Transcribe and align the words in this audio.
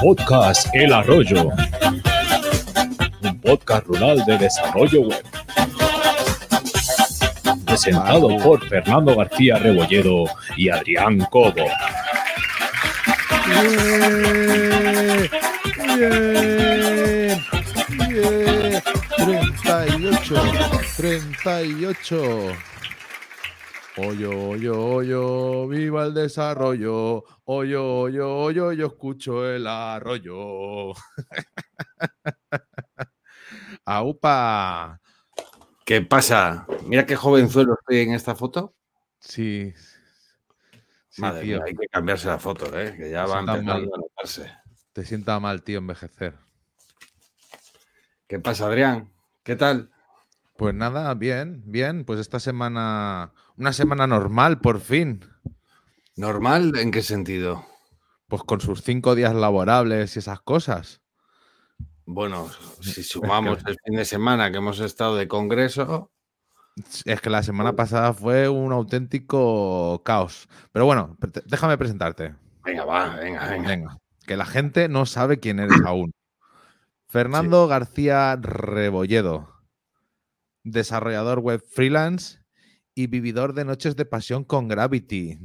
Podcast 0.00 0.68
El 0.72 0.92
Arroyo. 0.92 1.50
Un 3.22 3.40
podcast 3.40 3.86
rural 3.86 4.24
de 4.24 4.38
desarrollo 4.38 5.02
web. 5.02 5.24
Presentado 7.66 8.36
por 8.38 8.66
Fernando 8.68 9.14
García 9.16 9.58
Rebolledo 9.58 10.24
y 10.56 10.70
Adrián 10.70 11.18
Cobo. 11.30 11.66
Bien, 13.46 15.30
bien, 15.96 17.44
bien. 18.08 18.82
38, 19.16 20.77
38. 20.98 22.16
Oyo, 23.98 24.48
oyo, 24.48 24.84
oyo, 24.84 25.68
viva 25.68 26.06
el 26.06 26.12
desarrollo. 26.12 27.22
Oyo, 27.44 28.00
oyo, 28.00 28.36
oyo, 28.36 28.72
yo 28.72 28.86
escucho 28.88 29.48
el 29.48 29.68
arroyo. 29.68 30.94
¡Aupa! 33.84 35.00
¿Qué 35.86 36.02
pasa? 36.02 36.66
Mira 36.82 37.06
qué 37.06 37.14
jovenzuelo 37.14 37.74
estoy 37.78 37.98
en 38.00 38.14
esta 38.14 38.34
foto. 38.34 38.74
Sí. 39.20 39.72
sí, 41.10 41.22
Madre 41.22 41.42
tío. 41.42 41.58
mía, 41.58 41.64
hay 41.68 41.76
que 41.76 41.86
cambiarse 41.86 42.26
la 42.26 42.40
foto, 42.40 42.76
¿eh? 42.76 42.96
que 42.96 43.08
ya 43.08 43.24
va 43.24 43.38
Está 43.38 43.54
empezando 43.54 43.94
a 43.94 43.98
notarse. 43.98 44.52
Te 44.92 45.04
sienta 45.04 45.38
mal, 45.38 45.62
tío, 45.62 45.78
envejecer. 45.78 46.34
¿Qué 48.26 48.40
pasa, 48.40 48.66
Adrián? 48.66 49.12
¿Qué 49.44 49.54
tal? 49.54 49.92
Pues 50.58 50.74
nada, 50.74 51.14
bien, 51.14 51.62
bien. 51.66 52.04
Pues 52.04 52.18
esta 52.18 52.40
semana, 52.40 53.32
una 53.56 53.72
semana 53.72 54.08
normal, 54.08 54.58
por 54.60 54.80
fin. 54.80 55.24
¿Normal? 56.16 56.72
¿En 56.76 56.90
qué 56.90 57.00
sentido? 57.00 57.64
Pues 58.26 58.42
con 58.42 58.60
sus 58.60 58.82
cinco 58.82 59.14
días 59.14 59.36
laborables 59.36 60.16
y 60.16 60.18
esas 60.18 60.40
cosas. 60.40 61.00
Bueno, 62.06 62.50
si 62.80 63.04
sumamos 63.04 63.60
el 63.66 63.76
fin 63.84 63.94
de 63.94 64.04
semana 64.04 64.50
que 64.50 64.56
hemos 64.56 64.80
estado 64.80 65.14
de 65.14 65.28
congreso, 65.28 66.10
Es 67.04 67.20
que 67.20 67.30
la 67.30 67.44
semana 67.44 67.76
pasada 67.76 68.12
fue 68.12 68.48
un 68.48 68.72
auténtico 68.72 70.02
caos. 70.04 70.48
Pero 70.72 70.86
bueno, 70.86 71.16
déjame 71.46 71.78
presentarte. 71.78 72.34
venga, 72.64 72.84
va, 72.84 73.14
venga, 73.14 73.48
venga. 73.48 73.68
Venga, 73.68 73.98
que 74.26 74.36
la 74.36 74.44
gente 74.44 74.88
no 74.88 75.06
sabe 75.06 75.38
quién 75.38 75.60
eres 75.60 75.80
aún. 75.86 76.12
Fernando 77.06 77.68
García 77.68 78.34
Rebolledo, 78.34 79.57
desarrollador 80.70 81.40
web 81.40 81.62
freelance 81.70 82.38
y 82.94 83.06
vividor 83.06 83.54
de 83.54 83.64
noches 83.64 83.96
de 83.96 84.04
pasión 84.04 84.44
con 84.44 84.68
Gravity. 84.68 85.38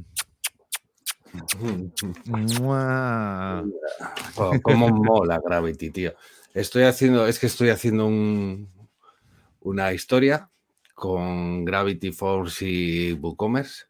Jo, 4.34 4.60
¿Cómo 4.62 4.88
mola 4.88 5.40
Gravity, 5.44 5.90
tío? 5.90 6.14
Estoy 6.52 6.84
haciendo, 6.84 7.26
es 7.26 7.38
que 7.38 7.46
estoy 7.46 7.70
haciendo 7.70 8.06
un- 8.06 8.70
una 9.60 9.92
historia 9.92 10.50
con 10.94 11.64
Gravity 11.64 12.12
Force 12.12 12.64
y 12.66 13.12
WooCommerce. 13.12 13.84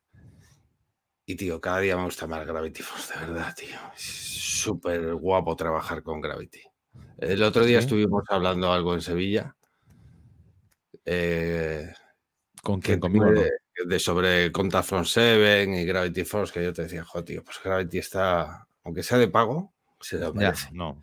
Y, 1.26 1.36
tío, 1.36 1.60
cada 1.60 1.80
día 1.80 1.96
me 1.96 2.04
gusta 2.04 2.26
más 2.26 2.46
Gravity 2.46 2.82
Force, 2.82 3.14
de 3.14 3.26
verdad, 3.26 3.54
tío. 3.56 3.76
Es 3.96 4.02
súper 4.02 5.14
guapo 5.14 5.56
trabajar 5.56 6.02
con 6.02 6.20
Gravity. 6.20 6.60
El 7.18 7.42
otro 7.42 7.64
día 7.64 7.78
¿Sí? 7.78 7.84
estuvimos 7.84 8.24
hablando 8.28 8.72
algo 8.72 8.94
en 8.94 9.00
Sevilla. 9.00 9.56
Eh, 11.04 11.92
¿Con 12.62 12.80
quién? 12.80 13.00
Conmigo. 13.00 13.26
no? 13.26 13.32
de, 13.40 13.50
de 13.86 13.98
sobre 13.98 14.50
Contact 14.52 14.88
from 14.88 15.04
Seven 15.04 15.74
y 15.74 15.84
Gravity 15.84 16.24
Force, 16.24 16.52
que 16.52 16.64
yo 16.64 16.72
te 16.72 16.82
decía, 16.82 17.04
jo, 17.04 17.22
tío, 17.24 17.42
pues 17.44 17.58
Gravity 17.62 17.98
está, 17.98 18.66
aunque 18.84 19.02
sea 19.02 19.18
de 19.18 19.28
pago, 19.28 19.74
se 20.00 20.18
lo 20.18 20.32
Ya, 20.34 20.38
merece. 20.40 20.68
no. 20.72 21.02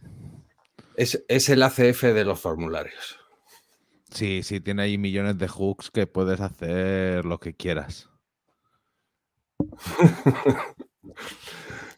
Es, 0.95 1.23
es 1.27 1.49
el 1.49 1.63
ACF 1.63 2.03
de 2.03 2.25
los 2.25 2.39
formularios. 2.39 3.17
Sí, 4.11 4.41
sí, 4.43 4.59
tiene 4.59 4.83
ahí 4.83 4.97
millones 4.97 5.37
de 5.37 5.47
hooks 5.47 5.89
que 5.91 6.05
puedes 6.07 6.41
hacer 6.41 7.23
lo 7.25 7.39
que 7.39 7.53
quieras. 7.55 8.09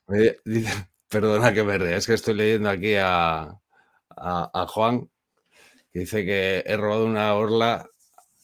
Me 0.08 0.36
dice- 0.46 0.88
perdona 1.08 1.54
que 1.54 1.64
me 1.64 1.78
rea, 1.78 1.98
es 1.98 2.08
que 2.08 2.14
estoy 2.14 2.34
leyendo 2.34 2.70
aquí 2.70 2.96
a, 2.96 3.42
a- 4.10 4.52
a 4.54 4.68
Juan, 4.68 5.10
que 5.92 6.00
dice 6.00 6.26
que 6.26 6.64
he 6.66 6.78
robado 6.78 7.06
una 7.06 7.34
orla 7.36 7.88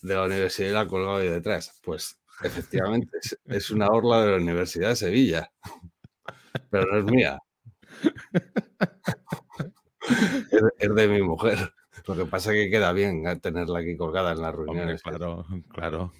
de 0.01 0.15
la 0.15 0.25
Universidad 0.25 0.69
y 0.69 0.73
la 0.73 0.87
colgado 0.87 1.17
ahí 1.17 1.29
detrás. 1.29 1.79
Pues 1.83 2.19
efectivamente, 2.43 3.17
es, 3.21 3.39
es 3.45 3.69
una 3.71 3.87
orla 3.87 4.23
de 4.23 4.31
la 4.31 4.37
Universidad 4.37 4.89
de 4.89 4.95
Sevilla, 4.95 5.51
pero 6.69 6.85
no 6.91 6.99
es 6.99 7.05
mía. 7.05 7.39
Es, 10.51 10.63
es 10.79 10.95
de 10.95 11.07
mi 11.07 11.21
mujer. 11.21 11.71
Lo 12.07 12.15
que 12.15 12.25
pasa 12.25 12.51
es 12.51 12.57
que 12.63 12.71
queda 12.71 12.91
bien 12.93 13.23
tenerla 13.41 13.79
aquí 13.79 13.95
colgada 13.95 14.31
en 14.31 14.41
las 14.41 14.55
reuniones. 14.55 15.03
claro, 15.03 15.45
claro. 15.71 16.11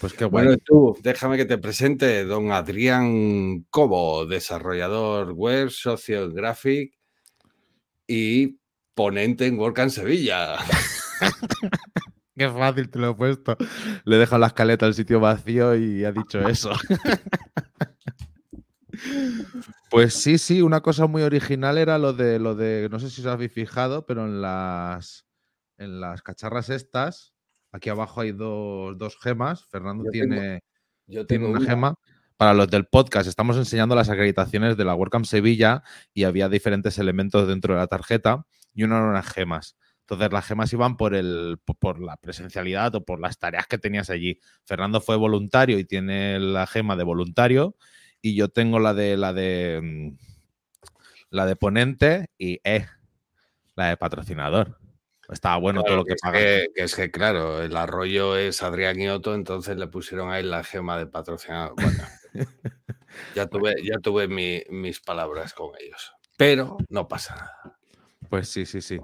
Pues 0.00 0.12
qué 0.12 0.26
guay. 0.26 0.44
Bueno, 0.44 0.60
tú, 0.64 0.96
déjame 1.02 1.36
que 1.36 1.44
te 1.44 1.58
presente 1.58 2.24
don 2.24 2.52
Adrián 2.52 3.64
Cobo, 3.70 4.26
desarrollador 4.26 5.32
web, 5.32 5.70
socio 5.70 6.24
en 6.24 6.34
Graphic 6.34 6.92
y 8.06 8.58
ponente 8.94 9.46
en 9.46 9.58
WordCamp 9.58 9.90
Sevilla. 9.90 10.58
Qué 12.36 12.48
fácil 12.48 12.88
te 12.88 12.98
lo 13.00 13.10
he 13.10 13.14
puesto. 13.14 13.56
Le 14.04 14.16
he 14.16 14.18
dejado 14.18 14.38
la 14.40 14.46
escaleta 14.48 14.86
al 14.86 14.94
sitio 14.94 15.18
vacío 15.18 15.74
y 15.74 16.04
ha 16.04 16.12
dicho 16.12 16.40
eso. 16.48 16.70
pues 19.90 20.14
sí, 20.14 20.38
sí, 20.38 20.62
una 20.62 20.80
cosa 20.80 21.06
muy 21.06 21.22
original 21.22 21.78
era 21.78 21.98
lo 21.98 22.12
de 22.12 22.38
lo 22.38 22.54
de, 22.54 22.88
no 22.90 22.98
sé 23.00 23.10
si 23.10 23.20
os 23.22 23.26
habéis 23.26 23.52
fijado, 23.52 24.06
pero 24.06 24.24
en 24.24 24.40
las 24.42 25.26
en 25.78 26.00
las 26.00 26.22
cacharras 26.22 26.70
estas, 26.70 27.34
aquí 27.72 27.88
abajo 27.88 28.20
hay 28.20 28.32
dos, 28.32 28.96
dos 28.98 29.16
gemas. 29.20 29.64
Fernando 29.66 30.04
Yo 30.04 30.10
tengo- 30.10 30.34
tiene, 30.34 30.60
Yo 31.06 31.26
tiene 31.26 31.44
tengo 31.44 31.50
una 31.50 31.60
una. 31.60 31.68
gema. 31.70 31.94
Para 32.36 32.54
los 32.54 32.68
del 32.68 32.86
podcast, 32.86 33.28
estamos 33.28 33.56
enseñando 33.56 33.96
las 33.96 34.10
acreditaciones 34.10 34.76
de 34.76 34.84
la 34.84 34.94
WordCamp 34.94 35.24
Sevilla 35.24 35.82
y 36.14 36.22
había 36.22 36.48
diferentes 36.48 36.96
elementos 36.98 37.48
dentro 37.48 37.74
de 37.74 37.80
la 37.80 37.88
tarjeta 37.88 38.44
y 38.72 38.84
uno 38.84 38.96
eran 38.96 39.08
unas 39.10 39.26
gemas. 39.26 39.76
Entonces 40.10 40.32
las 40.32 40.46
gemas 40.46 40.72
iban 40.72 40.96
por, 40.96 41.14
el, 41.14 41.58
po- 41.62 41.74
por 41.74 42.00
la 42.00 42.16
presencialidad 42.16 42.94
o 42.94 43.04
por 43.04 43.20
las 43.20 43.38
tareas 43.38 43.66
que 43.66 43.76
tenías 43.76 44.08
allí. 44.08 44.40
Fernando 44.64 45.02
fue 45.02 45.16
voluntario 45.16 45.78
y 45.78 45.84
tiene 45.84 46.38
la 46.40 46.66
gema 46.66 46.96
de 46.96 47.04
voluntario 47.04 47.76
y 48.22 48.34
yo 48.34 48.48
tengo 48.48 48.78
la 48.78 48.94
de 48.94 49.18
la 49.18 49.34
de 49.34 49.80
mm, 49.82 50.16
la 51.28 51.44
de 51.44 51.56
ponente 51.56 52.30
y 52.38 52.58
eh, 52.64 52.86
la 53.76 53.90
de 53.90 53.98
patrocinador. 53.98 54.78
Estaba 55.28 55.58
bueno 55.58 55.82
todo 55.84 55.96
lo 55.96 56.04
que 56.06 56.14
pagas. 56.18 56.40
que, 56.42 56.68
que 56.74 56.82
es 56.84 56.94
que, 56.94 57.10
claro, 57.10 57.60
el 57.62 57.76
arroyo 57.76 58.34
es 58.38 58.62
Adrián 58.62 58.98
y 58.98 59.08
Otto, 59.10 59.34
entonces 59.34 59.76
le 59.76 59.88
pusieron 59.88 60.30
ahí 60.30 60.42
la 60.42 60.64
gema 60.64 60.96
de 60.96 61.06
patrocinador. 61.06 61.74
Bueno, 61.74 62.02
ya 63.36 63.46
tuve, 63.46 63.74
ya 63.84 63.98
tuve 63.98 64.26
mi- 64.26 64.62
mis 64.70 65.00
palabras 65.00 65.52
con 65.52 65.72
ellos. 65.78 66.12
Pero 66.38 66.78
no 66.88 67.06
pasa 67.08 67.34
nada. 67.34 67.78
Pues 68.30 68.48
sí, 68.48 68.64
sí, 68.66 68.80
sí. 68.80 68.98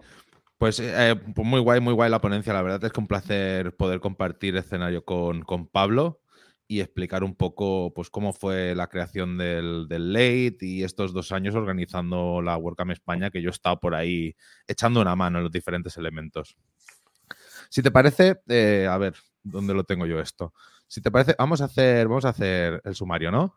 Pues 0.64 0.80
eh, 0.80 1.14
pues 1.34 1.46
muy 1.46 1.60
guay, 1.60 1.78
muy 1.80 1.92
guay 1.92 2.10
la 2.10 2.22
ponencia. 2.22 2.54
La 2.54 2.62
verdad 2.62 2.82
es 2.82 2.90
que 2.90 2.98
un 2.98 3.06
placer 3.06 3.76
poder 3.76 4.00
compartir 4.00 4.56
escenario 4.56 5.04
con, 5.04 5.42
con 5.42 5.66
Pablo 5.66 6.22
y 6.66 6.80
explicar 6.80 7.22
un 7.22 7.34
poco 7.34 7.92
pues, 7.94 8.08
cómo 8.08 8.32
fue 8.32 8.74
la 8.74 8.86
creación 8.86 9.36
del, 9.36 9.88
del 9.88 10.14
Late 10.14 10.56
y 10.62 10.82
estos 10.82 11.12
dos 11.12 11.32
años 11.32 11.54
organizando 11.54 12.40
la 12.40 12.56
WordCamp 12.56 12.92
España, 12.92 13.28
que 13.28 13.42
yo 13.42 13.50
he 13.50 13.52
estado 13.52 13.78
por 13.78 13.94
ahí 13.94 14.34
echando 14.66 15.02
una 15.02 15.14
mano 15.14 15.36
en 15.36 15.44
los 15.44 15.52
diferentes 15.52 15.98
elementos. 15.98 16.56
Si 17.68 17.82
te 17.82 17.90
parece, 17.90 18.40
eh, 18.48 18.88
a 18.90 18.96
ver, 18.96 19.16
¿dónde 19.42 19.74
lo 19.74 19.84
tengo 19.84 20.06
yo 20.06 20.18
esto? 20.18 20.54
Si 20.86 21.02
te 21.02 21.10
parece, 21.10 21.34
vamos 21.38 21.60
a 21.60 21.66
hacer, 21.66 22.08
vamos 22.08 22.24
a 22.24 22.30
hacer 22.30 22.80
el 22.86 22.94
sumario, 22.94 23.30
¿no? 23.30 23.54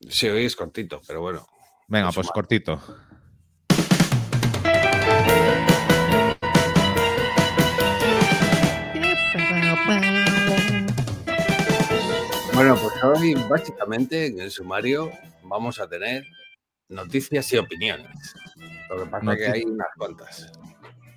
Sí, 0.00 0.26
hoy 0.26 0.46
es 0.46 0.56
cortito, 0.56 1.00
pero 1.06 1.20
bueno. 1.20 1.46
Venga, 1.86 2.06
pues 2.10 2.26
sumario. 2.26 2.32
cortito. 2.32 2.82
Bueno, 12.58 12.74
pues 12.76 13.04
hoy 13.04 13.34
básicamente 13.48 14.26
en 14.26 14.40
el 14.40 14.50
sumario 14.50 15.12
vamos 15.44 15.78
a 15.78 15.88
tener 15.88 16.24
noticias 16.88 17.52
y 17.52 17.56
opiniones. 17.58 18.34
Lo 18.90 19.04
que 19.04 19.08
pasa 19.10 19.32
es 19.34 19.38
que 19.38 19.46
hay 19.52 19.62
unas 19.62 19.86
cuantas. 19.96 20.52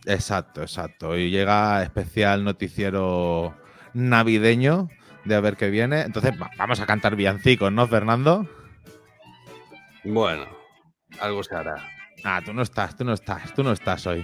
Exacto, 0.06 0.62
exacto. 0.62 1.18
Y 1.18 1.32
llega 1.32 1.82
especial 1.82 2.44
noticiero 2.44 3.56
navideño 3.94 4.90
de 5.26 5.34
a 5.36 5.40
ver 5.40 5.58
qué 5.58 5.72
viene. 5.72 6.02
Entonces 6.02 6.40
va- 6.40 6.52
vamos 6.58 6.80
a 6.80 6.86
cantar 6.86 7.16
villancicos, 7.16 7.72
¿no, 7.72 7.88
Fernando? 7.88 8.48
Bueno, 10.04 10.46
algo 11.20 11.42
se 11.44 11.56
hará. 11.56 11.76
Ah, 12.24 12.42
tú 12.46 12.54
no 12.54 12.62
estás, 12.62 12.96
tú 12.96 13.04
no 13.04 13.14
estás, 13.14 13.52
tú 13.56 13.64
no 13.64 13.72
estás 13.72 14.06
hoy. 14.06 14.24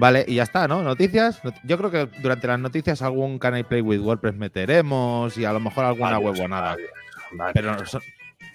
Vale, 0.00 0.24
y 0.26 0.36
ya 0.36 0.44
está, 0.44 0.66
¿no? 0.66 0.82
Noticias. 0.82 1.42
Yo 1.62 1.76
creo 1.76 1.90
que 1.90 2.06
durante 2.22 2.46
las 2.46 2.58
noticias 2.58 3.02
algún 3.02 3.38
Can 3.38 3.58
I 3.58 3.64
Play 3.64 3.82
with 3.82 4.00
WordPress 4.00 4.34
meteremos 4.34 5.36
y 5.36 5.44
a 5.44 5.52
lo 5.52 5.60
mejor 5.60 5.84
alguna 5.84 6.12
Varios, 6.12 6.24
huevonada. 6.38 6.70
varios, 6.70 6.90
varios. 7.32 7.52
Pero 7.52 7.86
son, 7.86 8.02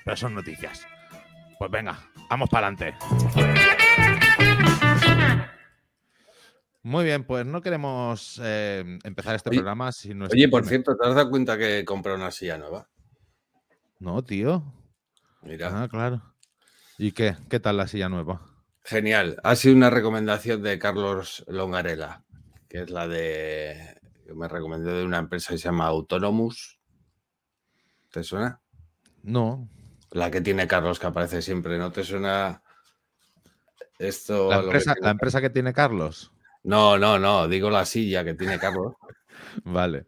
pero 0.04 0.18
son 0.18 0.34
noticias. 0.34 0.88
Pues 1.60 1.70
venga, 1.70 2.00
vamos 2.32 2.50
para 2.50 2.68
adelante. 2.68 2.96
Muy 6.82 7.04
bien, 7.06 7.24
pues 7.24 7.46
no 7.46 7.62
queremos 7.62 8.40
eh, 8.44 9.00
empezar 9.04 9.36
este 9.36 9.50
Oye- 9.52 9.60
programa 9.60 9.92
si 9.92 10.14
no 10.16 10.26
es. 10.26 10.34
Oye, 10.34 10.48
por 10.50 10.66
cierto, 10.66 10.96
¿te 10.98 11.08
has 11.08 11.16
dado 11.16 11.30
cuenta 11.30 11.58
que 11.58 11.80
he 11.80 11.86
comprado 11.86 12.18
una 12.18 12.32
silla 12.32 12.58
nueva? 12.58 12.88
No, 14.00 14.24
tío. 14.24 14.64
Mira. 15.44 15.84
Ah, 15.84 15.88
claro. 15.88 16.22
¿Y 16.98 17.12
qué? 17.12 17.36
¿Qué 17.50 17.60
tal 17.60 17.78
la 17.78 17.88
silla 17.88 18.10
nueva? 18.10 18.42
Genial. 18.86 19.38
Ha 19.44 19.56
sido 19.56 19.76
una 19.76 19.90
recomendación 19.90 20.62
de 20.62 20.78
Carlos 20.78 21.44
Longarela, 21.48 22.24
que 22.70 22.84
es 22.84 22.92
la 22.92 23.08
de. 23.08 24.00
que 24.28 24.36
me 24.36 24.48
recomendó 24.48 24.96
de 24.96 25.04
una 25.04 25.18
empresa 25.18 25.52
que 25.52 25.58
se 25.58 25.66
llama 25.66 25.88
Autonomous. 25.88 26.80
¿Te 28.12 28.24
suena? 28.24 28.62
No. 29.24 29.68
La 30.12 30.30
que 30.30 30.40
tiene 30.40 30.68
Carlos, 30.68 31.00
que 31.00 31.08
aparece 31.08 31.42
siempre. 31.42 31.80
¿No 31.80 31.92
te 31.92 32.04
suena 32.04 32.62
esto? 33.98 34.50
La 34.50 34.58
lo 34.58 34.62
que 34.62 34.68
empresa, 34.68 34.94
tiene 34.94 35.06
la 35.06 35.12
empresa 35.12 35.42
que 35.42 35.50
tiene 35.50 35.74
Carlos. 35.74 36.32
No, 36.64 37.00
no, 37.00 37.18
no. 37.18 37.48
Digo 37.48 37.72
la 37.72 37.86
silla 37.86 38.24
que 38.24 38.36
tiene 38.36 38.60
Carlos. 38.60 38.94
Vale. 39.64 40.06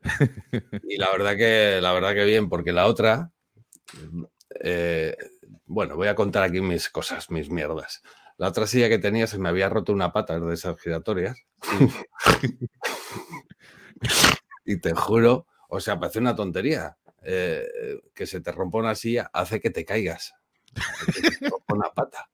Y 0.83 0.97
la 0.97 1.11
verdad 1.11 1.35
que, 1.35 1.79
la 1.81 1.93
verdad 1.93 2.13
que 2.13 2.25
bien, 2.25 2.47
porque 2.47 2.73
la 2.73 2.85
otra. 2.85 3.31
eh, 4.61 5.17
bueno, 5.65 5.95
voy 5.95 6.09
a 6.09 6.15
contar 6.15 6.43
aquí 6.43 6.61
mis 6.61 6.89
cosas, 6.89 7.31
mis 7.31 7.49
mierdas. 7.49 8.03
La 8.37 8.49
otra 8.49 8.67
silla 8.67 8.89
que 8.89 8.99
tenía 8.99 9.27
se 9.27 9.39
me 9.39 9.49
había 9.49 9.69
roto 9.69 9.93
una 9.93 10.13
pata 10.13 10.39
de 10.39 10.53
esas 10.53 10.79
giratorias. 10.79 11.37
y 14.65 14.77
te 14.79 14.93
juro, 14.93 15.47
o 15.69 15.79
sea, 15.79 15.99
parece 15.99 16.19
una 16.19 16.35
tontería. 16.35 16.97
eh, 17.23 17.65
que 18.13 18.25
se 18.25 18.39
te 18.41 18.51
rompa 18.51 18.77
una 18.79 18.95
silla 18.95 19.29
hace 19.33 19.59
que 19.59 19.69
te 19.69 19.83
caigas. 19.85 20.33
que 21.05 21.11
se 21.13 21.31
te 21.39 21.49
rompa 21.49 21.75
una 21.75 21.89
pata. 21.93 22.29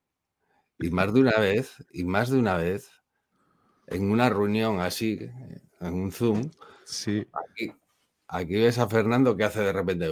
Y 0.79 0.89
más 0.91 1.13
de 1.13 1.21
una 1.21 1.39
vez, 1.39 1.75
y 1.91 2.03
más 2.03 2.29
de 2.29 2.37
una 2.39 2.57
vez, 2.57 2.89
en 3.87 4.11
una 4.11 4.29
reunión 4.29 4.81
así, 4.81 5.19
en 5.81 5.93
un 5.93 6.11
Zoom, 6.11 6.51
Sí. 6.85 7.25
Aquí, 7.33 7.73
aquí 8.27 8.55
ves 8.55 8.77
a 8.77 8.87
Fernando 8.89 9.35
que 9.37 9.45
hace 9.45 9.61
de 9.61 9.73
repente. 9.73 10.09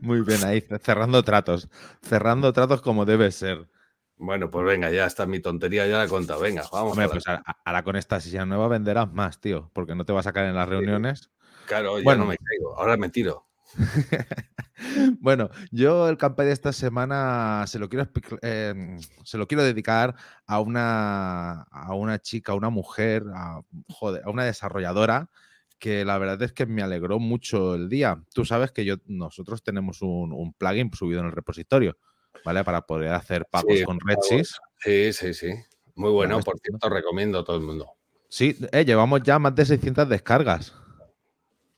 Muy 0.00 0.22
bien, 0.22 0.44
ahí 0.44 0.64
cerrando 0.82 1.22
tratos. 1.22 1.68
Cerrando 2.02 2.52
tratos 2.52 2.80
como 2.80 3.04
debe 3.04 3.30
ser. 3.32 3.68
Bueno, 4.16 4.50
pues 4.50 4.66
venga, 4.66 4.90
ya 4.90 5.06
está 5.06 5.24
mi 5.24 5.40
tontería, 5.40 5.86
ya 5.86 5.98
la 5.98 6.04
he 6.04 6.08
contado. 6.08 6.40
Venga, 6.40 6.64
vamos. 6.70 6.92
Hombre, 6.92 7.06
a 7.06 7.08
pues 7.08 7.26
ahora, 7.26 7.42
ahora 7.64 7.82
con 7.82 7.96
esta 7.96 8.20
silla 8.20 8.44
nueva 8.44 8.68
venderás 8.68 9.10
más, 9.12 9.40
tío, 9.40 9.70
porque 9.72 9.94
no 9.94 10.04
te 10.04 10.12
vas 10.12 10.26
a 10.26 10.32
caer 10.32 10.48
en 10.48 10.56
las 10.56 10.68
reuniones. 10.68 11.30
Claro, 11.66 11.98
ya 11.98 12.04
bueno. 12.04 12.24
no 12.24 12.30
me 12.30 12.36
caigo, 12.36 12.78
ahora 12.78 12.96
me 12.96 13.08
tiro. 13.08 13.46
Bueno, 15.20 15.50
yo 15.70 16.08
el 16.08 16.16
campaña 16.16 16.48
de 16.48 16.52
esta 16.54 16.72
semana 16.72 17.64
se 17.66 17.78
lo 17.78 17.90
quiero 17.90 18.08
eh, 18.40 18.96
se 19.24 19.36
lo 19.36 19.46
quiero 19.46 19.62
dedicar 19.62 20.16
a 20.46 20.60
una 20.60 21.62
a 21.70 21.94
una 21.94 22.18
chica, 22.18 22.52
a 22.52 22.54
una 22.54 22.70
mujer, 22.70 23.24
a, 23.34 23.60
joder, 23.88 24.22
a 24.24 24.30
una 24.30 24.44
desarrolladora 24.44 25.28
que 25.80 26.04
la 26.04 26.18
verdad 26.18 26.40
es 26.42 26.52
que 26.52 26.66
me 26.66 26.82
alegró 26.82 27.18
mucho 27.18 27.74
el 27.74 27.88
día. 27.88 28.22
Tú 28.32 28.44
sabes 28.44 28.70
que 28.70 28.84
yo 28.84 28.96
nosotros 29.06 29.62
tenemos 29.64 30.02
un, 30.02 30.32
un 30.32 30.52
plugin 30.52 30.92
subido 30.92 31.20
en 31.20 31.26
el 31.26 31.32
repositorio, 31.32 31.98
¿vale? 32.44 32.62
Para 32.62 32.82
poder 32.82 33.12
hacer 33.14 33.46
pagos 33.50 33.78
Sí, 33.78 33.84
con. 33.84 33.98
Redsys. 33.98 34.60
Sí, 34.78 35.12
sí, 35.12 35.34
sí. 35.34 35.48
Muy 35.96 36.10
bueno, 36.12 36.34
Vale, 36.36 36.44
por 36.44 36.58
cierto, 36.60 36.88
recomiendo 36.88 37.40
a 37.40 37.44
todo 37.44 37.56
el 37.56 37.62
mundo. 37.62 37.88
Sí, 38.28 38.56
eh, 38.70 38.84
llevamos 38.84 39.22
ya 39.24 39.38
más 39.40 39.54
de 39.56 39.64
600 39.64 40.08
descargas. 40.08 40.72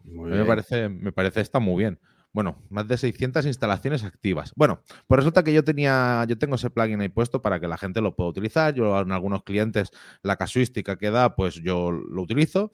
Muy 0.05 0.31
me 0.31 0.37
bien. 0.37 0.47
parece, 0.47 0.89
me 0.89 1.13
parece 1.13 1.41
está 1.41 1.59
muy 1.61 1.83
bien. 1.83 1.99
Bueno, 2.33 2.63
más 2.71 2.89
de 2.89 2.97
600 2.97 3.45
instalaciones 3.47 4.05
activas. 4.05 4.53
Bueno, 4.57 4.83
pues 5.07 5.17
resulta 5.19 5.43
que 5.45 5.53
yo 5.53 5.65
tenía, 5.65 6.25
yo 6.29 6.39
tengo 6.39 6.55
ese 6.57 6.71
plugin 6.71 7.01
ahí 7.01 7.09
puesto 7.11 7.43
para 7.43 7.61
que 7.61 7.69
la 7.69 7.77
gente 7.77 8.01
lo 8.01 8.17
pueda 8.17 8.31
utilizar. 8.31 8.75
Yo 8.75 8.99
en 9.01 9.13
algunos 9.13 9.43
clientes 9.45 9.91
la 10.23 10.37
casuística 10.37 10.97
que 10.97 11.11
da, 11.11 11.35
pues 11.37 11.57
yo 11.57 11.91
lo 11.93 12.23
utilizo. 12.23 12.73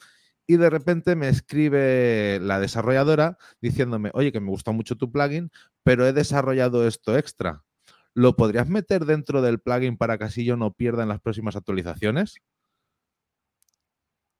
Y 0.50 0.56
de 0.56 0.70
repente 0.70 1.14
me 1.14 1.28
escribe 1.28 2.40
la 2.40 2.58
desarrolladora 2.58 3.36
diciéndome, 3.60 4.10
oye, 4.14 4.32
que 4.32 4.40
me 4.40 4.48
gusta 4.48 4.72
mucho 4.72 4.96
tu 4.96 5.12
plugin, 5.12 5.50
pero 5.82 6.06
he 6.06 6.14
desarrollado 6.14 6.88
esto 6.88 7.18
extra. 7.18 7.64
¿Lo 8.14 8.34
podrías 8.34 8.66
meter 8.66 9.04
dentro 9.04 9.42
del 9.42 9.60
plugin 9.60 9.98
para 9.98 10.16
que 10.16 10.24
así 10.24 10.46
yo 10.46 10.56
no 10.56 10.72
pierda 10.72 11.02
en 11.02 11.10
las 11.10 11.20
próximas 11.20 11.54
actualizaciones? 11.54 12.36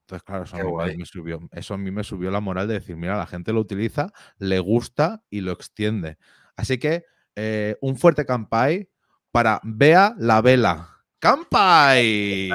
Entonces, 0.07 0.23
claro, 0.25 0.45
eso 0.45 0.81
a, 0.81 0.87
mí 0.87 0.97
me- 0.97 1.05
subió, 1.05 1.41
eso 1.53 1.75
a 1.75 1.77
mí 1.77 1.91
me 1.91 2.03
subió 2.03 2.31
la 2.31 2.41
moral 2.41 2.67
de 2.69 2.75
decir, 2.75 2.97
mira, 2.97 3.19
la 3.19 3.27
gente 3.27 3.53
lo 3.53 3.61
utiliza, 3.61 4.11
le 4.39 4.61
gusta 4.61 5.23
y 5.29 5.43
lo 5.43 5.53
extiende. 5.53 6.17
Así 6.57 6.79
que 6.79 7.05
eh, 7.37 7.77
un 7.83 7.99
fuerte 7.99 8.25
campai 8.25 8.89
para 9.31 9.61
Bea 9.63 10.15
la 10.17 10.41
Vela. 10.41 10.89
¡Campai! 11.19 12.49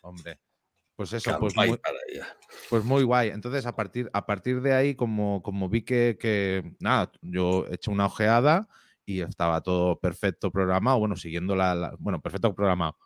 Hombre, 0.00 0.40
pues 1.02 1.12
eso, 1.14 1.30
pues 1.40 1.54
muy, 1.56 1.78
pues 2.70 2.84
muy 2.84 3.02
guay. 3.02 3.30
Entonces, 3.30 3.66
a 3.66 3.74
partir, 3.74 4.08
a 4.12 4.24
partir 4.26 4.60
de 4.60 4.72
ahí, 4.74 4.94
como, 4.94 5.42
como 5.42 5.68
vi 5.68 5.82
que, 5.82 6.16
que, 6.18 6.74
nada, 6.80 7.10
yo 7.22 7.66
he 7.68 7.74
hecho 7.74 7.90
una 7.90 8.06
ojeada 8.06 8.68
y 9.04 9.20
estaba 9.20 9.60
todo 9.62 9.98
perfecto 9.98 10.50
programado, 10.50 10.98
bueno, 10.98 11.16
siguiendo 11.16 11.56
la, 11.56 11.74
la- 11.74 11.94
bueno, 11.98 12.20
perfecto 12.20 12.54
programado. 12.54 12.96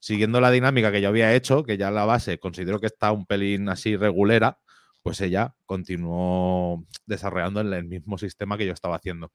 Siguiendo 0.00 0.40
la 0.40 0.50
dinámica 0.50 0.92
que 0.92 1.00
yo 1.00 1.08
había 1.08 1.34
hecho, 1.34 1.64
que 1.64 1.76
ya 1.76 1.90
la 1.90 2.04
base 2.04 2.38
considero 2.38 2.80
que 2.80 2.86
está 2.86 3.12
un 3.12 3.26
pelín 3.26 3.68
así 3.68 3.96
regulera, 3.96 4.58
pues 5.02 5.20
ella 5.20 5.54
continuó 5.66 6.84
desarrollando 7.06 7.60
en 7.60 7.72
el 7.72 7.84
mismo 7.84 8.18
sistema 8.18 8.56
que 8.58 8.66
yo 8.66 8.72
estaba 8.72 8.96
haciendo. 8.96 9.32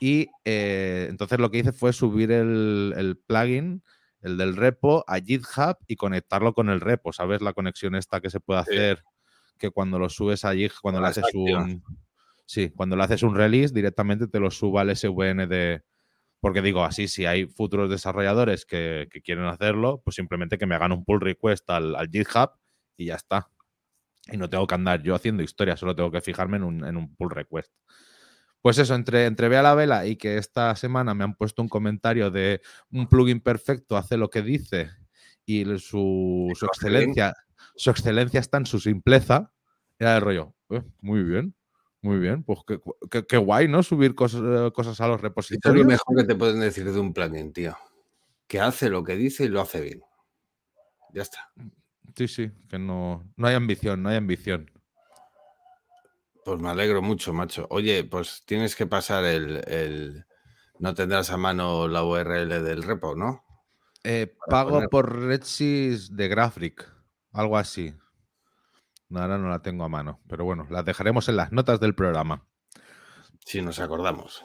Y 0.00 0.28
eh, 0.44 1.06
entonces 1.10 1.38
lo 1.38 1.50
que 1.50 1.58
hice 1.58 1.72
fue 1.72 1.92
subir 1.92 2.30
el, 2.32 2.94
el 2.96 3.18
plugin, 3.18 3.82
el 4.22 4.36
del 4.36 4.56
repo, 4.56 5.04
a 5.06 5.18
GitHub 5.20 5.76
y 5.86 5.96
conectarlo 5.96 6.52
con 6.54 6.68
el 6.68 6.80
repo. 6.80 7.12
¿Sabes? 7.12 7.40
La 7.42 7.52
conexión 7.52 7.94
esta 7.94 8.20
que 8.20 8.30
se 8.30 8.40
puede 8.40 8.62
Sí. 8.64 8.70
hacer, 8.76 9.02
que 9.58 9.70
cuando 9.70 9.98
lo 9.98 10.08
subes 10.08 10.44
a 10.44 10.54
GitHub, 10.54 10.80
cuando 10.82 11.00
le 11.00 11.08
haces 11.08 11.24
un. 11.34 11.82
Sí, 12.46 12.70
cuando 12.70 12.96
le 12.96 13.04
haces 13.04 13.22
un 13.22 13.34
release, 13.36 13.72
directamente 13.72 14.26
te 14.26 14.40
lo 14.40 14.50
suba 14.50 14.80
al 14.80 14.90
SVN 14.90 15.46
de. 15.46 15.82
Porque 16.40 16.62
digo, 16.62 16.82
así, 16.84 17.06
si 17.06 17.26
hay 17.26 17.46
futuros 17.46 17.90
desarrolladores 17.90 18.64
que, 18.64 19.08
que 19.10 19.20
quieren 19.20 19.44
hacerlo, 19.44 20.00
pues 20.04 20.16
simplemente 20.16 20.56
que 20.58 20.66
me 20.66 20.74
hagan 20.74 20.92
un 20.92 21.04
pull 21.04 21.20
request 21.20 21.68
al, 21.70 21.94
al 21.94 22.08
GitHub 22.08 22.52
y 22.96 23.06
ya 23.06 23.16
está. 23.16 23.48
Y 24.32 24.36
no 24.36 24.48
tengo 24.48 24.66
que 24.66 24.74
andar 24.74 25.02
yo 25.02 25.14
haciendo 25.14 25.42
historia, 25.42 25.76
solo 25.76 25.94
tengo 25.94 26.10
que 26.10 26.20
fijarme 26.22 26.56
en 26.56 26.64
un, 26.64 26.84
en 26.84 26.96
un 26.96 27.14
pull 27.14 27.30
request. 27.30 27.72
Pues 28.62 28.76
eso, 28.78 28.94
entre, 28.94 29.24
entre 29.26 29.48
Vea 29.48 29.62
la 29.62 29.74
Vela 29.74 30.06
y 30.06 30.16
que 30.16 30.36
esta 30.36 30.74
semana 30.76 31.14
me 31.14 31.24
han 31.24 31.34
puesto 31.34 31.62
un 31.62 31.68
comentario 31.68 32.30
de 32.30 32.60
un 32.90 33.08
plugin 33.08 33.40
perfecto 33.40 33.96
hace 33.96 34.16
lo 34.18 34.28
que 34.28 34.42
dice 34.42 34.90
y 35.46 35.64
su, 35.78 36.52
su 36.54 36.66
excelencia, 36.66 37.34
su 37.74 37.90
excelencia 37.90 38.38
está 38.40 38.58
en 38.58 38.66
su 38.66 38.78
simpleza, 38.78 39.52
era 39.98 40.16
el 40.16 40.22
rollo. 40.22 40.54
"Eh, 40.68 40.82
muy 41.00 41.22
bien, 41.22 41.54
muy 42.02 42.18
bien. 42.18 42.44
Pues 42.44 42.60
qué, 42.66 42.78
qué- 43.10 43.26
qué 43.26 43.36
guay, 43.38 43.66
¿no? 43.66 43.82
Subir 43.82 44.14
cosas, 44.14 44.42
eh, 44.44 44.70
cosas 44.72 45.00
a 45.00 45.06
los 45.08 45.16
Esto 45.16 45.16
es 45.16 45.22
lo 45.24 45.28
repositorios. 45.30 45.86
mejor 45.86 46.16
que 46.18 46.24
te 46.24 46.34
pueden 46.36 46.60
decir 46.60 46.90
de 46.92 47.00
un 47.00 47.12
plugin, 47.14 47.52
tío. 47.52 47.76
Que 48.46 48.60
hace 48.60 48.90
lo 48.90 49.02
que 49.04 49.16
dice 49.16 49.44
y 49.44 49.48
lo 49.48 49.60
hace 49.62 49.80
bien. 49.80 50.00
Ya 51.14 51.22
está. 51.22 51.50
Sí, 52.16 52.28
sí, 52.28 52.50
que 52.68 52.78
no, 52.78 53.24
no 53.36 53.46
hay 53.46 53.54
ambición, 53.54 54.02
no 54.02 54.08
hay 54.10 54.16
ambición. 54.16 54.70
Pues 56.44 56.60
me 56.60 56.70
alegro 56.70 57.02
mucho, 57.02 57.32
macho. 57.32 57.66
Oye, 57.70 58.04
pues 58.04 58.42
tienes 58.46 58.74
que 58.76 58.86
pasar 58.86 59.24
el, 59.24 59.62
el- 59.68 60.24
No 60.78 60.94
tendrás 60.94 61.30
a 61.30 61.36
mano 61.36 61.86
la 61.88 62.02
URL 62.04 62.62
del 62.62 62.82
repo, 62.82 63.14
¿no? 63.14 63.44
Eh, 64.02 64.34
pago 64.48 64.70
poner- 64.70 64.88
por 64.88 65.14
Redsys 65.20 66.16
de 66.16 66.28
Graphic, 66.28 66.90
algo 67.32 67.58
así. 67.58 67.94
No, 69.10 69.20
ahora 69.20 69.36
no 69.36 69.50
la 69.50 69.60
tengo 69.60 69.84
a 69.84 69.88
mano, 69.88 70.20
pero 70.28 70.44
bueno, 70.44 70.66
las 70.70 70.84
dejaremos 70.84 71.28
en 71.28 71.36
las 71.36 71.52
notas 71.52 71.80
del 71.80 71.94
programa. 71.94 72.46
Si 73.44 73.60
nos 73.60 73.78
acordamos. 73.80 74.44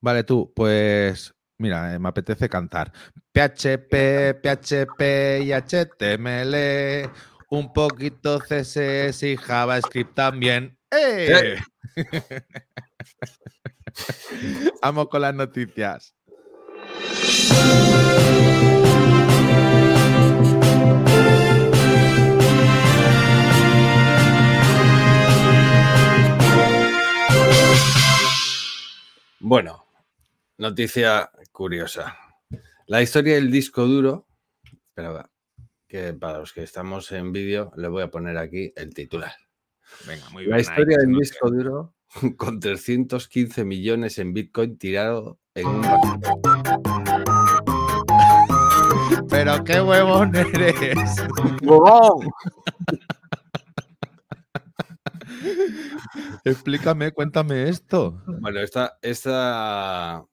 Vale, 0.00 0.24
tú, 0.24 0.52
pues 0.54 1.34
mira, 1.58 1.92
eh, 1.94 1.98
me 1.98 2.08
apetece 2.08 2.48
cantar. 2.48 2.92
PHP, 3.32 4.34
PHP 4.40 5.40
y 5.42 5.52
HTML, 5.52 7.10
un 7.50 7.72
poquito 7.72 8.38
CSS 8.40 9.24
y 9.28 9.36
JavaScript 9.36 10.14
también. 10.14 10.77
¡Eh! 10.90 11.58
Vamos 14.82 15.08
con 15.08 15.22
las 15.22 15.34
noticias. 15.34 16.14
Bueno, 29.40 29.86
noticia 30.58 31.30
curiosa. 31.52 32.16
La 32.86 33.02
historia 33.02 33.34
del 33.34 33.50
disco 33.50 33.86
duro, 33.86 34.26
pero 34.94 35.30
que 35.86 36.12
para 36.12 36.38
los 36.38 36.52
que 36.52 36.62
estamos 36.62 37.10
en 37.12 37.32
vídeo, 37.32 37.72
le 37.76 37.88
voy 37.88 38.02
a 38.02 38.10
poner 38.10 38.36
aquí 38.36 38.72
el 38.76 38.92
titular. 38.92 39.47
Venga, 40.06 40.30
muy 40.30 40.46
La 40.46 40.60
historia 40.60 40.98
del 40.98 41.12
disco 41.14 41.50
duro 41.50 41.94
con 42.36 42.60
315 42.60 43.64
millones 43.64 44.18
en 44.18 44.32
Bitcoin 44.32 44.78
tirado 44.78 45.38
en 45.54 45.66
un 45.66 45.82
banco. 45.82 46.30
Pero 49.28 49.64
qué 49.64 49.80
huevón 49.80 50.34
eres. 50.34 51.26
Explícame, 56.44 57.12
cuéntame 57.12 57.68
esto. 57.68 58.22
Bueno, 58.40 58.60
esta, 58.60 58.98
esta 59.02 60.24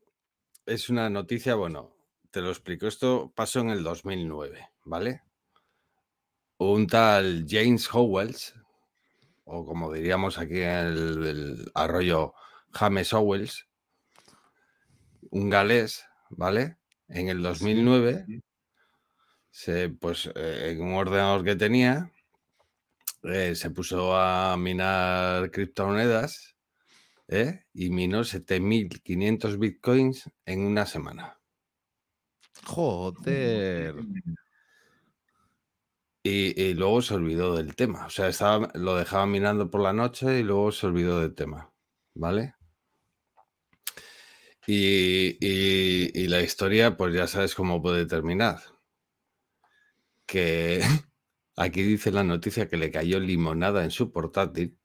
es 0.65 0.89
una 0.89 1.09
noticia, 1.09 1.55
bueno, 1.55 1.95
te 2.31 2.41
lo 2.41 2.49
explico. 2.49 2.87
Esto 2.87 3.31
pasó 3.35 3.59
en 3.59 3.69
el 3.69 3.83
2009, 3.83 4.69
¿vale? 4.85 5.23
Un 6.57 6.87
tal 6.87 7.45
James 7.47 7.93
Howells, 7.93 8.55
o 9.45 9.65
como 9.65 9.91
diríamos 9.91 10.37
aquí 10.37 10.61
en 10.61 10.69
el, 10.69 11.25
el 11.25 11.71
arroyo 11.73 12.33
James 12.71 13.13
Howells, 13.13 13.67
un 15.31 15.49
galés, 15.49 16.05
¿vale? 16.29 16.77
En 17.07 17.29
el 17.29 17.41
2009, 17.41 18.25
se, 19.51 19.89
pues 19.89 20.29
eh, 20.35 20.71
en 20.71 20.81
un 20.81 20.95
ordenador 20.95 21.43
que 21.43 21.55
tenía, 21.55 22.11
eh, 23.23 23.55
se 23.55 23.69
puso 23.69 24.15
a 24.15 24.57
minar 24.57 25.49
criptomonedas 25.51 26.55
¿eh? 27.27 27.65
y 27.73 27.89
minó 27.89 28.23
7.500 28.23 29.57
bitcoins 29.57 30.29
en 30.45 30.61
una 30.61 30.85
semana. 30.85 31.39
Joder. 32.65 33.95
Y, 36.25 36.59
y 36.61 36.73
luego 36.73 37.01
se 37.01 37.13
olvidó 37.13 37.55
del 37.55 37.73
tema. 37.75 38.05
O 38.07 38.09
sea, 38.09 38.27
estaba, 38.27 38.69
lo 38.73 38.95
dejaba 38.95 39.25
minando 39.27 39.69
por 39.71 39.79
la 39.81 39.93
noche 39.93 40.39
y 40.39 40.43
luego 40.43 40.71
se 40.73 40.87
olvidó 40.87 41.21
del 41.21 41.35
tema. 41.35 41.71
¿Vale? 42.15 42.55
Y, 44.67 45.37
y- 45.39 46.11
y 46.13 46.27
la 46.27 46.41
historia, 46.41 46.97
pues 46.97 47.13
ya 47.13 47.27
sabes 47.27 47.55
cómo 47.55 47.81
puede 47.81 48.05
terminar. 48.05 48.59
Que 50.27 50.81
aquí 51.55 51.81
dice 51.83 52.11
la 52.11 52.23
noticia 52.23 52.67
que 52.67 52.77
le 52.77 52.91
cayó 52.91 53.19
limonada 53.19 53.83
en 53.83 53.91
su 53.91 54.11
portátil. 54.11 54.77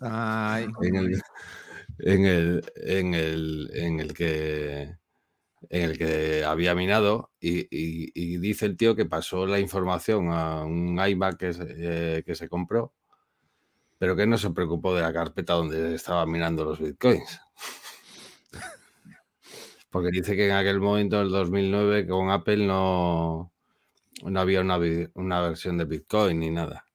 Ay. 0.00 0.66
en 0.82 0.96
el, 0.96 1.22
en 2.00 2.24
el, 2.26 2.72
en 2.76 3.14
el, 3.14 3.70
en 3.74 4.00
el 4.00 4.14
que 4.14 4.96
en 5.70 5.82
el 5.90 5.98
que 5.98 6.44
había 6.44 6.74
minado 6.74 7.30
y, 7.40 8.38
dice 8.38 8.66
el 8.66 8.76
tío 8.76 8.96
que 8.96 9.06
pasó 9.06 9.46
la 9.46 9.60
información 9.60 10.28
a 10.32 10.64
un 10.64 10.98
iMac 11.00 11.36
que 11.38 11.52
se, 11.54 11.64
eh, 12.18 12.22
que 12.24 12.34
se 12.34 12.48
compró, 12.48 12.92
pero 13.98 14.16
que 14.16 14.26
no 14.26 14.38
se 14.38 14.50
preocupó 14.50 14.94
de 14.94 15.02
la 15.02 15.12
carpeta 15.12 15.54
donde 15.54 15.94
estaba 15.94 16.26
minando 16.26 16.64
los 16.64 16.80
bitcoins. 16.80 17.40
Porque 19.90 20.10
dice 20.10 20.36
que 20.36 20.46
en 20.46 20.52
aquel 20.52 20.80
momento, 20.80 21.16
en 21.16 21.26
el 21.26 21.30
2009, 21.32 22.06
con 22.06 22.30
Apple 22.30 22.66
no, 22.66 23.52
no 24.24 24.40
había 24.40 24.62
una, 24.62 24.80
una 25.14 25.42
versión 25.42 25.78
de 25.78 25.86
Bitcoin 25.86 26.40
ni 26.40 26.50
nada. 26.50 26.86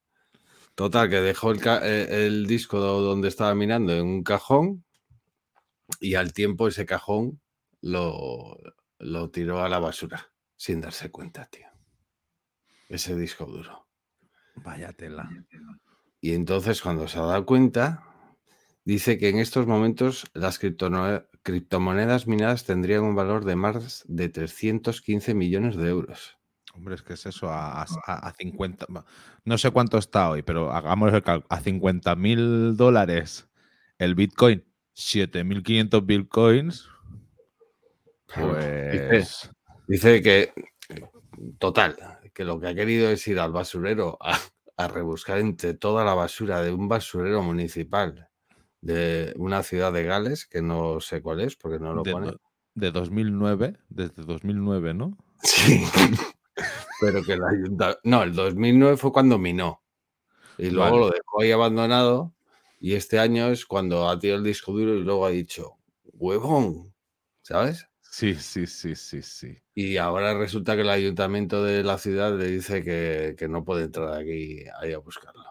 Total, 0.75 1.09
que 1.09 1.21
dejó 1.21 1.51
el, 1.51 1.59
eh, 1.83 2.25
el 2.27 2.47
disco 2.47 2.79
do- 2.79 3.01
donde 3.01 3.27
estaba 3.29 3.55
minando 3.55 3.93
en 3.93 4.05
un 4.05 4.23
cajón 4.23 4.83
y 5.99 6.15
al 6.15 6.33
tiempo 6.33 6.67
ese 6.67 6.85
cajón 6.85 7.41
lo, 7.85 8.57
lo 8.97 9.29
tiró 9.29 9.61
a 9.63 9.69
la 9.69 9.77
basura 9.77 10.31
sin 10.57 10.81
darse 10.81 11.11
cuenta, 11.11 11.45
tío. 11.45 11.67
Ese 12.89 13.15
disco 13.15 13.45
duro. 13.45 13.87
Vaya 14.55 14.91
tela. 14.93 15.29
Y 16.19 16.33
entonces 16.33 16.81
cuando 16.81 17.07
se 17.07 17.19
ha 17.19 17.23
dado 17.23 17.45
cuenta, 17.45 18.03
dice 18.85 19.19
que 19.19 19.29
en 19.29 19.37
estos 19.37 19.67
momentos 19.67 20.25
las 20.33 20.59
criptomonedas 20.59 22.25
minadas 22.25 22.65
tendrían 22.65 23.03
un 23.03 23.15
valor 23.15 23.45
de 23.45 23.55
más 23.55 24.03
de 24.07 24.29
315 24.29 25.35
millones 25.35 25.75
de 25.75 25.87
euros. 25.89 26.37
Hombre, 26.73 26.95
es 26.95 27.03
que 27.03 27.13
es 27.13 27.25
eso, 27.27 27.49
a, 27.49 27.83
a- 27.83 27.85
a 28.27 28.33
50. 28.33 28.87
va, 28.93 29.05
No 29.45 29.57
sé 29.59 29.69
cuánto 29.71 29.97
está 29.99 30.29
hoy, 30.31 30.41
pero 30.41 30.71
hagamos 30.73 31.13
el 31.13 31.21
cálculo. 31.21 31.47
A 31.51 31.59
50 31.61 32.15
mil 32.15 32.75
dólares 32.75 33.47
el 33.99 34.15
Bitcoin, 34.15 34.63
7.500 34.93 36.03
Bitcoins. 36.05 36.89
Pues. 38.33 39.49
Dice 39.87 40.21
que, 40.21 40.53
total, 41.59 41.95
que 42.33 42.43
lo 42.43 42.59
que 42.59 42.67
ha 42.67 42.75
querido 42.75 43.09
es 43.09 43.27
ir 43.27 43.39
al 43.39 43.51
basurero 43.51 44.17
a, 44.21 44.39
a 44.77 44.87
rebuscar 44.87 45.37
entre 45.39 45.73
toda 45.73 46.03
la 46.03 46.13
basura 46.13 46.61
de 46.61 46.71
un 46.71 46.87
basurero 46.87 47.41
municipal 47.43 48.29
de 48.81 49.33
una 49.37 49.63
ciudad 49.63 49.91
de 49.93 50.03
Gales, 50.03 50.45
que 50.45 50.61
no 50.61 50.99
sé 51.01 51.21
cuál 51.21 51.41
es, 51.41 51.55
porque 51.55 51.79
no 51.79 51.93
lo 51.93 52.03
de, 52.03 52.11
pone. 52.11 52.33
de 52.75 52.91
2009, 52.91 53.77
desde 53.89 54.23
2009, 54.23 54.93
¿no? 54.93 55.17
Sí. 55.43 55.83
Pero 57.01 57.23
que 57.23 57.35
la 57.35 57.49
ayunta- 57.49 57.99
No, 58.03 58.23
el 58.23 58.33
2009 58.33 58.97
fue 58.97 59.11
cuando 59.11 59.37
minó. 59.37 59.81
Y 60.57 60.69
luego 60.69 60.91
Vale. 60.91 60.99
lo 60.99 61.09
dejó 61.11 61.41
ahí 61.41 61.51
abandonado. 61.51 62.33
Y 62.79 62.93
este 62.93 63.19
año 63.19 63.47
es 63.47 63.65
cuando 63.65 64.07
ha 64.09 64.17
tirado 64.19 64.39
el 64.39 64.45
disco 64.45 64.71
duro 64.71 64.93
y 64.95 65.03
luego 65.03 65.25
ha 65.25 65.29
dicho, 65.29 65.77
huevón, 66.13 66.93
¿sabes? 67.41 67.87
Sí, 68.15 68.35
sí, 68.35 68.65
sí, 68.65 68.95
sí, 68.95 69.21
sí. 69.21 69.57
Y 69.73 69.97
ahora 69.97 70.33
resulta 70.37 70.75
que 70.75 70.81
el 70.83 70.89
ayuntamiento 70.89 71.61
de 71.63 71.83
la 71.83 71.97
ciudad 71.97 72.37
le 72.37 72.45
dice 72.47 72.81
que, 72.81 73.35
que 73.37 73.47
no 73.49 73.65
puede 73.65 73.83
entrar 73.85 74.13
aquí 74.13 74.63
ahí 74.79 74.93
a 74.93 74.99
buscarlo. 74.99 75.43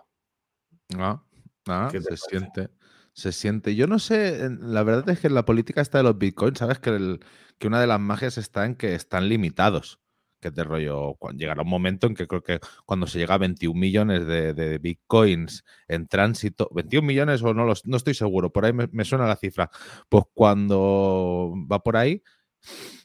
Ah, 0.97 1.23
ah, 1.69 1.89
¿Qué 1.93 1.99
te 1.99 2.05
se 2.05 2.09
parece? 2.17 2.29
siente. 2.29 2.69
Se 3.13 3.33
siente. 3.33 3.75
Yo 3.77 3.87
no 3.87 3.99
sé, 3.99 4.49
la 4.61 4.83
verdad 4.83 5.11
es 5.11 5.21
que 5.21 5.29
en 5.29 5.35
la 5.35 5.45
política 5.45 5.81
está 5.81 5.99
de 5.99 6.05
los 6.05 6.19
bitcoins, 6.19 6.59
sabes 6.59 6.79
que, 6.79 6.91
el- 6.91 7.21
que 7.59 7.69
una 7.69 7.81
de 7.81 7.87
las 7.87 8.01
magias 8.01 8.39
está 8.39 8.65
en 8.67 8.75
que 8.77 8.95
están 8.95 9.29
limitados. 9.29 10.01
Que 10.41 10.51
te 10.51 10.63
rollo, 10.65 11.15
cuando 11.19 11.41
llegará 11.41 11.63
un 11.63 11.69
momento 11.71 12.07
en 12.07 12.15
que 12.15 12.27
creo 12.27 12.43
que 12.43 12.61
cuando 12.85 13.07
se 13.07 13.19
llega 13.19 13.35
a 13.35 13.39
21 13.39 13.81
millones 13.81 14.27
de, 14.27 14.53
de 14.53 14.79
bitcoins 14.79 15.65
en 15.89 16.07
tránsito, 16.07 16.69
21 16.75 17.07
millones 17.07 17.43
o 17.43 17.55
no, 17.55 17.65
los, 17.65 17.87
no 17.87 17.97
estoy 17.97 18.13
seguro, 18.15 18.53
por 18.53 18.65
ahí 18.67 18.73
me, 18.75 18.89
me 18.93 19.05
suena 19.05 19.27
la 19.27 19.37
cifra. 19.37 19.71
Pues 20.09 20.25
cuando 20.35 21.55
va 21.71 21.79
por 21.83 21.97
ahí, 21.97 22.23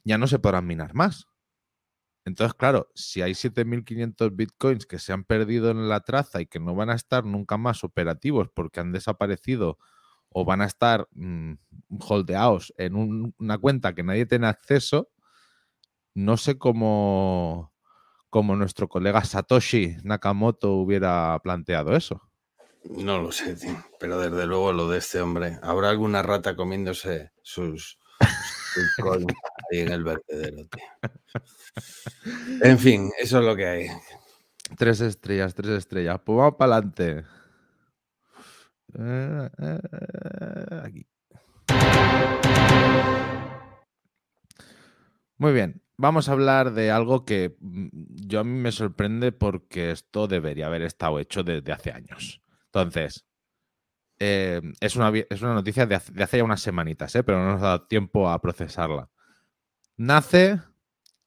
ya 0.03 0.17
no 0.17 0.27
se 0.27 0.39
podrán 0.39 0.65
minar 0.67 0.93
más. 0.93 1.25
Entonces, 2.25 2.53
claro, 2.53 2.89
si 2.95 3.21
hay 3.21 3.33
7.500 3.33 4.35
bitcoins 4.35 4.85
que 4.85 4.99
se 4.99 5.13
han 5.13 5.23
perdido 5.23 5.71
en 5.71 5.89
la 5.89 6.01
traza 6.01 6.41
y 6.41 6.45
que 6.45 6.59
no 6.59 6.75
van 6.75 6.89
a 6.89 6.95
estar 6.95 7.25
nunca 7.25 7.57
más 7.57 7.83
operativos 7.83 8.49
porque 8.53 8.79
han 8.79 8.91
desaparecido 8.91 9.79
o 10.29 10.45
van 10.45 10.61
a 10.61 10.65
estar 10.65 11.07
mm, 11.11 11.53
holdeados 12.07 12.73
en 12.77 12.95
un- 12.95 13.33
una 13.39 13.57
cuenta 13.57 13.95
que 13.95 14.03
nadie 14.03 14.25
tiene 14.27 14.47
acceso, 14.47 15.09
no 16.13 16.37
sé 16.37 16.57
cómo, 16.57 17.73
cómo 18.29 18.55
nuestro 18.55 18.87
colega 18.87 19.23
Satoshi 19.23 19.97
Nakamoto 20.03 20.73
hubiera 20.73 21.39
planteado 21.43 21.95
eso. 21.95 22.21
No 22.83 23.21
lo 23.21 23.31
sé, 23.31 23.57
pero 23.99 24.19
desde 24.19 24.45
luego 24.45 24.71
lo 24.71 24.89
de 24.89 24.99
este 24.99 25.19
hombre. 25.21 25.59
¿Habrá 25.61 25.89
alguna 25.89 26.21
rata 26.23 26.55
comiéndose 26.55 27.31
sus, 27.43 27.98
en 29.71 29.91
el 29.91 30.03
vertedero, 30.03 30.65
tío? 30.65 31.11
En 32.61 32.77
fin, 32.79 33.11
eso 33.19 33.39
es 33.39 33.45
lo 33.45 33.55
que 33.55 33.65
hay. 33.65 33.87
Tres 34.77 35.01
estrellas, 35.01 35.53
tres 35.53 35.71
estrellas. 35.71 36.19
Pues 36.23 36.37
vamos 36.37 36.55
para 36.55 36.75
adelante. 36.75 37.25
aquí. 40.83 41.07
Muy 45.37 45.53
bien, 45.53 45.81
vamos 45.95 46.27
a 46.27 46.33
hablar 46.33 46.73
de 46.73 46.91
algo 46.91 47.23
que 47.23 47.55
mm, 47.61 47.87
yo 48.27 48.41
a 48.41 48.43
mí 48.43 48.59
me 48.59 48.73
sorprende 48.73 49.31
porque 49.31 49.91
esto 49.91 50.27
debería 50.27 50.65
haber 50.65 50.81
estado 50.81 51.17
hecho 51.19 51.43
desde 51.43 51.71
hace 51.71 51.91
años. 51.91 52.41
Entonces, 52.65 53.25
eh, 54.19 54.61
es, 54.79 54.95
una, 54.95 55.11
es 55.29 55.41
una 55.41 55.53
noticia 55.53 55.85
de 55.85 55.95
hace, 55.95 56.37
ya 56.37 56.43
unas 56.43 56.61
semanitas, 56.61 57.15
¿eh? 57.15 57.23
pero 57.23 57.39
no 57.39 57.53
nos 57.53 57.61
ha 57.61 57.67
dado 57.67 57.87
tiempo 57.87 58.29
a 58.29 58.41
procesarla. 58.41 59.09
Nace 59.97 60.59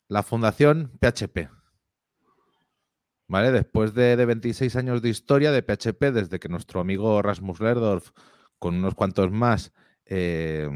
la 0.08 0.22
fundación 0.22 0.92
PHP. 1.00 1.48
¿Vale? 3.28 3.50
Después 3.50 3.94
de, 3.94 4.16
de 4.16 4.26
26 4.26 4.76
años 4.76 5.00
de 5.00 5.08
historia 5.08 5.52
de 5.52 5.62
PHP, 5.62 6.12
desde 6.12 6.38
que 6.38 6.50
nuestro 6.50 6.80
amigo 6.80 7.22
Rasmus 7.22 7.60
Lerdorf, 7.60 8.10
con 8.58 8.76
unos 8.76 8.94
cuantos 8.94 9.30
más, 9.30 9.72
eh, 10.04 10.68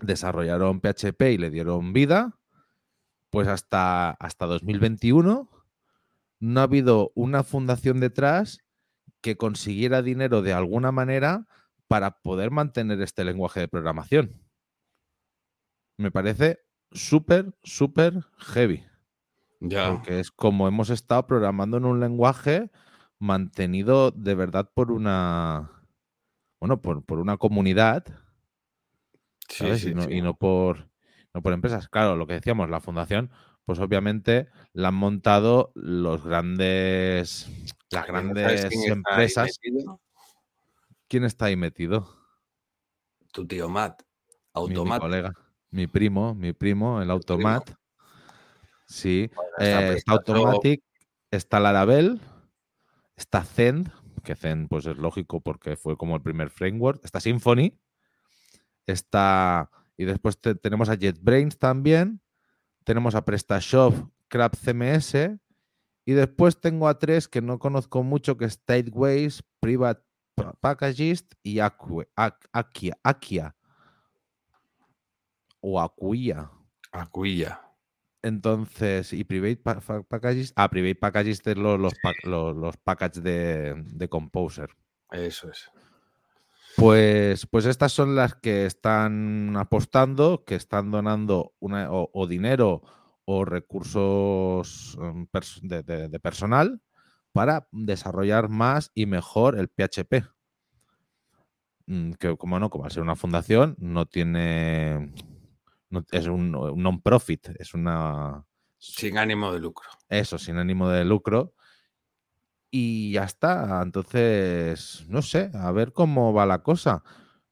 desarrollaron 0.00 0.80
PHP 0.80 1.22
y 1.32 1.38
le 1.38 1.50
dieron 1.50 1.92
vida, 1.92 2.38
pues 3.30 3.48
hasta, 3.48 4.10
hasta 4.10 4.46
2021 4.46 5.48
no 6.40 6.60
ha 6.60 6.64
habido 6.64 7.12
una 7.14 7.44
fundación 7.44 8.00
detrás 8.00 8.58
que 9.22 9.36
consiguiera 9.36 10.02
dinero 10.02 10.42
de 10.42 10.52
alguna 10.52 10.92
manera 10.92 11.46
para 11.88 12.20
poder 12.20 12.50
mantener 12.50 13.00
este 13.00 13.24
lenguaje 13.24 13.60
de 13.60 13.68
programación. 13.68 14.42
Me 15.96 16.10
parece 16.10 16.60
súper, 16.90 17.54
súper 17.62 18.24
heavy. 18.38 18.84
Ya. 19.60 19.92
Porque 19.92 20.20
es 20.20 20.30
como 20.30 20.66
hemos 20.66 20.90
estado 20.90 21.26
programando 21.26 21.76
en 21.76 21.84
un 21.84 22.00
lenguaje 22.00 22.70
mantenido 23.18 24.10
de 24.10 24.34
verdad 24.34 24.70
por 24.74 24.90
una. 24.90 25.70
Bueno, 26.60 26.82
por, 26.82 27.04
por 27.04 27.18
una 27.18 27.36
comunidad. 27.36 28.04
Sí, 29.48 29.58
¿sabes? 29.58 29.82
sí, 29.82 29.90
y, 29.90 29.94
no, 29.94 30.02
sí. 30.02 30.14
y 30.14 30.22
no 30.22 30.34
por, 30.34 30.88
no 31.32 31.42
por 31.42 31.52
empresas. 31.52 31.88
Claro, 31.88 32.16
lo 32.16 32.26
que 32.26 32.34
decíamos, 32.34 32.70
la 32.70 32.80
fundación, 32.80 33.30
pues 33.64 33.78
obviamente 33.78 34.48
la 34.72 34.88
han 34.88 34.94
montado 34.94 35.72
los 35.74 36.24
grandes. 36.24 37.48
Las 37.90 38.06
¿Sabes 38.06 38.08
grandes 38.08 38.66
quién 38.68 38.92
empresas. 38.92 39.58
¿Quién 41.08 41.24
está 41.24 41.46
ahí 41.46 41.56
metido? 41.56 42.08
Tu 43.32 43.46
tío 43.46 43.68
Matt. 43.68 44.02
Mi- 44.68 45.00
colega. 45.00 45.32
Mi 45.70 45.86
primo, 45.86 46.34
mi 46.34 46.52
primo, 46.52 47.00
el 47.00 47.10
Automat. 47.10 47.70
Sí. 48.86 49.30
está 49.58 49.92
Eh, 49.92 49.94
está 49.96 50.12
Automatic, 50.12 50.82
está 51.30 51.60
Laravel, 51.60 52.20
está 53.16 53.42
Zend, 53.42 53.90
que 54.22 54.34
Zend 54.34 54.68
pues 54.68 54.84
es 54.84 54.98
lógico 54.98 55.40
porque 55.40 55.76
fue 55.76 55.96
como 55.96 56.14
el 56.14 56.22
primer 56.22 56.50
framework, 56.50 57.02
está 57.02 57.20
Symfony, 57.20 57.72
está 58.86 59.70
y 59.96 60.04
después 60.04 60.38
te- 60.38 60.54
tenemos 60.54 60.88
a 60.90 60.94
JetBrains 60.96 61.58
también, 61.58 62.20
tenemos 62.84 63.14
a 63.14 63.24
PrestaShop, 63.24 63.94
Crap 64.28 64.54
CMS 64.56 65.14
y 66.04 66.12
después 66.12 66.60
tengo 66.60 66.88
a 66.88 66.98
tres 66.98 67.28
que 67.28 67.40
no 67.42 67.58
conozco 67.58 68.02
mucho 68.02 68.36
que 68.36 68.46
es 68.46 68.54
Stateways, 68.54 69.42
Private 69.60 70.02
Pa- 70.34 70.54
Packagist 70.60 71.34
y 71.42 71.56
Acue- 71.58 72.08
Ac- 72.16 72.48
Akia, 72.52 72.96
Akia 73.02 73.54
o 75.60 75.80
Acuia. 75.80 76.50
Acuilla. 76.90 77.60
Entonces, 78.22 79.12
y 79.12 79.24
Private 79.24 79.56
pa- 79.56 79.80
fa- 79.80 80.02
Packages. 80.02 80.52
Ah, 80.56 80.68
Private 80.70 80.94
Packages 80.96 81.40
es 81.44 81.56
los, 81.56 81.78
los, 81.80 82.56
los 82.56 82.76
packages 82.78 83.22
de, 83.22 83.74
de 83.86 84.08
Composer. 84.08 84.70
Eso 85.10 85.50
es. 85.50 85.70
Pues, 86.76 87.46
pues 87.46 87.66
estas 87.66 87.92
son 87.92 88.16
las 88.16 88.34
que 88.36 88.64
están 88.66 89.56
apostando, 89.56 90.44
que 90.44 90.54
están 90.54 90.90
donando 90.90 91.52
una, 91.58 91.92
o, 91.92 92.10
o 92.12 92.26
dinero 92.26 92.82
o 93.24 93.44
recursos 93.44 94.96
em, 95.00 95.26
pers- 95.28 95.60
de, 95.62 95.82
de- 95.82 96.08
de 96.08 96.20
personal 96.20 96.80
para 97.32 97.68
desarrollar 97.72 98.48
más 98.48 98.90
y 98.94 99.06
mejor 99.06 99.58
el 99.58 99.68
PHP. 99.68 100.24
Mm, 101.86 102.12
Que 102.12 102.36
como 102.36 102.58
no, 102.58 102.70
como 102.70 102.84
al 102.84 102.90
ser 102.90 103.02
una 103.02 103.16
fundación, 103.16 103.76
no 103.78 104.06
tiene. 104.06 105.12
no- 105.90 106.04
es 106.10 106.26
un, 106.26 106.54
un 106.54 106.82
non-profit, 106.82 107.48
es 107.58 107.74
una. 107.74 108.44
Sin 108.78 109.18
ánimo 109.18 109.52
de 109.52 109.60
lucro. 109.60 109.88
Eso, 110.08 110.38
sin 110.38 110.56
ánimo 110.56 110.88
de 110.88 111.04
lucro. 111.04 111.54
Y 112.74 113.12
ya 113.12 113.24
está. 113.24 113.82
Entonces, 113.82 115.04
no 115.08 115.20
sé, 115.20 115.50
a 115.52 115.70
ver 115.72 115.92
cómo 115.92 116.32
va 116.32 116.46
la 116.46 116.62
cosa. 116.62 117.04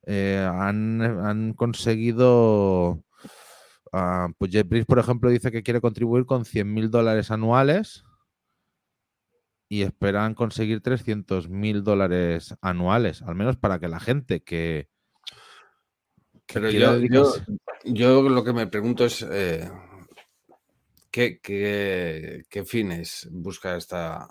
Eh, 0.06 0.48
han, 0.50 1.02
han 1.02 1.52
conseguido. 1.52 3.04
ah, 3.92 4.28
pues 4.38 4.50
JetBrains, 4.50 4.86
por 4.86 4.98
ejemplo, 4.98 5.28
dice 5.28 5.52
que 5.52 5.62
quiere 5.62 5.82
contribuir 5.82 6.24
con 6.24 6.46
100 6.46 6.72
mil 6.72 6.90
dólares 6.90 7.30
anuales 7.30 8.04
y 9.68 9.82
esperan 9.82 10.34
conseguir 10.34 10.80
300 10.80 11.48
mil 11.48 11.84
dólares 11.84 12.56
anuales, 12.62 13.22
al 13.22 13.36
menos 13.36 13.56
para 13.56 13.78
que 13.78 13.88
la 13.88 14.00
gente 14.00 14.42
que. 14.42 14.88
que 16.46 16.60
Pero 16.60 16.70
yo, 16.70 17.34
yo, 17.84 18.22
lo 18.22 18.42
que 18.42 18.52
me 18.52 18.66
pregunto 18.66 19.04
es 19.04 19.22
eh, 19.30 19.70
¿qué, 21.10 21.40
qué, 21.40 22.42
qué 22.48 22.64
fines 22.64 23.28
busca 23.30 23.76
esta, 23.76 24.26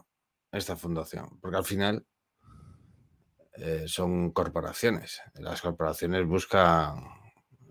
esta 0.52 0.76
fundación? 0.76 1.40
Porque 1.40 1.58
al 1.58 1.66
final 1.66 2.06
eh, 3.58 3.86
son 3.88 4.32
corporaciones. 4.32 5.22
Las 5.36 5.62
corporaciones 5.62 6.26
buscan 6.26 7.04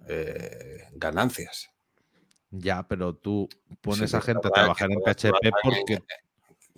eh, 0.06 0.84
ganancias. 0.92 1.70
Ya, 2.50 2.86
pero 2.88 3.14
tú 3.14 3.48
pones 3.80 4.10
Sí, 4.10 4.16
a 4.16 4.20
gente 4.20 4.48
a 4.48 4.50
trabajar 4.50 4.90
en 4.90 5.00
PHP 5.00 5.50
porque 5.62 5.98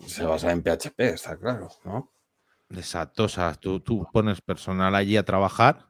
Se 0.07 0.25
basa 0.25 0.51
en 0.51 0.63
PHP, 0.63 1.01
está 1.11 1.37
claro, 1.37 1.69
¿no? 1.85 2.13
Exacto, 2.71 3.25
o 3.25 3.29
sea, 3.29 3.55
tú, 3.55 3.81
tú 3.81 4.07
pones 4.13 4.41
personal 4.41 4.95
allí 4.95 5.17
a 5.17 5.25
trabajar, 5.25 5.89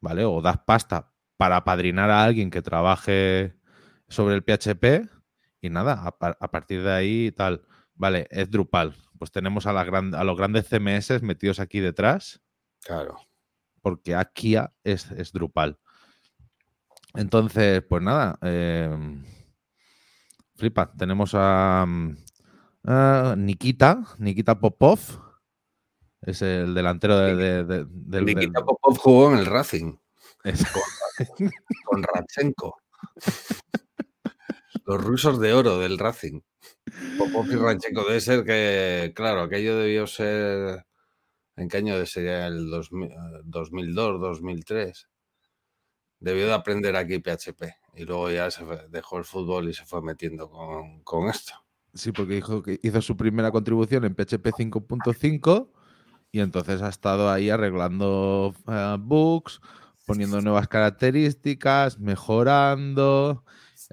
¿vale? 0.00 0.24
O 0.24 0.40
das 0.40 0.58
pasta 0.64 1.12
para 1.36 1.56
apadrinar 1.56 2.10
a 2.10 2.24
alguien 2.24 2.50
que 2.50 2.62
trabaje 2.62 3.54
sobre 4.08 4.34
el 4.36 4.42
PHP 4.44 5.08
y 5.60 5.70
nada, 5.70 6.04
a, 6.06 6.16
par- 6.16 6.36
a 6.40 6.50
partir 6.50 6.82
de 6.82 6.92
ahí 6.92 7.32
tal. 7.32 7.66
Vale, 7.94 8.26
es 8.30 8.50
Drupal. 8.50 8.96
Pues 9.18 9.30
tenemos 9.30 9.66
a, 9.66 9.72
la 9.72 9.84
gran- 9.84 10.14
a 10.14 10.24
los 10.24 10.36
grandes 10.36 10.68
CMS 10.68 11.22
metidos 11.22 11.60
aquí 11.60 11.80
detrás, 11.80 12.40
Claro. 12.82 13.16
porque 13.82 14.14
Akia 14.14 14.72
es, 14.82 15.10
es 15.12 15.32
Drupal. 15.32 15.78
Entonces, 17.14 17.82
pues 17.88 18.02
nada, 18.02 18.38
eh, 18.42 18.90
flipa, 20.56 20.92
tenemos 20.92 21.30
a, 21.34 21.84
mm, 21.86 22.16
a 22.84 23.34
Nikita, 23.38 24.04
Nikita 24.18 24.58
Popov, 24.58 24.98
es 26.22 26.42
el 26.42 26.74
delantero 26.74 27.16
de- 27.18 27.36
de- 27.36 27.64
de- 27.64 27.84
del, 27.84 27.88
del- 27.88 28.24
Nikita 28.24 28.64
Popov 28.64 28.96
jugó 28.98 29.32
en 29.32 29.38
el 29.38 29.46
Racing 29.46 29.96
es- 30.42 30.64
con 31.84 32.02
Radchenko. 32.02 32.76
Los 34.86 35.02
rusos 35.02 35.38
de 35.40 35.52
oro 35.54 35.78
del 35.78 35.98
Racing. 35.98 36.40
Popov 37.18 37.46
y 37.50 37.56
Radchenko. 37.56 38.04
Debe 38.04 38.20
ser 38.20 38.44
que, 38.44 39.12
claro, 39.14 39.42
aquello 39.42 39.78
debió 39.78 40.06
ser. 40.06 40.84
¿En 41.56 41.68
qué 41.68 41.76
año 41.76 42.04
sería 42.06 42.46
el 42.46 42.68
2000, 42.68 43.10
eh, 43.10 43.16
2002, 43.44 44.20
2003? 44.20 45.08
Debió 46.20 46.46
de 46.46 46.52
aprender 46.54 46.96
aquí 46.96 47.18
PHP 47.18 47.62
y 47.96 48.04
luego 48.04 48.30
ya 48.30 48.50
se 48.50 48.64
dejó 48.88 49.18
el 49.18 49.24
fútbol 49.24 49.68
y 49.68 49.74
se 49.74 49.84
fue 49.84 50.02
metiendo 50.02 50.50
con, 50.50 51.02
con 51.02 51.28
esto. 51.28 51.54
Sí, 51.94 52.10
porque 52.10 52.42
que 52.64 52.80
hizo 52.82 53.00
su 53.02 53.16
primera 53.16 53.52
contribución 53.52 54.04
en 54.04 54.14
PHP 54.14 54.52
5.5 54.52 55.70
y 56.32 56.40
entonces 56.40 56.82
ha 56.82 56.88
estado 56.88 57.30
ahí 57.30 57.50
arreglando 57.50 58.52
eh, 58.66 58.96
bugs, 58.98 59.60
poniendo 60.04 60.40
nuevas 60.40 60.66
características, 60.66 62.00
mejorando. 62.00 63.44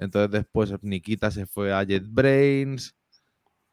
Entonces 0.02 0.30
después 0.30 0.72
Nikita 0.82 1.30
se 1.30 1.46
fue 1.46 1.72
a 1.72 1.82
JetBrains 1.84 2.94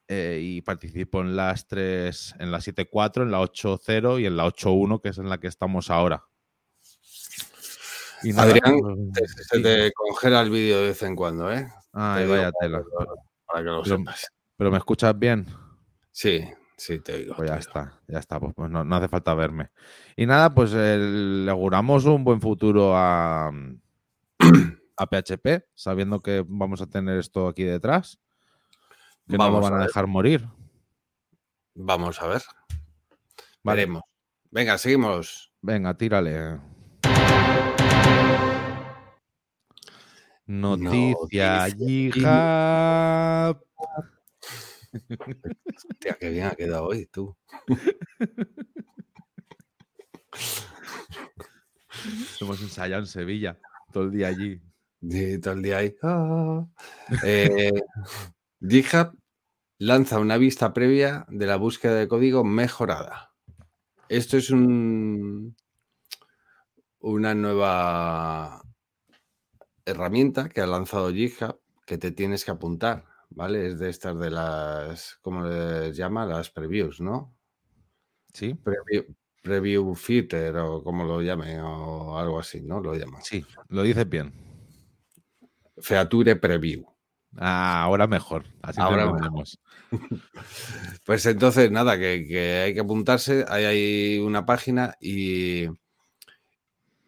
eh, 0.08 0.40
y 0.42 0.62
participó 0.62 1.22
en 1.22 1.36
las 1.36 1.68
tres, 1.68 2.34
en 2.40 2.52
la 2.52 2.60
7.4, 2.60 3.24
en 3.24 3.32
la 3.32 3.40
8.0 3.42 4.20
y 4.22 4.26
en 4.26 4.38
la 4.38 4.46
8.1, 4.46 5.02
que 5.02 5.10
es 5.10 5.18
en 5.18 5.30
la 5.30 5.38
que 5.40 5.48
estamos 5.48 5.90
ahora. 5.90 6.24
Y 8.24 8.30
nada, 8.34 8.50
Adrián, 8.52 8.80
pues, 8.82 8.98
Te- 9.14 9.44
Se 9.44 9.56
sí. 9.58 9.62
te 9.64 9.92
congela 9.94 10.42
el 10.42 10.50
vídeo 10.50 10.80
de 10.82 10.88
vez 10.88 11.02
en 11.04 11.16
cuando, 11.16 11.52
¿eh? 11.52 11.68
Ay, 11.94 12.16
te 12.18 12.22
digo 12.24 12.34
vaya 12.36 12.52
para 12.52 12.68
tela. 12.68 12.78
que 12.80 13.06
lo- 13.06 13.16
Para 13.46 13.60
que 13.64 13.70
lo 13.70 13.84
Pero- 13.84 13.98
sepas. 13.98 14.28
Pero 14.58 14.72
me 14.72 14.78
escuchas 14.78 15.18
bien. 15.18 15.46
Sí, 16.12 16.44
sí, 16.76 17.00
te 17.00 17.20
digo. 17.20 17.36
Pues 17.38 17.50
ya 17.50 17.58
está, 17.58 18.02
ya 18.08 18.20
está, 18.20 18.40
pues, 18.40 18.54
pues 18.54 18.70
no, 18.70 18.84
no 18.84 18.96
hace 18.98 19.08
falta 19.08 19.34
verme. 19.34 19.70
Y 20.18 20.26
nada, 20.26 20.54
pues 20.54 20.74
eh, 20.76 20.98
le 20.98 21.50
auguramos 21.52 22.04
un 22.06 22.24
buen 22.26 22.42
futuro 22.42 22.92
a, 22.98 23.52
a 25.00 25.08
PHP, 25.08 25.66
sabiendo 25.74 26.22
que 26.22 26.44
vamos 26.48 26.82
a 26.82 26.88
tener 26.88 27.18
esto 27.18 27.48
aquí 27.48 27.64
detrás, 27.64 28.20
que 29.28 29.38
no 29.38 29.50
lo 29.50 29.62
van 29.62 29.76
a 29.76 29.84
dejar 29.86 30.08
morir. 30.08 30.48
Vamos 31.74 32.22
a 32.22 32.28
ver. 32.28 32.42
Vale. 33.64 33.82
Veremos. 33.82 34.04
Venga, 34.52 34.78
seguimos. 34.78 35.54
Venga, 35.62 35.96
tírale. 35.96 36.60
Noticia 40.46 41.68
Noticia 41.70 41.70
GitHub. 41.78 43.66
Hostia, 45.92 46.18
qué 46.20 46.30
bien 46.30 46.48
ha 46.48 46.56
quedado 46.56 46.88
hoy, 46.88 47.06
tú. 47.06 47.38
Hemos 52.42 52.62
ensayado 52.62 53.02
en 53.02 53.08
Sevilla 53.08 53.60
todo 53.92 54.06
el 54.06 54.12
día 54.12 54.28
allí. 54.28 54.62
Y 55.02 55.38
todo 55.40 55.54
el 55.54 55.62
día 55.62 55.78
ahí. 55.78 55.96
ah. 56.04 56.66
Eh, 57.24 57.72
GitHub 58.62 59.18
lanza 59.78 60.20
una 60.20 60.38
vista 60.38 60.74
previa 60.74 61.26
de 61.30 61.46
la 61.46 61.56
búsqueda 61.56 61.96
de 61.96 62.08
código 62.08 62.44
mejorada. 62.44 63.34
Esto 64.10 64.38
es 64.38 64.50
un, 64.50 65.56
una 67.00 67.34
nueva 67.34 68.62
herramienta 69.86 70.50
que 70.50 70.62
ha 70.62 70.68
lanzado 70.68 71.14
GitHub 71.14 71.60
que 71.86 71.98
te 71.98 72.12
tienes 72.12 72.44
que 72.44 72.52
apuntar, 72.52 73.06
¿vale? 73.30 73.68
Es 73.68 73.80
de 73.80 73.90
estas 73.90 74.20
de 74.20 74.30
las, 74.30 75.18
¿cómo 75.22 75.44
les 75.44 75.96
llama? 75.96 76.26
Las 76.26 76.50
previews, 76.50 77.02
¿no? 77.02 77.36
¿Sí? 78.34 78.54
Preview, 78.54 79.16
preview 79.42 79.92
o 79.92 80.84
como 80.84 81.04
lo 81.06 81.22
llamen 81.22 81.62
o 81.62 82.20
algo 82.20 82.40
así, 82.40 82.62
¿no? 82.62 82.80
Lo 82.80 82.94
llaman. 82.96 83.24
Sí, 83.24 83.46
lo 83.70 83.82
dices 83.82 84.08
bien. 84.08 84.49
Feature 85.82 86.36
Preview. 86.36 86.86
Ah, 87.38 87.84
ahora 87.84 88.08
mejor. 88.08 88.46
Así 88.62 88.82
Ahora 88.82 89.12
mejor. 89.12 89.46
Pues 91.06 91.26
entonces, 91.26 91.72
nada, 91.72 91.98
que, 91.98 92.26
que 92.28 92.58
hay 92.58 92.74
que 92.74 92.80
apuntarse. 92.80 93.46
Hay 93.48 94.20
una 94.20 94.46
página 94.46 94.96
y, 95.00 95.66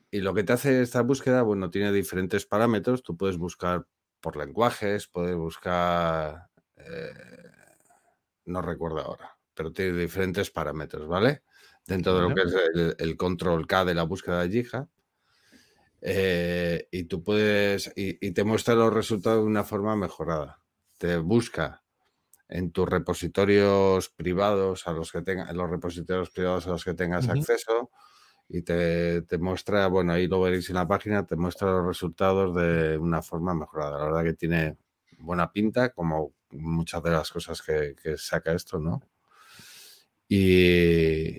y 0.09 0.19
lo 0.19 0.33
que 0.33 0.43
te 0.43 0.53
hace 0.53 0.81
esta 0.81 1.01
búsqueda, 1.01 1.43
bueno, 1.43 1.69
tiene 1.69 1.91
diferentes 1.91 2.45
parámetros. 2.45 3.03
Tú 3.03 3.15
puedes 3.15 3.37
buscar 3.37 3.85
por 4.19 4.37
lenguajes, 4.37 5.07
puedes 5.07 5.35
buscar. 5.35 6.49
eh, 6.77 7.13
no 8.45 8.61
recuerdo 8.61 8.99
ahora, 8.99 9.37
pero 9.53 9.71
tiene 9.71 9.97
diferentes 9.97 10.49
parámetros, 10.51 11.07
¿vale? 11.07 11.43
Dentro 11.85 12.15
de 12.15 12.29
lo 12.29 12.35
que 12.35 12.41
es 12.41 12.55
el, 12.73 12.95
el 12.97 13.17
control 13.17 13.67
K 13.67 13.85
de 13.85 13.93
la 13.95 14.03
búsqueda 14.03 14.41
de 14.41 14.49
GitHub. 14.49 14.87
Eh, 16.01 16.87
y 16.91 17.03
tú 17.05 17.23
puedes. 17.23 17.91
Y, 17.95 18.17
y 18.25 18.31
te 18.31 18.43
muestra 18.43 18.75
los 18.75 18.93
resultados 18.93 19.39
de 19.39 19.47
una 19.47 19.63
forma 19.63 19.95
mejorada. 19.95 20.61
Te 20.97 21.17
busca 21.17 21.83
en 22.49 22.71
tus 22.71 22.87
repositorios 22.87 24.09
privados 24.09 24.87
a 24.87 24.91
los 24.91 25.11
que 25.11 25.21
tengas, 25.21 25.49
en 25.49 25.57
los 25.57 25.69
repositorios 25.69 26.29
privados 26.31 26.67
a 26.67 26.71
los 26.71 26.83
que 26.83 26.93
tengas 26.93 27.29
acceso 27.29 27.89
y 28.49 28.61
te, 28.63 29.21
te 29.21 29.37
muestra, 29.37 29.87
bueno, 29.87 30.11
ahí 30.11 30.27
lo 30.27 30.41
veréis 30.41 30.69
en 30.69 30.75
la 30.75 30.85
página, 30.85 31.25
te 31.25 31.37
muestra 31.37 31.71
los 31.71 31.87
resultados 31.87 32.53
de 32.53 32.97
una 32.97 33.21
forma 33.21 33.53
mejorada. 33.53 33.97
La 33.97 34.05
verdad 34.05 34.23
que 34.25 34.33
tiene 34.33 34.77
buena 35.19 35.53
pinta, 35.53 35.91
como 35.93 36.33
muchas 36.49 37.01
de 37.01 37.11
las 37.11 37.31
cosas 37.31 37.61
que, 37.61 37.95
que 38.01 38.17
saca 38.17 38.51
esto, 38.51 38.77
¿no? 38.77 39.01
Y, 40.27 41.37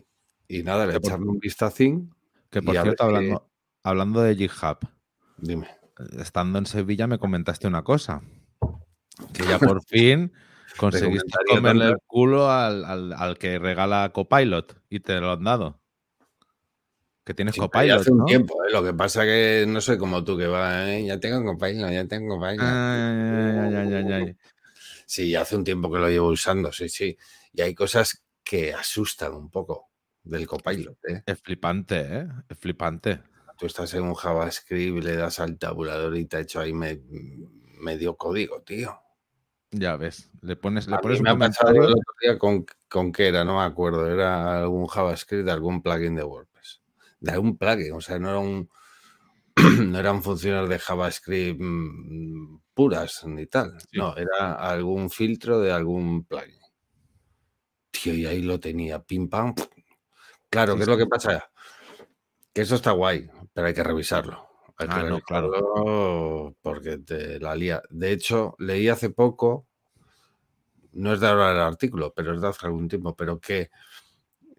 y 0.48 0.62
nada, 0.62 0.86
le 0.86 0.96
echarle 0.96 1.26
un 1.26 1.38
vistacín. 1.38 2.14
Que 2.48 2.62
por 2.62 2.74
cierto, 2.74 3.04
hablando, 3.04 3.51
hablando 3.82 4.20
de 4.22 4.34
GitHub, 4.36 4.78
Dime. 5.38 5.68
estando 6.18 6.58
en 6.58 6.66
Sevilla 6.66 7.06
me 7.06 7.18
comentaste 7.18 7.66
una 7.66 7.82
cosa. 7.82 8.22
Que 9.34 9.44
ya 9.46 9.58
por 9.58 9.82
fin 9.86 10.32
conseguiste 10.76 11.30
comerle 11.48 11.86
el 11.88 11.96
culo 12.06 12.50
al, 12.50 12.84
al- 12.84 13.12
al 13.12 13.38
que 13.38 13.58
regala 13.58 14.10
Copilot 14.12 14.80
y 14.88 15.00
te 15.00 15.20
lo 15.20 15.32
han 15.32 15.44
dado. 15.44 15.80
Que 17.24 17.34
tienes 17.34 17.54
Sí, 17.54 17.60
ya 17.60 17.66
Copilot, 17.68 18.00
hace 18.00 18.10
un 18.10 18.24
tiempo, 18.24 18.64
¿eh? 18.64 18.72
lo 18.72 18.82
que 18.82 18.94
pasa 18.94 19.22
que 19.24 19.64
no 19.68 19.80
soy 19.80 19.96
como 19.96 20.24
tú 20.24 20.36
que 20.36 20.46
va, 20.48 20.90
¿eh? 20.92 21.04
ya 21.06 21.20
tengo 21.20 21.44
Copilot, 21.44 21.90
ya 21.92 22.04
tengo 22.08 22.36
Copilot. 22.40 22.60
Ay, 22.60 24.12
ay. 24.12 24.36
Sí, 25.06 25.34
hace 25.36 25.56
un 25.56 25.62
tiempo 25.64 25.92
que 25.92 25.98
lo 25.98 26.08
llevo 26.08 26.28
usando, 26.28 26.72
sí, 26.72 26.88
sí. 26.88 27.16
Y 27.52 27.60
hay 27.60 27.74
cosas 27.74 28.24
que 28.42 28.72
asustan 28.72 29.34
un 29.34 29.50
poco 29.50 29.90
del 30.24 30.46
Copilot. 30.46 30.98
¿eh? 31.08 31.22
Es 31.26 31.40
flipante, 31.40 32.00
¿eh? 32.00 32.28
Es 32.48 32.58
flipante. 32.58 33.20
Tú 33.62 33.66
estás 33.68 33.94
en 33.94 34.02
un 34.02 34.14
JavaScript, 34.14 35.04
le 35.04 35.14
das 35.14 35.38
al 35.38 35.56
tabulador 35.56 36.16
y 36.16 36.24
te 36.26 36.36
ha 36.36 36.40
hecho 36.40 36.58
ahí 36.58 36.72
me- 36.72 37.00
medio 37.78 38.16
código, 38.16 38.60
tío. 38.62 38.98
Ya 39.70 39.94
ves. 39.96 40.32
Le 40.40 40.56
pones, 40.56 40.88
le 40.88 40.98
pones 40.98 41.18
un 41.20 41.22
me 41.22 41.30
ha 41.30 41.38
pasado 41.38 41.68
comentario. 41.68 41.84
el 41.88 41.92
otro 42.00 42.14
día 42.20 42.38
con, 42.40 42.66
con 42.88 43.12
qué 43.12 43.28
era, 43.28 43.44
no 43.44 43.58
me 43.58 43.62
acuerdo. 43.64 44.08
Era 44.12 44.58
algún 44.62 44.88
JavaScript 44.88 45.44
de 45.44 45.52
algún 45.52 45.80
plugin 45.80 46.16
de 46.16 46.24
WordPress. 46.24 46.82
De 47.20 47.30
algún 47.30 47.56
plugin, 47.56 47.92
o 47.92 48.00
sea, 48.00 48.18
no 48.18 48.30
era 48.30 48.38
un 48.40 48.68
no 49.92 49.96
eran 49.96 50.24
funciones 50.24 50.68
de 50.68 50.80
JavaScript 50.80 51.60
mm, 51.62 52.58
puras 52.74 53.22
ni 53.26 53.46
tal. 53.46 53.78
Sí. 53.80 53.96
No, 53.96 54.16
era 54.16 54.54
algún 54.54 55.08
filtro 55.08 55.60
de 55.60 55.70
algún 55.70 56.24
plugin. 56.24 56.58
Tío, 57.92 58.12
y 58.12 58.26
ahí 58.26 58.42
lo 58.42 58.58
tenía, 58.58 58.98
pim 59.00 59.28
pam. 59.28 59.54
Claro, 60.50 60.72
Sí, 60.72 60.78
¿qué 60.78 60.82
es 60.82 60.88
lo 60.88 60.96
que 60.98 61.06
pasa? 61.06 61.48
Que 62.52 62.62
eso 62.62 62.74
está 62.74 62.90
guay, 62.90 63.30
pero 63.52 63.66
hay 63.66 63.74
que 63.74 63.82
revisarlo. 63.84 64.48
Hay 64.78 64.88
que 64.88 64.94
Ah, 64.94 65.02
no, 65.04 65.20
claro. 65.20 65.50
revisarlo 65.50 66.56
porque 66.62 66.98
te 66.98 67.38
la 67.40 67.54
lía. 67.54 67.82
De 67.90 68.12
hecho, 68.12 68.54
leí 68.58 68.88
hace 68.88 69.10
poco, 69.10 69.66
no 70.92 71.12
es 71.14 71.20
de 71.20 71.28
ahora 71.28 71.52
el 71.52 71.60
artículo, 71.60 72.12
pero 72.14 72.34
es 72.34 72.40
de 72.40 72.48
hace 72.48 72.66
algún 72.66 72.88
tiempo, 72.88 73.16
pero 73.16 73.40
que 73.40 73.70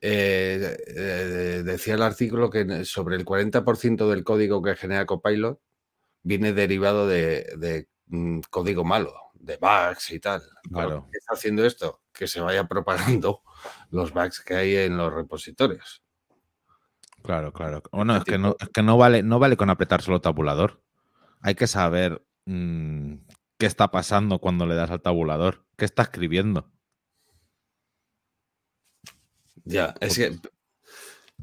eh, 0.02 0.78
eh, 0.88 1.62
decía 1.64 1.94
el 1.96 2.02
artículo 2.02 2.50
que 2.50 2.84
sobre 2.86 3.16
el 3.16 3.26
40% 3.26 4.10
del 4.10 4.24
código 4.24 4.62
que 4.62 4.76
genera 4.76 5.06
Copilot 5.06 5.60
viene 6.24 6.54
derivado 6.54 7.08
de, 7.08 7.54
de, 7.58 7.88
mm, 8.08 8.42
código 8.50 8.84
malo, 8.84 9.14
de 9.34 9.58
bugs 9.58 10.12
y 10.12 10.20
tal. 10.20 10.42
Claro. 10.72 11.08
¿Qué 11.12 11.18
está 11.20 11.34
haciendo 11.36 11.66
esto? 11.66 12.02
Que 12.12 12.28
se 12.28 12.42
vaya 12.42 12.68
propagando 12.68 13.44
los 13.92 14.12
bugs 14.14 14.42
que 14.42 14.56
hay 14.56 14.76
en 14.78 14.98
los 14.98 15.14
repositorios. 15.14 16.03
Claro, 17.24 17.54
claro. 17.54 17.82
Bueno, 17.92 18.18
es 18.18 18.24
que 18.26 18.38
no, 18.38 18.56
es 18.60 18.70
que 18.70 18.84
no 18.84 18.98
vale, 18.98 19.24
no 19.24 19.40
vale 19.40 19.56
con 19.58 19.70
apretar 19.70 20.02
solo 20.02 20.20
tabulador. 20.22 20.82
Hay 21.42 21.56
que 21.56 21.68
saber 21.68 22.22
mm, 22.46 23.16
qué 23.58 23.66
está 23.66 23.90
pasando 23.92 24.40
cuando 24.40 24.66
le 24.66 24.76
das 24.76 24.92
al 24.92 25.02
tabulador. 25.02 25.66
¿Qué 25.78 25.86
está 25.86 26.04
escribiendo? 26.04 26.70
Ya, 29.66 29.94
es 30.02 30.18
que 30.18 30.38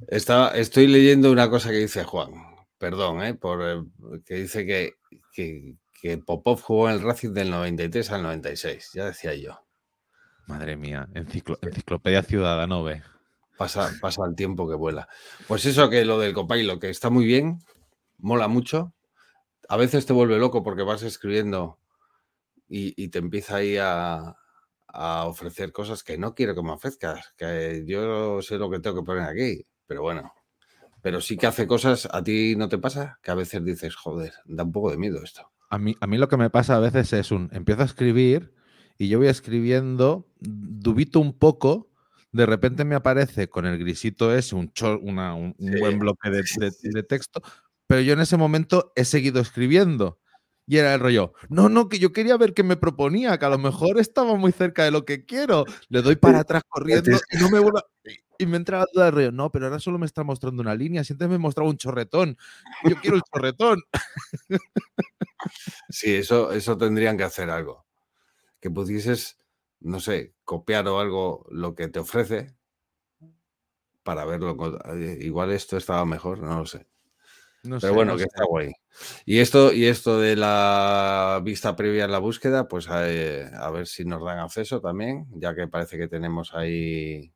está, 0.08 0.50
estoy 0.50 0.86
leyendo 0.86 1.32
una 1.32 1.48
cosa 1.48 1.70
que 1.70 1.76
dice 1.78 2.04
Juan, 2.04 2.30
perdón, 2.78 3.22
¿eh? 3.22 3.34
por, 3.34 3.62
eh, 3.62 3.82
que 4.26 4.34
dice 4.34 4.66
que, 4.66 4.94
que, 5.32 5.76
que 6.00 6.18
Popov 6.18 6.60
jugó 6.60 6.88
en 6.90 6.96
el 6.96 7.02
Racing 7.02 7.32
del 7.32 7.50
93 7.50 8.10
al 8.10 8.22
96, 8.22 8.90
ya 8.92 9.06
decía 9.06 9.34
yo. 9.34 9.58
Madre 10.46 10.76
mía, 10.76 11.08
enciclo- 11.14 11.58
enciclopedia 11.62 12.22
ciudadano 12.22 12.82
ve. 12.82 13.02
Pasa, 13.60 13.92
pasa 14.00 14.22
el 14.26 14.34
tiempo 14.34 14.66
que 14.66 14.74
vuela. 14.74 15.06
Pues 15.46 15.66
eso 15.66 15.90
que 15.90 16.06
lo 16.06 16.18
del 16.18 16.32
Copilot, 16.32 16.80
que 16.80 16.88
está 16.88 17.10
muy 17.10 17.26
bien, 17.26 17.58
mola 18.16 18.48
mucho. 18.48 18.94
A 19.68 19.76
veces 19.76 20.06
te 20.06 20.14
vuelve 20.14 20.38
loco 20.38 20.62
porque 20.62 20.82
vas 20.82 21.02
escribiendo 21.02 21.78
y, 22.66 23.08
te 23.08 23.18
empieza 23.18 23.56
ahí 23.56 23.76
a, 23.76 24.34
a 24.86 25.26
ofrecer 25.26 25.72
cosas 25.72 26.02
que 26.02 26.16
no 26.16 26.34
quiero 26.34 26.54
que 26.54 26.62
me 26.62 26.72
ofrezcas, 26.72 27.34
que 27.36 27.84
yo 27.86 28.40
sé 28.40 28.56
lo 28.56 28.70
que 28.70 28.80
tengo 28.80 28.96
que 28.96 29.04
poner 29.04 29.24
aquí, 29.24 29.66
pero 29.86 30.00
bueno. 30.00 30.32
Pero 31.02 31.20
sí 31.20 31.36
que 31.36 31.46
hace 31.46 31.66
cosas, 31.66 32.08
¿a 32.10 32.24
ti 32.24 32.56
no 32.56 32.70
te 32.70 32.78
pasa? 32.78 33.18
Que 33.22 33.30
a 33.30 33.34
veces 33.34 33.62
dices, 33.62 33.94
joder, 33.94 34.32
da 34.46 34.64
un 34.64 34.72
poco 34.72 34.90
de 34.90 34.96
miedo 34.96 35.22
esto. 35.22 35.50
A 35.68 35.76
mí, 35.76 35.94
a 36.00 36.06
mí 36.06 36.16
lo 36.16 36.30
que 36.30 36.38
me 36.38 36.48
pasa 36.48 36.76
a 36.76 36.80
veces 36.80 37.12
es 37.12 37.30
un, 37.30 37.50
empiezo 37.52 37.82
a 37.82 37.84
escribir 37.84 38.54
y 38.96 39.08
yo 39.08 39.18
voy 39.18 39.28
escribiendo, 39.28 40.26
dubito 40.40 41.20
un 41.20 41.38
poco, 41.38 41.89
de 42.32 42.46
repente 42.46 42.84
me 42.84 42.94
aparece 42.94 43.48
con 43.48 43.66
el 43.66 43.78
grisito 43.78 44.34
ese, 44.34 44.54
un, 44.54 44.72
cho- 44.72 44.98
una- 45.00 45.34
un, 45.34 45.54
un 45.58 45.72
Sí, 45.72 45.78
buen 45.80 45.98
bloque 45.98 46.30
de, 46.30 47.02
texto, 47.02 47.42
pero 47.86 48.00
yo 48.00 48.12
en 48.12 48.20
ese 48.20 48.36
momento 48.36 48.92
he 48.96 49.04
seguido 49.04 49.40
escribiendo. 49.40 50.18
Y 50.66 50.76
era 50.76 50.94
el 50.94 51.00
rollo, 51.00 51.32
no, 51.48 51.68
no, 51.68 51.88
que 51.88 51.98
yo 51.98 52.12
quería 52.12 52.36
ver 52.36 52.54
qué 52.54 52.62
me 52.62 52.76
proponía, 52.76 53.36
que 53.38 53.44
a 53.44 53.48
lo 53.48 53.58
mejor 53.58 53.98
estaba 53.98 54.36
muy 54.36 54.52
cerca 54.52 54.84
de 54.84 54.92
lo 54.92 55.04
que 55.04 55.24
quiero. 55.24 55.64
Le 55.88 56.00
doy 56.00 56.14
para 56.14 56.40
atrás 56.40 56.62
corriendo 56.68 57.10
y 57.10 57.36
no 57.38 57.50
me 57.50 57.58
vuelvo 57.58 57.78
a- 57.78 57.86
Y 58.38 58.46
me 58.46 58.56
entra 58.56 58.78
la 58.78 58.86
duda 58.92 59.04
del 59.06 59.14
rollo, 59.14 59.32
no, 59.32 59.50
pero 59.50 59.66
ahora 59.66 59.80
solo 59.80 59.98
me 59.98 60.06
está 60.06 60.22
mostrando 60.22 60.62
una 60.62 60.76
línea, 60.76 61.02
si 61.02 61.12
antes 61.14 61.28
me 61.28 61.38
mostraba 61.38 61.68
un 61.68 61.76
chorretón. 61.76 62.38
Yo 62.88 62.94
quiero 63.00 63.16
el 63.16 63.22
chorretón. 63.34 63.82
Sí, 65.88 66.14
eso, 66.14 66.52
eso 66.52 66.78
tendrían 66.78 67.16
que 67.16 67.24
hacer 67.24 67.50
algo. 67.50 67.84
Que 68.60 68.70
pudieses, 68.70 69.36
no 69.80 70.00
sé, 70.00 70.34
copiar 70.44 70.86
o 70.88 71.00
algo 71.00 71.46
lo 71.50 71.74
que 71.74 71.88
te 71.88 72.00
ofrece 72.00 72.56
para 74.02 74.24
verlo. 74.24 74.56
Igual 75.20 75.52
esto 75.52 75.76
estaba 75.76 76.04
mejor, 76.04 76.40
no 76.42 76.58
lo 76.60 76.66
sé. 76.66 76.86
No 77.62 77.78
Pero 77.80 77.92
sé, 77.92 77.96
bueno, 77.96 78.12
no 78.12 78.16
que 78.18 78.22
sé. 78.24 78.28
está 78.28 78.44
guay. 78.44 78.72
Y 79.26 79.38
esto, 79.40 79.72
y 79.72 79.86
esto 79.86 80.18
de 80.18 80.36
la 80.36 81.40
vista 81.44 81.76
previa 81.76 82.04
en 82.06 82.12
la 82.12 82.18
búsqueda, 82.18 82.68
pues 82.68 82.88
eh, 82.90 83.50
a 83.54 83.70
ver 83.70 83.86
si 83.86 84.04
nos 84.04 84.24
dan 84.24 84.38
acceso 84.38 84.80
también, 84.80 85.26
ya 85.32 85.54
que 85.54 85.68
parece 85.68 85.98
que 85.98 86.08
tenemos 86.08 86.54
ahí 86.54 87.32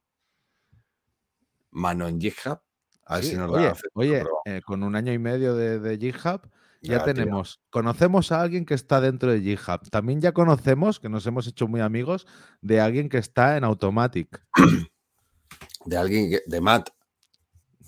mano 1.70 2.08
en 2.08 2.20
GitHub. 2.20 2.60
A 3.06 3.16
ver 3.16 3.24
Sí, 3.24 3.30
si 3.30 3.36
nos 3.36 3.52
dan 3.52 3.60
oye, 3.60 3.68
acceso. 3.68 3.88
oye, 3.94 4.24
eh, 4.46 4.60
con 4.64 4.82
un 4.82 4.96
año 4.96 5.12
y 5.12 5.18
medio 5.18 5.54
de, 5.54 5.78
de 5.78 5.98
GitHub, 5.98 6.40
ya 6.88 7.04
tío, 7.04 7.14
tenemos, 7.14 7.60
conocemos 7.70 8.30
a 8.32 8.40
alguien 8.42 8.64
que 8.66 8.74
está 8.74 9.00
dentro 9.00 9.30
de 9.30 9.40
GitHub. 9.40 9.88
También 9.90 10.20
ya 10.20 10.32
conocemos, 10.32 11.00
que 11.00 11.08
nos 11.08 11.26
hemos 11.26 11.46
hecho 11.46 11.66
muy 11.68 11.80
amigos, 11.80 12.26
de 12.60 12.80
alguien 12.80 13.08
que 13.08 13.18
está 13.18 13.56
en 13.56 13.64
Automatic. 13.64 14.40
de 15.86 15.96
alguien 15.96 16.30
que, 16.30 16.42
de 16.46 16.60
Matt. 16.60 16.90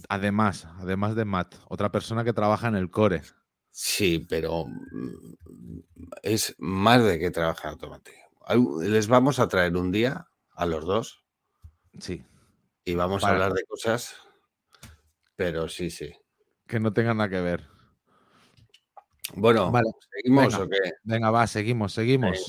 Además, 0.08 0.66
además 0.78 1.14
de 1.16 1.24
Matt, 1.24 1.54
otra 1.68 1.90
persona 1.90 2.22
que 2.24 2.32
trabaja 2.32 2.68
en 2.68 2.76
el 2.76 2.90
core. 2.90 3.22
Sí, 3.70 4.24
pero 4.28 4.66
mm, 4.66 5.80
es 6.22 6.54
más 6.58 7.02
de 7.04 7.18
que 7.18 7.30
trabajar 7.30 7.72
automático. 7.72 8.16
Al- 8.46 8.90
Les 8.90 9.08
vamos 9.08 9.38
a 9.38 9.48
traer 9.48 9.76
un 9.76 9.90
día 9.92 10.28
a 10.54 10.64
los 10.66 10.84
dos 10.84 11.22
Sí, 11.98 12.24
y 12.84 12.94
vamos 12.94 13.22
Para- 13.22 13.32
a 13.32 13.36
hablar 13.36 13.52
de 13.54 13.64
cosas, 13.64 14.14
pero 15.34 15.68
sí, 15.68 15.90
sí. 15.90 16.12
que 16.66 16.78
no 16.78 16.92
tenga 16.92 17.14
nada 17.14 17.28
que 17.28 17.40
ver. 17.40 17.68
Bueno, 19.34 19.70
Vale, 19.70 19.90
¿seguimos 20.10 20.46
venga. 20.46 20.64
o 20.64 20.68
qué? 20.68 20.92
Venga, 21.02 21.30
va, 21.30 21.46
seguimos, 21.46 21.92
seguimos. 21.92 22.46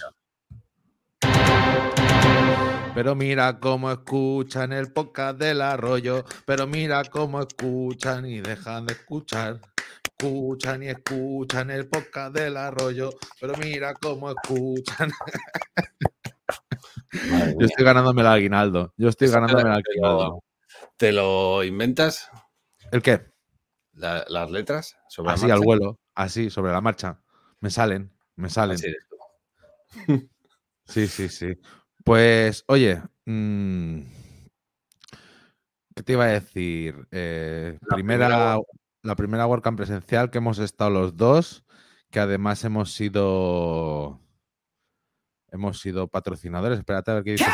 Pero 2.94 3.16
mira 3.16 3.60
cómo 3.60 3.92
escuchan 3.92 4.74
el 4.74 4.92
podcast 4.92 5.38
del 5.38 5.62
arroyo. 5.62 6.24
Pero 6.46 6.68
mira 6.68 7.04
cómo 7.06 7.42
escuchan 7.42 8.26
y 8.26 8.42
dejan 8.42 8.86
de 8.86 8.94
escuchar. 8.94 9.60
escuchan 10.04 10.84
y 10.84 10.88
escuchan 10.88 11.70
el 11.70 11.88
podcast 11.88 12.34
del 12.34 12.58
arroyo, 12.58 13.12
pero 13.40 13.54
mira 13.58 13.94
cómo 13.94 14.32
escuchan. 14.32 15.12
Yo 17.60 17.66
estoy 17.66 17.86
ganándome 17.86 18.22
el 18.22 18.28
aguinaldo. 18.28 18.94
Yo 18.98 19.10
estoy 19.10 19.30
ganándome 19.30 19.62
el 19.62 19.78
aguinaldo. 19.78 20.44
¿Te 20.98 21.12
lo 21.12 21.64
inventas? 21.64 22.30
¿El 22.92 23.02
qué? 23.02 23.22
las 23.94 24.52
letras. 24.52 24.96
Sobre 25.10 25.32
así 25.32 25.50
al 25.50 25.62
vuelo, 25.62 25.98
así, 26.18 26.50
sobre 26.50 26.72
la 26.72 26.82
marcha. 26.82 27.22
Me 27.62 27.70
salen, 27.70 28.12
me 28.36 28.50
salen. 28.50 28.78
sí, 30.86 31.08
sí, 31.08 31.30
sí. 31.30 31.58
Pues, 32.04 32.64
oye, 32.68 33.02
mm, 33.26 34.02
¿qué 35.96 36.04
te 36.04 36.14
iba 36.14 36.26
a 36.26 36.30
decir? 36.30 37.08
Eh, 37.12 37.78
primera, 37.90 38.58
la 39.04 39.16
primera 39.16 39.46
WordCamp 39.46 39.78
presencial 39.78 40.32
que 40.32 40.40
hemos 40.40 40.60
estado 40.60 40.90
los 40.90 41.16
dos, 41.16 41.64
que 42.10 42.20
además 42.20 42.64
hemos 42.64 42.94
sido 42.94 44.20
hemos 45.52 45.80
sido 45.80 46.08
patrocinadores. 46.08 46.80
Espérate 46.80 47.12
a 47.12 47.14
ver 47.16 47.24
qué 47.24 47.32
dice. 47.32 47.46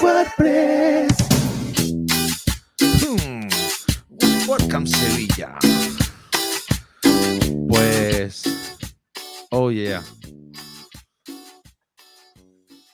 WordPress. 0.00 1.16
Hmm, 3.02 3.48
WordCamp 4.48 4.86
Sevilla. 4.86 5.58
Pues. 8.30 8.78
Oh 9.50 9.72
yeah. 9.72 10.04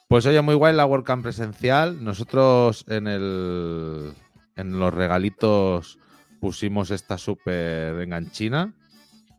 Pues 0.09 0.25
oye, 0.25 0.41
muy 0.41 0.55
guay 0.55 0.75
la 0.75 0.87
WordCamp 0.87 1.23
presencial. 1.23 2.03
Nosotros 2.03 2.87
en 2.89 3.07
el. 3.07 4.15
En 4.57 4.79
los 4.79 4.95
regalitos 4.95 5.99
pusimos 6.41 6.91
esta 6.91 7.19
súper 7.19 8.01
enganchina. 8.01 8.73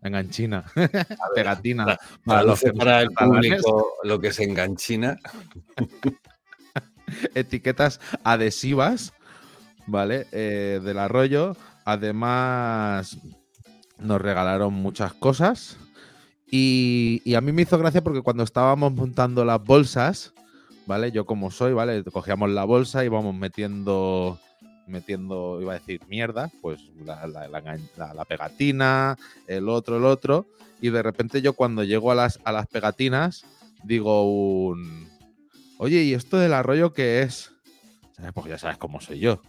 Enganchina. 0.04 0.66
Pegatina. 1.36 1.98
Para, 2.24 2.56
para 2.78 3.02
el 3.02 3.10
público 3.10 3.94
lo 4.04 4.20
que 4.20 4.28
es 4.28 4.40
enganchina. 4.40 5.18
Etiquetas 7.34 8.00
adhesivas, 8.24 9.14
¿vale? 9.88 10.28
Eh, 10.32 10.80
del 10.84 11.00
arroyo. 11.00 11.58
Además, 11.86 13.18
nos 13.98 14.22
regalaron 14.22 14.76
muchas 14.76 15.14
cosas. 15.14 15.78
Y, 16.50 17.34
a 17.36 17.42
mí 17.42 17.52
me 17.52 17.64
hizo 17.64 17.78
gracia 17.78 18.04
porque 18.04 18.22
cuando 18.22 18.44
estábamos 18.44 18.94
montando 18.94 19.44
las 19.44 19.62
bolsas, 19.64 20.34
¿vale? 20.86 21.12
Yo 21.12 21.26
como 21.26 21.52
soy, 21.52 21.74
¿vale? 21.74 22.04
Cogíamos 22.06 22.50
la 22.50 22.64
bolsa 22.64 23.04
y 23.04 23.08
íbamos 23.08 23.36
metiendo 23.36 24.40
metiendo, 24.88 25.60
iba 25.62 25.74
a 25.74 25.80
decir 25.80 26.00
mierda, 26.08 26.50
pues 26.62 26.80
la, 27.04 28.26
pegatina, 28.26 29.18
el 29.46 29.68
otro, 29.68 29.98
el 29.98 30.06
otro, 30.06 30.48
y 30.80 30.92
de 30.92 31.04
repente 31.04 31.42
yo 31.42 31.52
cuando 31.52 31.84
llego 31.84 32.10
a 32.10 32.16
las, 32.16 32.40
a 32.46 32.54
las 32.54 32.68
pegatinas 32.68 33.46
digo 33.84 34.24
un, 34.24 35.10
oye, 35.78 36.04
¿y 36.04 36.14
esto 36.14 36.38
del 36.38 36.54
arroyo 36.54 36.94
qué 36.94 37.22
es? 37.22 37.52
Porque 38.34 38.52
ya 38.52 38.58
sabes 38.58 38.78
cómo 38.78 39.02
soy 39.02 39.20
yo. 39.20 39.42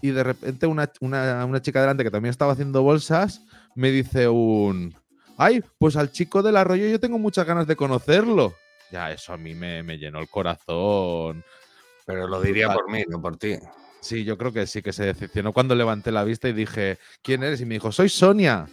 Y 0.00 0.10
de 0.10 0.24
repente 0.24 0.66
una, 0.66 0.90
una 1.00 1.60
chica 1.60 1.82
delante 1.82 2.02
que 2.02 2.10
también 2.10 2.30
estaba 2.30 2.52
haciendo 2.52 2.82
bolsas 2.82 3.42
me 3.74 3.90
dice 3.90 4.28
un, 4.28 4.94
ay, 5.42 5.62
pues 5.78 5.96
al 5.96 6.12
chico 6.12 6.42
del 6.42 6.56
arroyo 6.56 6.86
yo 6.86 7.00
tengo 7.00 7.18
muchas 7.18 7.46
ganas 7.46 7.66
de 7.66 7.76
conocerlo. 7.76 8.54
Ya, 8.90 9.10
eso 9.10 9.32
a 9.32 9.36
mí 9.36 9.54
me, 9.54 9.82
me 9.82 9.98
llenó 9.98 10.20
el 10.20 10.28
corazón. 10.28 11.44
Pero 12.04 12.26
lo 12.26 12.40
diría 12.40 12.72
por 12.72 12.90
mí, 12.90 13.04
no 13.08 13.20
por 13.20 13.36
ti. 13.36 13.56
Sí, 14.00 14.24
yo 14.24 14.36
creo 14.36 14.52
que 14.52 14.66
sí, 14.66 14.82
que 14.82 14.92
se 14.92 15.04
decepcionó 15.04 15.52
cuando 15.52 15.74
levanté 15.74 16.10
la 16.10 16.24
vista 16.24 16.48
y 16.48 16.52
dije, 16.52 16.98
¿quién 17.22 17.42
eres? 17.42 17.60
Y 17.60 17.64
me 17.64 17.74
dijo, 17.74 17.92
soy 17.92 18.08
Sonia. 18.08 18.66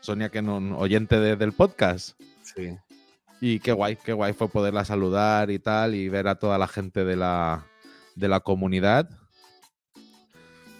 Sonia, 0.00 0.30
que 0.30 0.42
no, 0.42 0.56
oyente 0.78 1.20
del 1.20 1.52
podcast. 1.52 2.18
Sí. 2.42 2.76
Y 3.40 3.60
qué 3.60 3.72
guay, 3.72 3.96
qué 3.96 4.12
guay 4.12 4.32
fue 4.32 4.48
poderla 4.48 4.84
saludar 4.84 5.50
y 5.50 5.58
tal, 5.58 5.94
y 5.94 6.08
ver 6.08 6.26
a 6.26 6.36
toda 6.36 6.58
la 6.58 6.68
gente 6.68 7.04
de 7.04 7.16
la, 7.16 7.66
de 8.14 8.28
la 8.28 8.40
comunidad. 8.40 9.08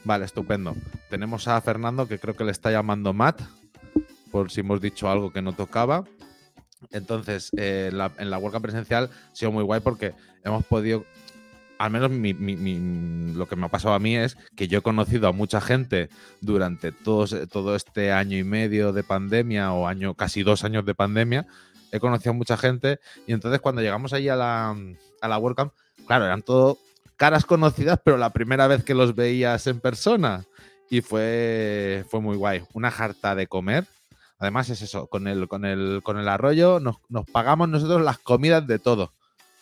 Vale, 0.05 0.25
estupendo. 0.25 0.75
Tenemos 1.11 1.47
a 1.47 1.61
Fernando, 1.61 2.09
que 2.09 2.19
creo 2.19 2.35
que 2.35 2.45
le 2.45 2.51
está 2.51 2.71
llamando 2.71 3.13
Matt, 3.13 3.43
por 4.33 4.51
si 4.51 4.61
hemos 4.61 4.81
dicho 4.81 5.09
algo 5.09 5.33
que 5.33 5.43
no 5.43 5.53
tocaba. 5.53 6.05
Entonces, 6.91 7.51
eh, 7.57 7.91
la, 7.93 8.11
en 8.19 8.31
la 8.31 8.41
presencial 8.61 9.11
ha 9.13 9.37
sido 9.37 9.53
muy 9.53 9.63
guay 9.63 9.81
porque 9.81 10.15
hemos 10.43 10.65
podido 10.65 11.05
al 11.79 11.91
menos 11.91 12.13
lo 12.13 13.49
que 13.49 13.57
me 13.57 13.67
ha 13.67 13.69
pasado 13.69 13.95
a 13.95 13.99
mí 13.99 14.17
es 14.17 14.37
que 14.55 14.69
yo 14.69 14.79
he 14.79 14.83
conocido 14.83 15.27
a 15.27 15.33
mucha 15.33 15.61
gente 15.61 16.11
durante 16.41 16.93
todo, 16.93 17.27
todo 17.49 17.75
este 17.75 18.13
año 18.13 18.39
y 18.39 18.45
medio 18.45 18.93
de 18.93 19.03
pandemia 19.03 19.73
o 19.73 19.89
año, 19.89 20.15
casi 20.15 20.45
dos 20.45 20.63
años 20.63 20.85
de 20.87 20.95
pandemia. 20.95 21.45
He 21.91 21.99
conocido 21.99 22.31
a 22.31 22.35
mucha 22.35 22.57
gente 22.57 23.01
y 23.27 23.33
entonces 23.33 23.61
cuando 23.61 23.83
llegamos 23.83 24.13
ahí 24.13 24.29
a 24.29 24.37
la, 24.37 24.77
a 25.21 25.29
la 25.29 25.39
WordCamp, 25.39 25.73
claro, 26.07 26.25
eran 26.25 26.43
todo 26.43 26.79
caras 27.17 27.45
conocidas, 27.45 28.01
pero 28.05 28.17
la 28.17 28.31
primera 28.31 28.67
vez 28.69 28.85
que 28.85 28.95
los 28.95 29.15
veías 29.15 29.67
en 29.67 29.81
persona. 29.81 30.45
Y 30.89 31.01
fue, 31.01 32.05
fue 32.11 32.21
muy 32.21 32.37
guay. 32.37 32.63
Una 32.75 32.91
jarta 32.91 33.35
de 33.35 33.47
comer. 33.47 33.87
Además 34.43 34.69
es 34.71 34.83
eso, 34.83 35.07
con 35.07 35.29
el, 35.29 35.47
con 35.47 35.65
el, 35.65 36.01
con 36.03 36.19
el 36.19 36.27
arroyo 36.27 36.81
nos, 36.81 36.97
pagamos 37.31 37.69
nosotros 37.69 38.03
las 38.03 38.19
comidas 38.19 38.67
de 38.67 38.81
todo 38.81 39.13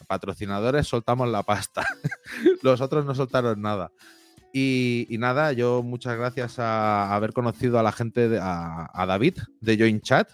patrocinadores 0.07 0.89
soltamos 0.89 1.29
la 1.29 1.45
pasta. 1.45 1.87
Los 2.63 2.81
otros 2.81 3.05
no 3.05 3.15
soltaron 3.15 3.63
nada. 3.63 3.93
Y, 4.53 5.07
nada, 5.11 5.53
yo 5.53 5.85
muchas 5.85 6.17
gracias 6.17 6.59
a, 6.59 7.15
haber 7.15 7.33
conocido 7.33 7.79
a 7.79 7.85
la 7.85 7.93
gente, 7.93 8.29
de, 8.29 8.41
a, 8.43 9.05
David 9.07 9.37
de 9.61 9.79
Join 9.79 10.01
Chat, 10.01 10.29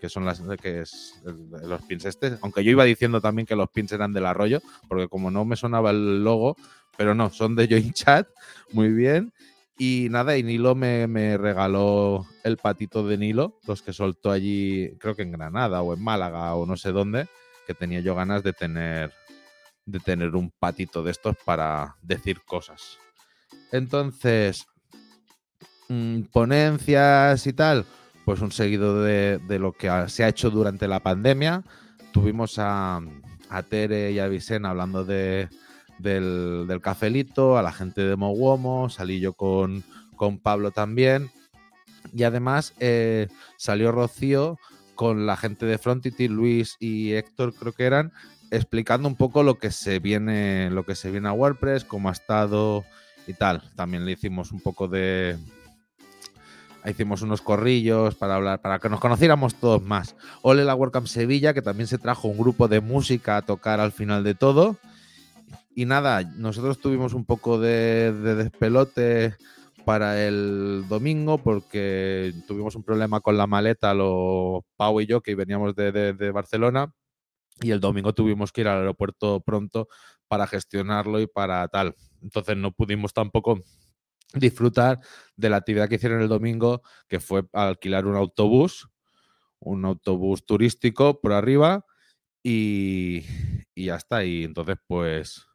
que 0.00 0.08
son 0.08 0.26
las 0.26 0.40
que 0.62 0.82
es 0.82 1.20
los 1.64 1.82
pins 1.82 2.04
este, 2.04 2.38
aunque 2.42 2.62
yo 2.62 2.70
iba 2.70 2.84
diciendo 2.84 3.20
también 3.20 3.46
que 3.46 3.56
los 3.56 3.70
pins 3.70 3.90
eran 3.90 4.12
del 4.12 4.26
arroyo, 4.26 4.60
porque 4.86 5.08
como 5.08 5.32
no 5.32 5.44
me 5.44 5.56
sonaba 5.56 5.90
el 5.90 6.22
logo, 6.22 6.56
pero 6.96 7.16
no, 7.16 7.30
son 7.30 7.56
de 7.56 7.66
Join 7.66 7.92
Chat, 7.92 8.28
muy 8.70 8.90
bien. 8.90 9.32
Y 9.78 10.08
nada, 10.10 10.36
y 10.38 10.42
Nilo 10.42 10.74
me, 10.74 11.06
me, 11.06 11.36
regaló 11.36 12.26
el 12.44 12.56
patito 12.56 13.06
de 13.06 13.18
Nilo, 13.18 13.60
los 13.66 13.82
que 13.82 13.92
soltó 13.92 14.30
allí, 14.30 14.96
creo 14.98 15.14
que 15.14 15.22
en 15.22 15.32
Granada 15.32 15.82
o 15.82 15.92
en 15.92 16.02
Málaga 16.02 16.54
o 16.54 16.64
no 16.64 16.76
sé 16.76 16.92
dónde 16.92 17.28
que 17.66 17.74
tenía 17.74 18.00
yo 18.00 18.14
ganas 18.14 18.42
de 18.42 18.52
tener, 18.52 19.12
de 19.84 20.00
tener 20.00 20.34
un 20.36 20.50
patito 20.50 21.02
de 21.02 21.10
estos 21.10 21.36
para 21.44 21.96
decir 22.00 22.40
cosas. 22.46 22.98
Entonces, 23.72 24.66
mm, 25.88 26.22
ponencias 26.32 27.46
y 27.46 27.52
tal, 27.52 27.84
pues 28.24 28.40
un 28.40 28.52
seguido 28.52 29.02
de, 29.02 29.40
lo 29.58 29.72
que 29.72 29.90
se 30.08 30.24
ha 30.24 30.28
hecho 30.28 30.50
durante 30.50 30.88
la 30.88 31.00
pandemia. 31.00 31.62
Tuvimos 32.12 32.58
a, 32.58 33.00
a 33.50 33.62
Tere 33.64 34.12
y 34.12 34.18
a 34.20 34.28
Vicena 34.28 34.70
hablando 34.70 35.04
de, 35.04 35.48
del, 35.98 36.66
del, 36.66 36.80
cafelito, 36.80 37.56
a 37.58 37.62
la 37.62 37.72
gente 37.72 38.02
de 38.02 38.16
Moguomo, 38.16 38.88
salí 38.90 39.20
yo 39.20 39.32
con, 39.32 39.84
con 40.16 40.38
Pablo 40.38 40.70
también. 40.70 41.30
Y 42.12 42.22
además 42.22 42.74
eh, 42.80 43.28
salió 43.56 43.92
Rocío 43.92 44.58
con 44.94 45.26
la 45.26 45.36
gente 45.36 45.66
de 45.66 45.78
Frontity, 45.78 46.28
Luis 46.28 46.76
y 46.80 47.12
Héctor 47.12 47.54
creo 47.54 47.72
que 47.72 47.84
eran, 47.84 48.12
explicando 48.50 49.08
un 49.08 49.16
poco 49.16 49.42
lo 49.42 49.58
que 49.58 49.70
se 49.70 49.98
viene, 49.98 50.70
lo 50.70 50.84
que 50.84 50.94
se 50.94 51.10
viene 51.10 51.28
a 51.28 51.32
WordPress, 51.32 51.84
cómo 51.84 52.08
ha 52.08 52.12
estado 52.12 52.84
y 53.26 53.34
tal. 53.34 53.62
También 53.76 54.04
le 54.04 54.12
hicimos 54.12 54.52
un 54.52 54.60
poco 54.60 54.88
de 54.88 55.36
hicimos 56.90 57.22
unos 57.22 57.42
corrillos 57.42 58.14
para 58.14 58.36
hablar, 58.36 58.60
para 58.60 58.78
que 58.78 58.88
nos 58.88 59.00
conociéramos 59.00 59.56
todos 59.56 59.82
más. 59.82 60.14
Ole 60.42 60.64
la 60.64 60.74
WordCamp 60.74 61.06
Sevilla, 61.06 61.52
que 61.52 61.62
también 61.62 61.88
se 61.88 61.98
trajo 61.98 62.28
un 62.28 62.38
grupo 62.38 62.68
de 62.68 62.80
música 62.80 63.36
a 63.36 63.42
tocar 63.42 63.80
al 63.80 63.92
final 63.92 64.24
de 64.24 64.34
todo. 64.34 64.76
Y 65.76 65.84
nada, 65.84 66.22
nosotros 66.22 66.80
tuvimos 66.80 67.12
un 67.12 67.26
poco 67.26 67.60
de, 67.60 68.10
de 68.10 68.34
despelote 68.34 69.36
para 69.86 70.26
el 70.26 70.84
domingo 70.88 71.38
porque 71.38 72.32
tuvimos 72.48 72.74
un 72.74 72.82
problema 72.82 73.20
con 73.20 73.36
la 73.36 73.46
maleta, 73.46 73.94
lo 73.94 74.64
Pau 74.76 75.00
y 75.00 75.06
yo, 75.06 75.20
que 75.20 75.36
veníamos 75.36 75.76
de, 75.76 76.30
Barcelona, 76.32 76.92
y 77.60 77.70
el 77.70 77.78
domingo 77.78 78.12
tuvimos 78.12 78.50
que 78.50 78.62
ir 78.62 78.68
al 78.68 78.78
aeropuerto 78.78 79.42
pronto 79.42 79.86
para 80.26 80.48
gestionarlo 80.48 81.20
y 81.20 81.28
para 81.28 81.68
tal. 81.68 81.94
Entonces 82.20 82.56
no 82.56 82.72
pudimos 82.72 83.12
tampoco 83.14 83.62
disfrutar 84.34 84.98
de 85.36 85.50
la 85.50 85.58
actividad 85.58 85.88
que 85.88 85.94
hicieron 85.96 86.20
el 86.20 86.28
domingo, 86.28 86.82
que 87.06 87.20
fue 87.20 87.44
alquilar 87.52 88.06
un 88.06 88.16
autobús, 88.16 88.88
un 89.60 89.84
autobús 89.84 90.44
turístico 90.44 91.20
por 91.20 91.32
arriba 91.32 91.84
y, 92.42 93.24
y 93.72 93.84
ya 93.84 93.94
está. 93.94 94.24
Y 94.24 94.42
entonces 94.42 94.78
pues 94.88 95.45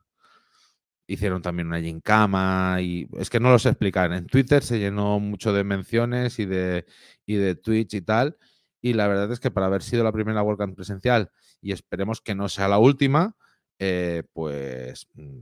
hicieron 1.13 1.41
también 1.41 1.67
una 1.67 1.81
gincama 1.81 2.77
y 2.81 3.07
es 3.17 3.29
que 3.29 3.39
no 3.39 3.49
lo 3.51 3.59
sé 3.59 3.69
explicar. 3.69 4.11
En 4.13 4.27
Twitter 4.27 4.63
se 4.63 4.79
llenó 4.79 5.19
mucho 5.19 5.53
de 5.53 5.63
menciones 5.63 6.39
y 6.39 6.45
de, 6.45 6.85
y 7.25 7.35
de 7.35 7.55
Twitch 7.55 7.93
y 7.95 8.01
tal. 8.01 8.37
Y 8.81 8.93
la 8.93 9.07
verdad 9.07 9.31
es 9.31 9.39
que 9.39 9.51
para 9.51 9.67
haber 9.67 9.83
sido 9.83 10.03
la 10.03 10.11
primera 10.11 10.41
WordCamp 10.41 10.75
presencial 10.75 11.31
y 11.61 11.71
esperemos 11.71 12.21
que 12.21 12.33
no 12.33 12.49
sea 12.49 12.67
la 12.67 12.79
última, 12.79 13.35
eh, 13.79 14.23
pues 14.33 15.07
mm, 15.15 15.39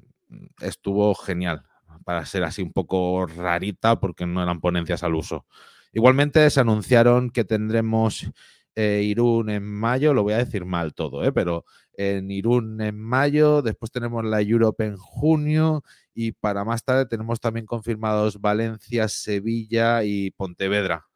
estuvo 0.62 1.14
genial 1.16 1.64
para 2.04 2.26
ser 2.26 2.44
así 2.44 2.62
un 2.62 2.74
poco 2.74 3.26
rarita 3.28 4.00
porque 4.00 4.26
no 4.26 4.42
eran 4.42 4.62
ponencias 4.62 5.04
al 5.04 5.16
uso. 5.16 5.46
Igualmente 5.94 6.50
se 6.50 6.60
anunciaron 6.60 7.30
que 7.30 7.44
tendremos 7.44 8.32
eh, 8.76 9.02
Irún 9.04 9.50
en 9.50 9.64
mayo, 9.66 10.14
lo 10.14 10.24
voy 10.24 10.34
a 10.34 10.38
decir 10.38 10.66
mal 10.66 10.94
todo, 10.94 11.24
¿eh? 11.24 11.32
pero 11.32 11.66
en 11.94 12.32
Irún 12.32 12.82
en 12.82 13.00
mayo, 13.00 13.62
después 13.62 13.92
tenemos 13.92 14.24
la 14.24 14.42
Europe 14.42 14.86
en 14.86 14.96
junio 14.98 15.84
y 16.14 16.32
para 16.34 16.64
más 16.64 16.84
tarde 16.84 17.06
tenemos 17.06 17.40
también 17.40 17.66
confirmados 17.66 18.40
Valencia, 18.42 19.08
Sevilla 19.10 20.04
y 20.04 20.32
Pontevedra. 20.32 21.08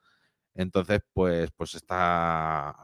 Entonces, 0.55 1.01
pues, 1.13 1.51
pues 1.55 1.75
está, 1.75 2.75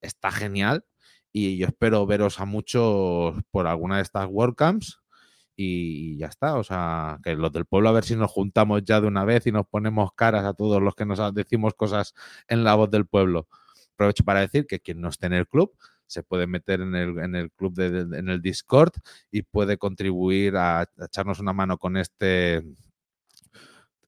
está, 0.00 0.30
genial 0.32 0.84
y 1.32 1.56
yo 1.58 1.66
espero 1.66 2.06
veros 2.06 2.40
a 2.40 2.44
muchos 2.46 3.36
por 3.50 3.66
alguna 3.66 3.96
de 3.96 4.02
estas 4.02 4.26
WordCamps 4.30 5.00
y 5.56 6.16
ya 6.18 6.26
está. 6.26 6.56
O 6.56 6.64
sea, 6.64 7.18
que 7.22 7.34
los 7.36 7.52
del 7.52 7.66
pueblo 7.66 7.88
a 7.88 7.92
ver 7.92 8.04
si 8.04 8.16
nos 8.16 8.30
juntamos 8.30 8.82
ya 8.84 9.00
de 9.00 9.06
una 9.08 9.24
vez 9.24 9.46
y 9.46 9.52
nos 9.52 9.66
ponemos 9.66 10.12
caras 10.14 10.44
a 10.44 10.54
todos 10.54 10.82
los 10.82 10.94
que 10.94 11.06
nos 11.06 11.34
decimos 11.34 11.74
cosas 11.74 12.14
en 12.48 12.64
la 12.64 12.74
voz 12.74 12.90
del 12.90 13.06
pueblo. 13.06 13.48
Aprovecho 13.94 14.24
para 14.24 14.40
decir 14.40 14.66
que 14.66 14.80
quien 14.80 15.00
no 15.00 15.08
esté 15.08 15.26
en 15.26 15.34
el 15.34 15.46
club 15.46 15.72
se 16.06 16.22
puede 16.22 16.46
meter 16.46 16.80
en 16.80 16.94
el, 16.94 17.18
en 17.18 17.34
el 17.34 17.50
club, 17.50 17.74
de, 17.74 18.18
en 18.18 18.28
el 18.28 18.42
Discord 18.42 18.92
y 19.30 19.42
puede 19.42 19.78
contribuir 19.78 20.56
a, 20.56 20.86
echarnos 20.98 21.40
una 21.40 21.52
mano 21.52 21.78
con 21.78 21.96
este, 21.96 22.62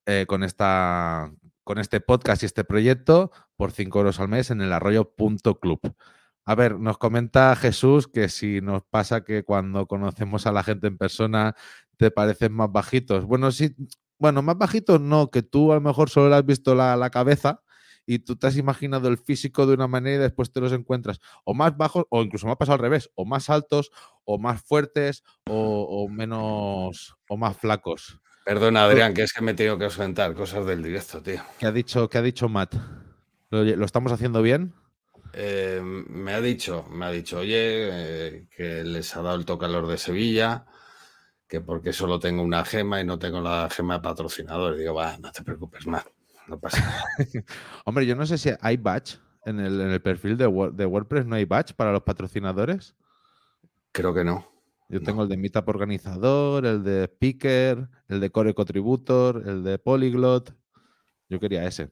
eh, 0.05 0.25
con 0.27 0.43
esta, 0.43 1.31
con 1.63 1.79
este 1.79 1.99
podcast 1.99 2.43
y 2.43 2.45
este 2.45 2.63
proyecto 2.63 3.31
por 3.57 3.71
5 3.71 3.99
euros 3.99 4.19
al 4.19 4.27
mes 4.27 4.51
en 4.51 4.61
el 4.61 4.71
arroyo.club. 4.71 5.79
A 6.47 6.53
ver, 6.53 6.79
nos 6.79 6.99
comenta 6.99 7.55
Jesús 7.55 8.07
que 8.07 8.29
si 8.29 8.61
nos 8.61 8.83
pasa 8.83 9.23
que 9.23 9.43
cuando 9.43 9.87
conocemos 9.87 10.45
a 10.45 10.51
la 10.51 10.63
gente 10.63 10.87
en 10.87 10.97
persona 10.97 11.55
te 11.97 12.11
parecen 12.11 12.53
más 12.53 12.71
bajitos. 12.71 13.25
Bueno, 13.25 13.51
sí, 13.51 13.75
bueno, 14.19 14.43
más 14.43 14.57
bajitos 14.57 15.01
no, 15.01 15.31
que 15.31 15.41
tú 15.41 15.71
a 15.71 15.75
lo 15.75 15.81
mejor 15.81 16.09
solo 16.09 16.29
le 16.29 16.35
has 16.35 16.45
visto 16.45 16.75
la, 16.75 17.09
cabeza 17.09 17.61
y 18.05 18.19
tú 18.19 18.35
te 18.35 18.47
has 18.47 18.57
imaginado 18.57 19.07
el 19.07 19.17
físico 19.17 19.65
de 19.65 19.73
una 19.73 19.87
manera 19.87 20.17
y 20.17 20.19
después 20.19 20.51
te 20.51 20.61
los 20.61 20.71
encuentras 20.71 21.19
o 21.43 21.53
más 21.53 21.75
bajos 21.75 22.05
o 22.09 22.21
incluso 22.21 22.45
me 22.45 22.53
ha 22.53 22.57
pasado 22.57 22.75
al 22.75 22.81
revés, 22.81 23.09
o 23.15 23.25
más 23.25 23.49
altos 23.49 23.91
o 24.23 24.37
más 24.37 24.61
fuertes 24.61 25.23
o, 25.47 26.07
menos 26.09 27.15
o 27.27 27.37
más 27.37 27.57
flacos. 27.57 28.19
Perdona, 28.45 28.85
Adrián, 28.85 29.13
que 29.13 29.23
es 29.23 29.33
que 29.33 29.43
me 29.43 29.53
tengo 29.53 29.77
que 29.77 29.85
ausentar 29.85 30.33
cosas 30.35 30.65
del 30.65 30.83
directo, 30.83 31.21
tío. 31.21 31.41
¿Qué 31.59 31.65
ha 31.65 31.71
dicho, 31.71 32.09
qué 32.09 32.19
ha 32.19 32.21
dicho 32.21 32.47
Matt? 32.47 32.75
¿Lo 33.49 33.85
estamos 33.85 34.11
haciendo 34.11 34.41
bien? 34.41 34.73
Eh, 35.33 35.81
me 35.83 36.33
ha 36.33 36.39
dicho, 36.39 36.85
me 36.89 37.05
ha 37.05 37.11
dicho, 37.11 37.39
oye, 37.39 37.57
eh, 37.57 38.47
que 38.55 38.83
les 38.83 39.15
ha 39.15 39.21
dado 39.21 39.35
el 39.35 39.45
tocalor 39.45 39.85
de 39.87 39.97
Sevilla, 39.97 40.65
que 41.47 41.59
porque 41.59 41.91
solo 41.91 42.19
tengo 42.19 42.41
una 42.41 42.63
gema 42.63 43.01
y 43.01 43.05
no 43.05 43.19
tengo 43.19 43.41
la 43.41 43.69
gema 43.69 43.95
de 43.95 43.99
patrocinador. 43.99 44.75
Y 44.75 44.79
digo, 44.79 44.93
va, 44.93 45.17
no 45.17 45.31
te 45.31 45.43
preocupes 45.43 45.87
más, 45.87 46.05
no 46.47 46.59
pasa 46.59 46.79
nada. 46.79 47.05
Hombre, 47.85 48.05
yo 48.05 48.15
no 48.15 48.25
sé 48.25 48.37
si 48.37 48.51
hay 48.61 48.77
batch 48.77 49.15
en 49.45 49.59
el, 49.59 50.01
perfil 50.01 50.37
de, 50.37 50.47
WordPress, 50.47 51.25
¿no 51.25 51.35
hay 51.35 51.45
batch 51.45 51.73
para 51.73 51.91
los 51.91 52.01
patrocinadores? 52.01 52.95
Creo 53.91 54.13
que 54.13 54.23
no. 54.23 54.51
Yo 54.89 55.01
tengo 55.01 55.23
el 55.23 55.29
de 55.29 55.37
Meetup 55.37 55.67
Organizador, 55.67 56.65
el 56.65 56.83
de 56.83 57.05
Speaker, 57.05 57.87
el 58.07 58.19
de 58.19 58.29
Core 58.29 58.53
Contributor, 58.53 59.43
el 59.45 59.63
de 59.63 59.79
Polyglot. 59.79 60.55
Yo 61.29 61.39
quería 61.39 61.65
ese. 61.65 61.89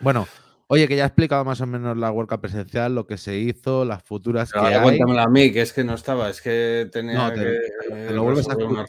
Bueno, 0.00 0.26
Oye, 0.66 0.88
que 0.88 0.96
ya 0.96 1.04
he 1.04 1.06
explicado 1.06 1.44
más 1.44 1.60
o 1.60 1.66
menos 1.66 1.96
la 1.96 2.10
WordCamp 2.10 2.40
presencial, 2.40 2.94
lo 2.94 3.06
que 3.06 3.18
se 3.18 3.36
hizo, 3.36 3.84
las 3.84 4.02
futuras 4.02 4.50
que 4.50 4.58
hay. 4.58 4.82
Cuéntamelo 4.82 5.20
a 5.20 5.28
mí, 5.28 5.52
que 5.52 5.60
es 5.60 5.72
que 5.72 5.84
no 5.84 5.94
estaba, 5.94 6.30
es 6.30 6.40
que 6.40 6.88
tenía 6.90 7.32
te, 7.34 7.40
que, 7.40 7.94
te, 7.94 8.14
lo 8.14 8.22
vuelves 8.22 8.48
a 8.48 8.52
escuchar. 8.52 8.86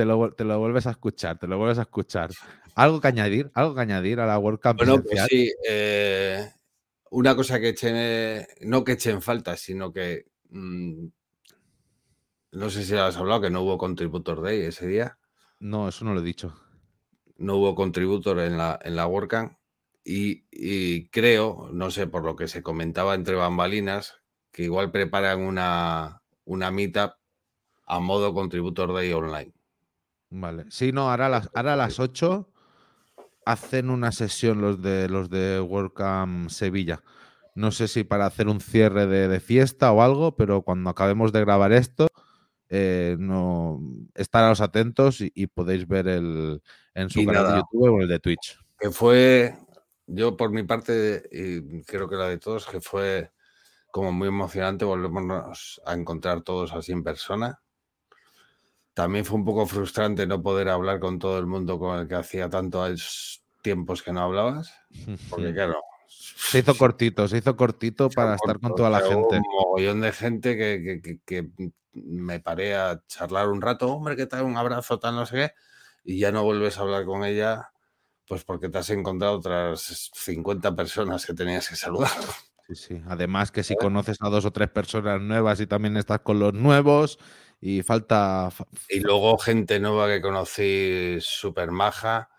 Te 0.00 0.06
lo, 0.06 0.32
te 0.32 0.44
lo, 0.44 0.58
vuelves 0.58 0.86
a 0.86 0.92
escuchar, 0.92 1.38
te 1.38 1.46
lo 1.46 1.58
vuelves 1.58 1.76
a 1.76 1.82
escuchar. 1.82 2.30
¿Algo 2.74 3.02
que 3.02 3.08
añadir? 3.08 3.50
¿Algo 3.52 3.74
que 3.74 3.82
añadir 3.82 4.18
a 4.20 4.24
la 4.24 4.38
WordCamp 4.38 4.78
bueno, 4.78 5.02
Pues 5.02 5.26
sí, 5.28 5.52
eh, 5.68 6.50
una 7.10 7.36
cosa 7.36 7.60
que 7.60 7.68
eché, 7.68 8.46
no 8.62 8.82
que 8.82 8.92
eché 8.92 9.10
en 9.10 9.20
falta, 9.20 9.58
sino 9.58 9.92
que 9.92 10.24
mm, 10.48 11.04
no 12.52 12.70
sé 12.70 12.82
si 12.82 12.96
has 12.96 13.18
hablado 13.18 13.42
que 13.42 13.50
no 13.50 13.60
hubo 13.60 13.76
Contributor 13.76 14.40
Day 14.40 14.62
ese 14.62 14.86
día. 14.86 15.18
No, 15.58 15.86
eso 15.86 16.06
no 16.06 16.14
lo 16.14 16.20
he 16.20 16.24
dicho. 16.24 16.58
No 17.36 17.56
hubo 17.56 17.74
Contributor 17.74 18.38
en 18.38 18.56
la, 18.56 18.78
en 18.82 18.96
la 18.96 19.06
WordCamp 19.06 19.52
y, 20.02 21.10
creo, 21.10 21.68
no 21.74 21.90
sé, 21.90 22.06
por 22.06 22.24
lo 22.24 22.36
que 22.36 22.48
se 22.48 22.62
comentaba 22.62 23.14
entre 23.14 23.34
bambalinas, 23.34 24.14
que 24.50 24.62
igual 24.62 24.92
preparan 24.92 25.42
una, 25.42 26.22
una 26.46 26.70
meetup 26.70 27.20
a 27.84 28.00
modo 28.00 28.32
contributor 28.32 28.94
day 28.94 29.12
online. 29.12 29.52
Vale. 30.30 30.66
Sí, 30.70 30.92
no, 30.92 31.10
ahora 31.10 31.26
a 31.26 31.28
las, 31.28 31.50
ahora 31.54 31.74
a 31.74 31.76
las 31.76 31.98
8 31.98 32.48
hacen 33.44 33.90
una 33.90 34.12
sesión 34.12 34.60
los 34.60 34.80
de 34.80 35.08
los 35.08 35.28
de 35.28 35.60
WordCamp 35.60 36.48
Sevilla. 36.50 37.02
No 37.54 37.72
sé 37.72 37.88
si 37.88 38.04
para 38.04 38.26
hacer 38.26 38.48
un 38.48 38.60
cierre 38.60 39.06
de, 39.06 39.40
fiesta 39.40 39.90
o 39.92 40.02
algo, 40.02 40.36
pero 40.36 40.62
cuando 40.62 40.88
acabemos 40.88 41.32
de 41.32 41.40
grabar 41.40 41.72
esto, 41.72 42.08
eh, 42.68 43.16
no 43.18 43.80
estaros 44.14 44.60
atentos 44.60 45.20
y, 45.20 45.46
podéis 45.48 45.88
ver 45.88 46.06
el 46.06 46.62
en 46.94 47.10
su 47.10 47.24
canal 47.24 47.46
de 47.48 47.58
YouTube 47.58 47.98
o 47.98 48.00
el 48.00 48.08
de 48.08 48.20
Twitch. 48.20 48.58
Que 48.78 48.90
fue 48.90 49.54
yo 50.06 50.36
por 50.36 50.50
mi 50.50 50.62
parte, 50.62 51.28
y 51.30 51.82
creo 51.82 52.08
que 52.08 52.16
la 52.16 52.28
de 52.28 52.38
todos, 52.38 52.66
que 52.66 52.80
fue 52.80 53.30
como 53.90 54.12
muy 54.12 54.28
emocionante 54.28 54.84
volvernos 54.84 55.80
a 55.84 55.94
encontrar 55.94 56.42
todos 56.42 56.72
así 56.72 56.92
en 56.92 57.02
persona. 57.02 57.60
También 58.94 59.24
fue 59.24 59.38
un 59.38 59.44
poco 59.44 59.66
frustrante 59.66 60.26
no 60.26 60.42
poder 60.42 60.68
hablar 60.68 61.00
con 61.00 61.18
todo 61.18 61.38
el 61.38 61.46
mundo 61.46 61.78
con 61.78 61.98
el 61.98 62.08
que 62.08 62.16
hacía 62.16 62.48
tantos 62.50 63.42
tiempos 63.62 64.02
que 64.02 64.12
no 64.12 64.22
hablabas, 64.22 64.72
porque 65.28 65.52
claro... 65.52 65.80
Se 66.08 66.58
hizo 66.58 66.76
cortito, 66.76 67.28
se 67.28 67.38
hizo 67.38 67.56
cortito 67.56 68.10
para 68.10 68.34
estar 68.34 68.58
con 68.58 68.74
toda 68.74 68.90
la 68.90 69.00
gente. 69.00 69.36
Un 69.36 69.44
mogollón 69.52 70.00
de 70.00 70.12
gente 70.12 70.56
que, 70.56 71.20
que, 71.24 71.50
me 71.92 72.40
paré 72.40 72.74
a 72.74 73.02
charlar 73.06 73.48
un 73.48 73.60
rato, 73.60 73.92
hombre, 73.92 74.16
¿qué 74.16 74.26
tal? 74.26 74.44
Un 74.44 74.56
abrazo, 74.56 74.98
tal, 74.98 75.14
no 75.14 75.26
sé 75.26 75.36
qué, 75.36 75.52
y 76.04 76.18
ya 76.18 76.32
no 76.32 76.42
vuelves 76.42 76.78
a 76.78 76.82
hablar 76.82 77.04
con 77.04 77.24
ella 77.24 77.70
pues 78.30 78.44
porque 78.44 78.68
te 78.68 78.78
has 78.78 78.88
encontrado 78.90 79.38
otras 79.38 80.12
50 80.14 80.76
personas 80.76 81.26
que 81.26 81.34
tenías 81.34 81.68
que 81.68 81.74
saludar. 81.74 82.12
Sí, 82.68 82.76
sí. 82.76 83.02
Además 83.08 83.50
que 83.50 83.64
si 83.64 83.74
conoces 83.74 84.18
a 84.20 84.28
dos 84.28 84.44
o 84.44 84.52
tres 84.52 84.70
personas 84.70 85.20
nuevas 85.20 85.58
y 85.58 85.66
también 85.66 85.96
estás 85.96 86.20
con 86.20 86.38
los 86.38 86.54
nuevos 86.54 87.18
y 87.60 87.82
falta... 87.82 88.50
Y 88.88 89.00
luego 89.00 89.38
gente 89.38 89.80
nueva 89.80 90.08
que 90.08 90.20
conocí 90.20 91.18
súper 91.20 91.70
maja. 91.70 92.30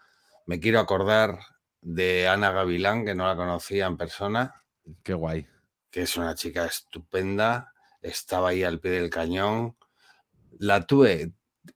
Me 0.45 0.59
quiero 0.59 0.79
acordar 0.79 1.39
de 1.81 2.27
Ana 2.27 2.51
Gavilán, 2.51 3.05
que 3.05 3.15
no 3.15 3.27
la 3.27 3.35
conocía 3.35 3.85
en 3.85 3.97
persona. 3.97 4.63
Qué 5.03 5.13
guay. 5.13 5.47
Que 5.89 6.03
es 6.03 6.17
una 6.17 6.35
chica 6.35 6.65
estupenda. 6.65 7.73
Estaba 8.01 8.49
ahí 8.49 8.63
al 8.63 8.79
pie 8.79 8.91
del 8.91 9.09
cañón. 9.09 9.75
La 10.57 10.85
tuve 10.85 11.33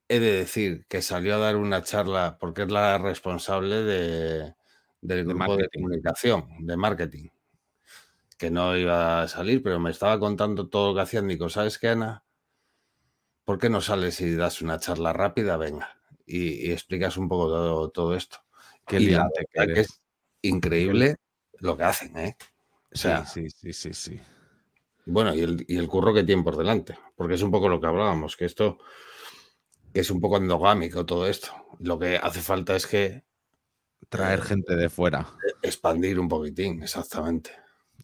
he 0.08 0.20
de 0.20 0.32
decir 0.32 0.86
que 0.88 1.02
salió 1.02 1.36
a 1.36 1.40
dar 1.40 1.56
una 1.56 1.84
charla 1.84 2.38
porque 2.40 2.64
es 2.64 2.72
la 2.72 2.98
responsable 2.98 3.84
de, 3.84 4.56
del 5.02 5.26
grupo 5.26 5.58
de, 5.58 5.70
comunicación, 5.70 6.48
de 6.60 6.78
marketing, 6.78 7.30
que 8.38 8.52
no 8.52 8.76
iba 8.78 9.24
a 9.24 9.28
salir, 9.28 9.64
pero 9.64 9.80
me 9.80 9.92
estaba 9.92 10.20
contando 10.20 10.68
todo 10.68 10.90
lo 10.90 10.96
que 10.96 11.02
hacían. 11.02 11.28
Digo, 11.28 11.50
¿sabes 11.50 11.78
qué, 11.80 11.90
Ana? 11.90 12.24
¿Por 13.46 13.60
qué 13.60 13.70
no 13.70 13.80
sales 13.80 14.20
y 14.22 14.36
das 14.36 14.62
una 14.62 14.80
charla 14.80 15.14
rápida? 15.14 15.56
Venga, 15.56 15.98
y, 16.26 16.72
explicas 16.72 17.16
un 17.18 17.30
poco 17.30 17.90
todo, 17.90 18.16
esto. 18.16 18.40
Qué 18.86 19.00
liante 19.00 19.48
que, 19.52 19.80
es 19.82 20.02
increíble 20.42 21.18
lo 21.60 21.78
que 21.78 21.84
hacen, 21.84 22.18
¿eh? 22.18 22.36
O 22.92 22.98
sea, 22.98 23.26
sí, 23.26 23.50
sí, 23.50 23.72
sí, 23.72 23.94
sí. 23.94 24.20
Bueno, 25.06 25.34
y 25.36 25.42
el, 25.42 25.64
y 25.68 25.78
el 25.78 25.88
curro 25.88 26.14
que 26.14 26.24
tienen 26.24 26.44
por 26.44 26.58
delante, 26.58 26.98
porque 27.16 27.36
es 27.36 27.42
un 27.42 27.52
poco 27.52 27.70
lo 27.70 27.80
que 27.80 27.88
hablábamos, 27.88 28.36
que 28.36 28.46
esto 28.46 28.80
que 29.96 30.02
es 30.02 30.12
un 30.12 30.20
poco 30.20 30.36
endogámico 30.36 31.06
todo 31.06 31.26
esto. 31.26 31.54
Lo 31.80 31.98
que 31.98 32.18
hace 32.18 32.42
falta 32.42 32.76
es 32.76 32.86
que... 32.86 33.24
Traer 34.10 34.42
gente 34.42 34.76
de 34.76 34.90
fuera. 34.90 35.26
E, 35.64 35.68
expandir 35.70 36.20
un 36.20 36.28
poquitín, 36.28 36.84
exactamente. 36.84 37.52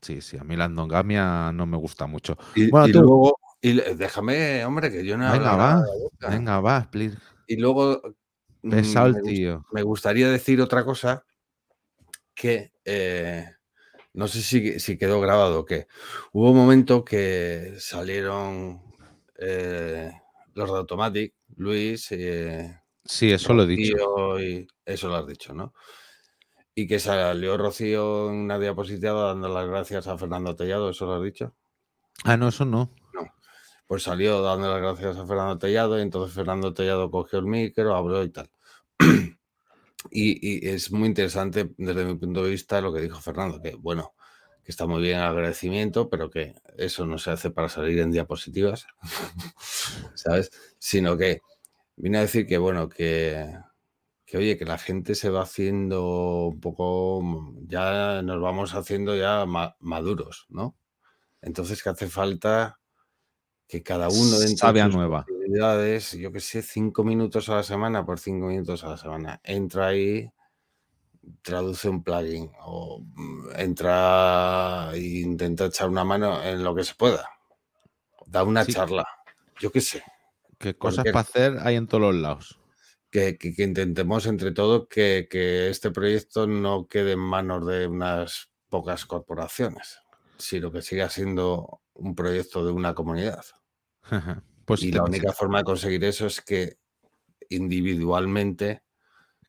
Sí, 0.02 0.22
sí, 0.22 0.38
a 0.38 0.46
mí 0.46 0.56
la 0.56 0.66
endogamia 0.66 1.52
no 1.52 1.66
me 1.66 1.76
gusta 1.76 2.08
mucho. 2.08 2.38
Y, 2.56 2.70
bueno, 2.72 2.88
tú... 2.94 3.02
luego, 3.02 3.39
y 3.62 3.74
déjame, 3.74 4.66
hombre, 4.66 4.91
que 4.91 5.05
yo 5.05 5.18
no 5.18 5.32
Venga, 5.32 5.55
va, 5.55 5.86
venga, 6.30 6.59
va, 6.59 6.89
please. 6.89 7.18
Y 7.47 7.57
luego... 7.57 8.01
Pesado 8.68 9.07
el 9.07 9.22
tío. 9.24 9.66
Me 9.72 9.82
gustaría 9.84 10.30
decir 10.30 10.62
otra 10.62 10.84
cosa 10.84 11.26
que... 12.34 12.72
Eh, 12.86 13.45
no 14.14 14.28
sé 14.28 14.41
si, 14.41 14.80
si, 14.80 14.97
quedó 14.97 15.22
grabado 15.22 15.62
o 15.62 15.66
qué. 15.66 15.88
Hubo 16.34 16.51
un 16.51 16.57
momento 16.57 17.05
que 17.05 17.76
salieron 17.80 18.82
eh, 19.38 20.12
los 20.53 20.72
de 20.72 20.78
Automatic 20.78 21.34
Luis. 21.55 22.12
Eh, 22.12 22.78
sí, 23.05 23.32
eso 23.32 23.53
lo 23.53 23.64
he 23.64 23.68
dicho. 23.68 24.39
Y 24.39 24.68
eso 24.86 25.07
lo 25.07 25.16
has 25.16 25.28
dicho, 25.28 25.53
¿no? 25.53 25.74
Y 26.76 26.88
que 26.88 26.99
salió 26.99 27.57
Rocío 27.57 28.30
en 28.30 28.36
una 28.36 28.59
diapositiva 28.59 29.28
dando 29.28 29.47
las 29.49 29.68
gracias 29.68 30.07
a 30.07 30.18
Fernando 30.18 30.55
Tellado, 30.55 30.89
¿eso 30.89 31.05
lo 31.05 31.16
has 31.16 31.24
dicho? 31.24 31.55
Ah, 32.24 32.38
no, 32.38 32.49
eso 32.49 32.66
no. 32.66 32.93
Pues 33.92 34.04
salió 34.04 34.42
dando 34.42 34.72
las 34.72 34.82
gracias 34.82 35.18
a 35.18 35.28
Fernando 35.28 35.58
Tellado 35.58 36.00
y 36.00 36.02
entonces 36.02 36.34
Fernando 36.34 36.74
Tellado 36.74 37.12
cogió 37.12 37.39
el 37.39 37.46
micro, 37.46 37.94
habló 37.94 38.24
y 38.24 38.30
tal. 38.30 38.50
Y, 40.10 40.66
es 40.66 40.94
muy 40.94 41.10
interesante 41.10 41.72
desde 41.78 42.06
mi 42.06 42.16
punto 42.16 42.42
de 42.42 42.52
vista 42.52 42.80
lo 42.80 42.94
que 42.94 43.02
dijo 43.02 43.20
Fernando, 43.20 43.62
que 43.62 43.76
bueno, 43.76 44.14
que 44.64 44.72
está 44.72 44.88
muy 44.88 45.02
bien 45.02 45.18
el 45.18 45.26
agradecimiento, 45.26 46.10
pero 46.10 46.30
que 46.30 46.56
eso 46.78 47.06
no 47.06 47.18
se 47.18 47.32
hace 47.32 47.52
para 47.52 47.68
salir 47.68 48.00
en 48.00 48.12
diapositivas, 48.12 48.88
¿sabes? 50.16 50.52
Sino 50.80 51.18
que 51.18 51.42
vine 51.98 52.20
a 52.20 52.22
decir 52.22 52.48
que 52.48 52.58
bueno, 52.58 52.88
que, 52.88 53.46
que 54.26 54.38
oye, 54.38 54.58
que 54.58 54.64
la 54.64 54.78
gente 54.78 55.16
se 55.16 55.30
va 55.30 55.42
haciendo 55.42 56.48
un 56.48 56.62
poco, 56.62 57.54
ya 57.68 58.22
nos 58.22 58.42
vamos 58.42 58.74
haciendo 58.74 59.18
ya 59.18 59.46
maduros, 59.82 60.46
¿no? 60.48 60.78
Entonces 61.42 61.84
que 61.84 61.89
hace 61.89 62.08
falta 62.08 62.81
que 63.72 63.82
cada 63.82 64.09
uno 64.09 64.38
dentro 64.38 64.74
de 64.74 64.84
sus 64.84 64.95
nueva. 64.95 65.26
yo 66.19 66.32
que 66.34 66.41
sé, 66.41 66.61
cinco 66.61 67.05
minutos 67.05 67.47
a 67.47 67.55
la 67.55 67.63
semana 67.63 68.05
por 68.05 68.19
cinco 68.19 68.47
minutos 68.47 68.84
a 68.84 68.89
la 68.89 68.97
semana, 68.97 69.39
entra 69.45 69.88
ahí, 69.88 70.30
traduce 71.41 71.88
un 71.88 72.03
plugin 72.03 72.51
o 72.59 72.99
mm, 72.99 73.47
entra 73.55 74.91
e 74.93 75.22
intenta 75.22 75.67
echar 75.67 75.88
una 75.88 76.03
mano 76.03 76.43
en 76.43 76.61
lo 76.61 76.76
que 76.76 76.84
se 76.84 76.95
pueda. 76.95 77.30
Da 78.26 78.43
una 78.43 78.65
charla, 78.65 79.07
yo 79.57 79.72
qué 79.72 79.80
sé. 79.80 80.03
¿Qué 80.57 80.76
cosas 80.78 81.05
para 81.05 81.22
hacer 81.22 81.57
hay 81.61 81.78
en 81.78 81.88
todos 81.88 82.01
los 82.01 82.15
lados? 82.15 82.59
Que, 83.09 83.38
intentemos 83.57 84.26
entre 84.26 84.51
todos 84.51 84.88
que, 84.89 85.30
que 85.32 85.69
este 85.69 85.91
proyecto 85.91 86.45
no 86.45 86.88
quede 86.88 87.13
en 87.13 87.19
manos 87.19 87.65
de 87.65 87.88
unas 87.88 88.49
pocas 88.67 89.05
corporaciones, 89.05 89.99
sino 90.38 90.74
que 90.74 90.82
siga 90.82 91.09
siendo 91.09 91.82
un 91.93 92.15
proyecto 92.15 92.65
de 92.65 92.74
una 92.74 92.93
comunidad. 92.93 93.45
Pues 94.66 94.84
y 94.84 94.91
la 94.91 95.03
única 95.03 95.32
forma 95.32 95.59
de 95.59 95.64
conseguir 95.64 96.03
eso 96.03 96.28
es 96.28 96.41
que 96.41 96.78
individualmente 97.49 98.84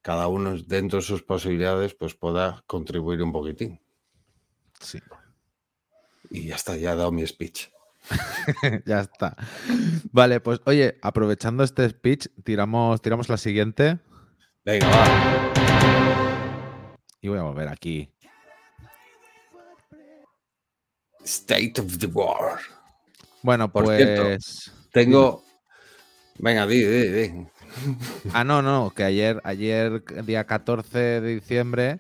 cada 0.03 0.27
uno 0.27 0.57
dentro 0.59 0.99
de 0.99 1.05
sus 1.05 1.23
posibilidades 1.23 1.95
pues 1.95 2.15
pueda 2.15 2.63
contribuir 2.67 3.23
un 3.23 3.33
poquitín. 3.33 3.81
Sí. 4.81 4.99
Y 6.31 6.49
ya 6.49 6.57
está, 6.57 6.77
ya 6.77 6.93
he 6.93 6.97
dado 6.97 7.13
mi 7.13 7.27
speech. 7.27 7.71
ya 8.87 9.01
está. 9.01 9.37
Vale, 10.11 10.41
pues 10.41 10.61
oye, 10.67 10.99
aprovechando 11.03 11.63
este 11.63 11.89
speech, 11.89 12.29
tiramos, 12.43 13.01
tiramos 13.01 13.29
la 13.29 13.37
siguiente. 13.37 14.01
Venga, 14.65 14.89
va. 14.89 15.53
Y 17.21 17.29
voy 17.29 17.39
a 17.39 17.43
volver 17.43 17.69
aquí. 17.69 18.13
State 21.25 21.81
of 21.81 21.99
the 21.99 22.07
War. 22.07 22.59
Bueno, 23.43 23.73
pues. 23.73 24.71
tengo. 24.93 25.45
Venga, 26.39 26.67
di, 26.67 26.85
di, 26.85 27.09
di. 27.09 27.47
Ah, 28.33 28.45
no, 28.45 28.63
no, 28.63 28.93
que 28.95 29.05
ayer, 29.05 29.41
ayer, 29.45 30.05
día 30.25 30.45
14 30.45 30.99
de 30.99 31.35
diciembre, 31.35 31.99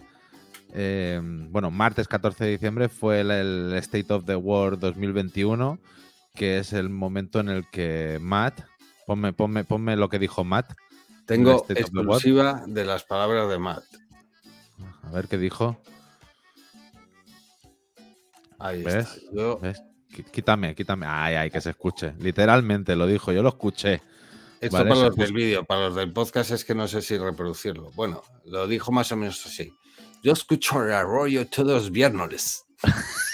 em, 0.72 1.50
bueno, 1.50 1.70
martes 1.70 2.08
14 2.08 2.44
de 2.44 2.50
diciembre 2.50 2.88
fue 2.88 3.20
el, 3.20 3.72
State 3.74 4.12
of 4.12 4.24
the 4.24 4.36
World 4.36 4.80
2021, 4.80 5.78
que 6.34 6.58
es 6.58 6.72
el 6.72 6.90
momento 6.90 7.40
en 7.40 7.48
el 7.48 7.68
que 7.70 8.18
Matt, 8.20 8.60
ponme, 9.06 9.32
ponme, 9.32 9.64
ponme 9.64 9.96
lo 9.96 10.08
que 10.08 10.18
dijo 10.18 10.44
Matt. 10.44 10.72
Tengo 11.26 11.64
exclusiva 11.68 12.64
de 12.66 12.84
las 12.84 13.04
palabras 13.04 13.48
de 13.48 13.58
Matt. 13.58 13.84
A 15.02 15.10
ver 15.10 15.28
qué 15.28 15.38
dijo. 15.38 15.78
Ahí 18.58 18.82
¿Ves? 18.82 19.20
¿Ves? 19.60 19.82
Quítame, 20.30 20.74
quítame. 20.74 21.06
Ay, 21.08 21.34
ay, 21.36 21.50
que 21.50 21.60
se 21.60 21.70
escuche. 21.70 22.14
Literalmente 22.18 22.94
lo 22.94 23.06
dijo, 23.06 23.32
yo 23.32 23.42
lo 23.42 23.48
escuché. 23.50 24.02
Esto 24.60 24.78
para 24.78 24.94
los 24.94 25.16
del 25.16 25.32
vídeo, 25.32 25.64
para 25.64 25.88
los 25.88 25.96
del 25.96 26.12
podcast 26.12 26.52
es 26.52 26.64
que 26.64 26.74
no 26.74 26.86
sé 26.86 27.02
si 27.02 27.18
reproducirlo. 27.18 27.90
Bueno, 27.94 28.22
lo 28.44 28.68
dijo 28.68 28.92
más 28.92 29.10
o 29.10 29.16
menos 29.16 29.44
así. 29.44 29.72
Yo 30.22 30.32
escucho 30.32 30.84
el 30.84 30.92
arroyo 30.92 31.48
todos 31.48 31.72
los 31.72 31.90
viernes. 31.90 32.64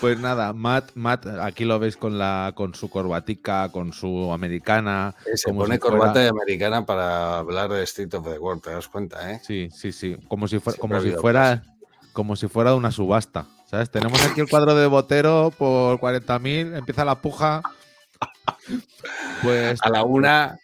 Pues 0.00 0.18
nada, 0.20 0.52
Matt, 0.52 0.90
Matt, 0.94 1.26
aquí 1.26 1.64
lo 1.64 1.78
veis 1.78 1.96
con 1.96 2.18
la, 2.18 2.52
con 2.54 2.74
su 2.74 2.88
corbatica, 2.88 3.70
con 3.72 3.92
su 3.92 4.32
americana. 4.32 5.14
Se 5.34 5.52
pone 5.52 5.78
corbata 5.78 6.20
de 6.20 6.28
americana 6.28 6.86
para 6.86 7.38
hablar 7.38 7.70
de 7.70 7.82
Street 7.82 8.14
of 8.14 8.24
the 8.24 8.38
World, 8.38 8.62
te 8.62 8.70
das 8.70 8.86
cuenta, 8.86 9.32
¿eh? 9.32 9.40
Sí, 9.42 9.68
sí, 9.72 9.90
sí. 9.90 10.16
Como 10.28 10.46
si 10.46 10.60
fuera, 10.60 10.78
como 10.78 11.00
si 11.00 11.10
fuera, 11.10 11.64
como 12.12 12.36
si 12.36 12.46
fuera 12.46 12.74
una 12.74 12.92
subasta. 12.92 13.46
¿Sabes? 13.70 13.90
Tenemos 13.90 14.24
aquí 14.24 14.40
el 14.40 14.48
cuadro 14.48 14.74
de 14.74 14.86
Botero 14.86 15.52
por 15.56 16.00
40.000, 16.00 16.78
empieza 16.78 17.04
la 17.04 17.20
puja. 17.20 17.60
Pues. 19.42 19.78
A 19.82 19.90
la 19.90 20.04
una. 20.04 20.58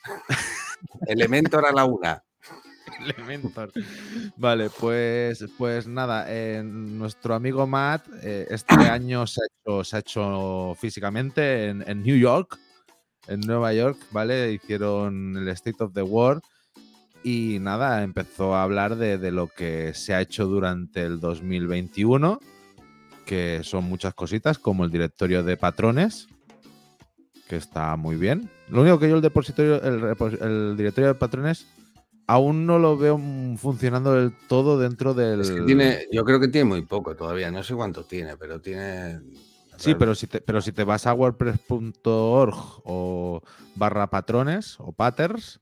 Elementor 1.07 1.67
a 1.67 1.73
la 1.73 1.85
una. 1.85 2.23
Elementor. 3.01 3.73
Vale, 4.37 4.71
pues, 4.71 5.45
pues 5.59 5.87
nada, 5.87 6.27
nuestro 6.63 7.35
amigo 7.35 7.67
Matt 7.67 8.07
eh, 8.23 8.47
este 8.49 8.75
año 8.75 9.27
se 9.27 9.41
ha 9.43 9.99
hecho, 9.99 10.75
físicamente 10.79 11.69
en, 11.69 12.03
New 12.03 12.17
York, 12.17 12.59
en 13.27 13.41
Nueva 13.41 13.75
York, 13.75 13.99
¿vale? 14.13 14.53
Hicieron 14.53 15.37
el 15.37 15.49
State 15.49 15.83
of 15.85 15.93
the 15.93 16.03
World 16.03 16.43
y 17.23 17.59
nada, 17.61 18.03
empezó 18.03 18.55
a 18.55 18.63
hablar 18.63 18.97
de, 18.97 19.19
de 19.19 19.31
lo 19.31 19.49
que 19.49 19.93
se 19.95 20.15
ha 20.15 20.21
hecho 20.21 20.47
durante 20.47 21.03
el 21.03 21.21
2021, 21.21 22.41
que 23.25 23.61
son 23.63 23.85
muchas 23.85 24.15
cositas, 24.15 24.59
como 24.59 24.85
el 24.85 24.91
directorio 24.91 25.43
de 25.43 25.57
patrones, 25.57 26.29
que 27.49 27.57
está 27.57 27.97
muy 27.97 28.17
bien. 28.17 28.51
Lo 28.69 28.83
único 28.83 28.99
que 28.99 29.09
yo 29.09 29.17
el 29.17 29.23
depositorio, 29.23 29.81
el, 29.83 30.77
directorio 30.77 31.09
de 31.09 31.15
patrones, 31.15 31.67
aún 32.27 32.67
no 32.67 32.79
lo 32.79 32.97
veo 32.97 33.21
funcionando 33.57 34.15
del 34.15 34.33
todo 34.49 34.79
dentro 34.79 35.15
del. 35.15 35.67
tiene, 35.67 36.07
yo 36.11 36.25
creo 36.25 36.41
que 36.41 36.49
tiene 36.49 36.69
muy 36.69 36.83
poco 36.83 37.15
todavía, 37.17 37.51
no 37.51 37.63
sé 37.63 37.75
cuánto 37.75 38.05
tiene, 38.05 38.37
pero 38.37 38.61
tiene. 38.61 39.21
Sí, 39.77 39.95
pero 39.97 40.15
si 40.15 40.29
te, 40.29 40.41
pero 40.41 40.61
si 40.61 40.71
te 40.71 40.85
vas 40.85 41.07
a 41.07 41.15
wordpress.org 41.15 42.55
o 42.85 43.43
barra 43.75 44.09
patrones 44.09 44.77
o 44.79 44.93
patterns, 44.93 45.61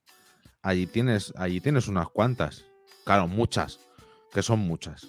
allí 0.61 0.87
tienes, 0.87 1.33
allí 1.37 1.61
tienes 1.61 1.89
unas 1.89 2.09
cuantas. 2.09 2.65
Claro, 3.05 3.27
muchas, 3.27 3.81
que 4.33 4.43
son 4.43 4.61
muchas. 4.61 5.09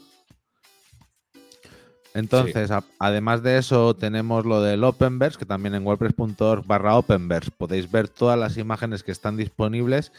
Entonces, 2.13 2.69
además 2.99 3.41
de 3.41 3.57
eso, 3.57 3.95
tenemos 3.95 4.45
lo 4.45 4.61
del 4.61 4.83
Openverse, 4.83 5.39
que 5.39 5.45
también 5.45 5.73
en 5.73 5.85
wordpress.org 5.85 6.65
barra 6.65 6.95
Openverse 6.95 7.49
podéis 7.51 7.91
ver 7.91 8.07
todas 8.07 8.37
las 8.37 8.57
imágenes 8.57 9.01
que 9.03 9.11
están 9.11 9.35
disponibles 9.35 10.11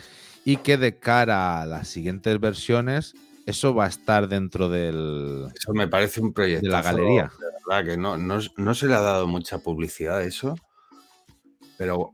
y 0.45 0.57
que 0.57 0.77
de 0.77 0.99
cara 0.99 1.63
a 1.63 1.67
las 1.67 1.89
siguientes 1.89 2.41
versiones, 2.41 3.15
eso 3.47 3.75
va 3.75 3.85
a 3.85 3.89
estar 3.89 4.29
dentro 4.29 4.69
del... 4.69 5.49
Eso 5.55 5.73
me 5.73 5.87
parece 5.87 6.21
un 6.21 6.33
proyecto. 6.33 6.67
De 6.67 6.73
la 6.73 6.83
galería. 6.83 7.31
De 7.39 7.47
verdad 7.67 7.85
que 7.85 7.97
no, 7.97 8.19
no, 8.19 8.75
se 8.75 8.87
le 8.87 8.95
ha 8.95 9.01
dado 9.01 9.27
mucha 9.29 9.59
publicidad 9.59 10.19
a 10.19 10.25
eso, 10.25 10.57
pero 11.79 12.13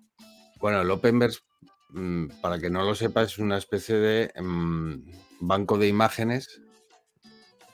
bueno, 0.59 0.83
el 0.83 0.91
Openverse, 0.91 1.41
mm, 1.89 2.27
para 2.43 2.59
que 2.59 2.69
no 2.69 2.85
lo 2.85 2.95
sepa, 2.95 3.23
es 3.23 3.39
una 3.39 3.57
especie 3.57 3.97
de 3.97 4.33
mm, 4.41 4.95
banco 5.41 5.79
de 5.79 5.89
imágenes 5.89 6.61